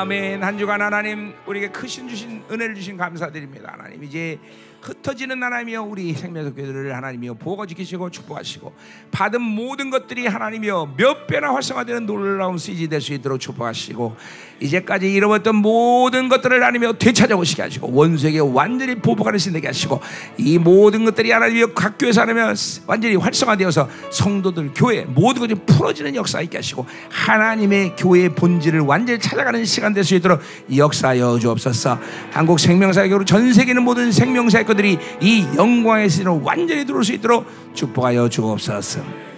아멘. 0.01 0.43
한 0.43 0.57
주간 0.57 0.81
하나님 0.81 1.35
우리에게 1.45 1.69
크신 1.69 2.09
주신 2.09 2.43
은혜를 2.51 2.75
주신 2.75 2.97
감사드립니다. 2.97 3.73
하나님 3.73 4.03
이제 4.03 4.39
흩어지는 4.81 5.43
하나님이여 5.43 5.83
우리 5.83 6.13
생명교회들을 6.15 6.95
하나님이여 6.95 7.35
보고 7.35 7.67
지키시고 7.67 8.11
축복하시고 8.11 8.73
받은 9.11 9.41
모든 9.43 9.91
것들이 9.91 10.27
하나님이여 10.27 10.95
몇 10.97 11.27
배나 11.27 11.53
활성화되는 11.53 12.07
놀라운 12.07 12.57
시즌이 12.59 12.89
될 12.89 13.01
수 13.01 13.13
있도록 13.15 13.41
축복하시고 13.41 14.17
이제까지 14.61 15.11
잃어버렸던 15.11 15.57
모든 15.57 16.29
것들을 16.29 16.63
하나님이여 16.63 16.93
되찾아오시게 16.95 17.63
하시고 17.63 17.91
원수에게 17.93 18.41
완전히 18.41 18.95
보복하는 18.95 19.39
신 19.39 19.53
되게 19.55 19.67
하시고 19.69 20.01
이 20.37 20.59
모든 20.59 21.05
것들이 21.07 21.31
하나님이여 21.31 21.69
각 21.73 21.97
교회에서 21.99 22.21
하나면 22.23 22.55
완전히 22.87 23.17
활성화되어서 23.17 23.89
성도들 24.11 24.73
교회 24.75 25.05
모든 25.05 25.41
것이 25.41 25.55
풀어지는 25.55 26.15
역사 26.15 26.41
있게 26.43 26.59
하시고 26.59 26.85
하나님의 27.11 27.97
교회의 27.97 28.35
본질을 28.35 28.81
완전히 28.81 29.19
찾아가는 29.19 29.65
시간 29.65 29.95
될 29.95 30.05
수 30.05 30.15
있도록 30.15 30.41
역사하여 30.75 31.39
주옵소서. 31.39 31.99
한국 32.31 32.59
생명사교로 32.59 33.25
전 33.27 33.53
세계는 33.53 33.83
모든 33.83 34.11
생명사 34.11 34.59
교들이 34.71 34.99
이 35.21 35.47
영광의 35.57 36.09
시즌으로 36.09 36.41
완전히 36.45 36.85
들어올 36.85 37.05
수 37.05 37.13
있도록 37.13 37.45
축복하여 37.75 38.29
주옵소서 38.29 39.30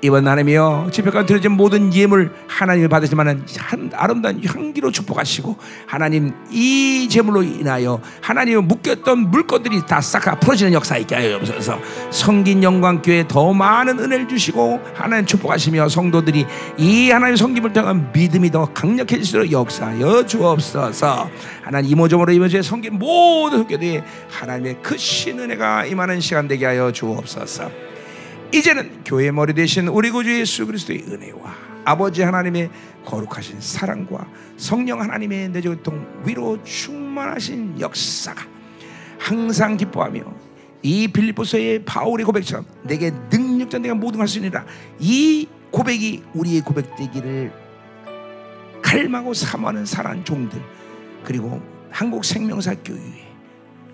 이번 0.00 0.26
하나님이여 0.26 0.90
집회가 0.92 1.26
드려진 1.26 1.52
모든 1.52 1.92
예물 1.92 2.32
하나님을 2.46 2.88
받으시만은 2.88 3.44
한 3.58 3.90
아름다운 3.94 4.40
향기로 4.44 4.90
축복하시고 4.92 5.56
하나님 5.86 6.32
이 6.50 7.08
제물로 7.10 7.42
인하여 7.42 8.00
하나님을 8.20 8.62
묶였던 8.62 9.30
물건들이 9.30 9.84
다 9.86 10.00
싹 10.00 10.24
다 10.24 10.38
풀어지는 10.38 10.72
역사 10.72 10.96
있게 10.98 11.14
하여 11.14 11.44
주옵소서. 11.44 11.78
성긴 12.10 12.62
영광교회 12.62 13.26
더 13.28 13.52
많은 13.52 13.98
은혜를 13.98 14.28
주시고 14.28 14.80
하나님 14.94 15.26
축복하시며 15.26 15.88
성도들이 15.88 16.46
이 16.76 17.10
하나님 17.10 17.36
성김을 17.36 17.72
통한 17.72 18.10
믿음이 18.12 18.50
더 18.50 18.66
강력해질수록 18.72 19.50
역사하여 19.52 20.26
주옵소서. 20.26 21.30
하나님 21.62 21.90
이모저모로 21.92 22.32
이번 22.32 22.48
주에 22.48 22.62
성긴 22.62 22.98
모든 22.98 23.66
교회에 23.66 24.02
하나님의 24.30 24.82
크신 24.82 25.38
은혜가 25.38 25.86
임하는 25.86 26.20
시간 26.20 26.48
되게 26.48 26.66
하여 26.66 26.90
주옵소서 26.92 27.87
이제는 28.52 29.04
교회 29.04 29.30
머리 29.30 29.52
대신 29.52 29.88
우리 29.88 30.10
구주 30.10 30.40
예수 30.40 30.64
그리스도의 30.66 31.04
은혜와 31.06 31.54
아버지 31.84 32.22
하나님의 32.22 32.70
거룩하신 33.04 33.60
사랑과 33.60 34.26
성령 34.56 35.00
하나님의 35.00 35.50
내조통 35.50 36.22
위로 36.24 36.62
충만하신 36.62 37.78
역사가 37.80 38.46
항상 39.18 39.76
기뻐하며 39.76 40.22
이 40.82 41.08
빌립보서의 41.08 41.84
바울의 41.84 42.24
고백처럼 42.24 42.64
내게 42.84 43.10
능력자 43.30 43.78
내가 43.78 43.94
모든 43.94 44.18
걸할수 44.18 44.38
있느라. 44.38 44.64
이 44.98 45.46
고백이 45.70 46.22
우리의 46.34 46.62
고백되기를 46.62 47.52
갈망하고 48.80 49.34
사모하는 49.34 49.84
사랑하는 49.84 50.24
종들 50.24 50.62
그리고 51.24 51.60
한국 51.90 52.24
생명사 52.24 52.76
교회 52.84 53.00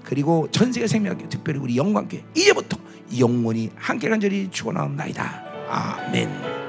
그리고 0.04 0.46
전 0.50 0.72
세계 0.72 0.86
생명교 0.86 1.28
특별히 1.28 1.58
우리 1.58 1.76
영광교회 1.76 2.22
이제부터 2.34 2.76
영원히 3.18 3.70
함께 3.76 4.08
간절히 4.08 4.48
축원하옵나이다. 4.50 5.44
아멘. 5.68 6.63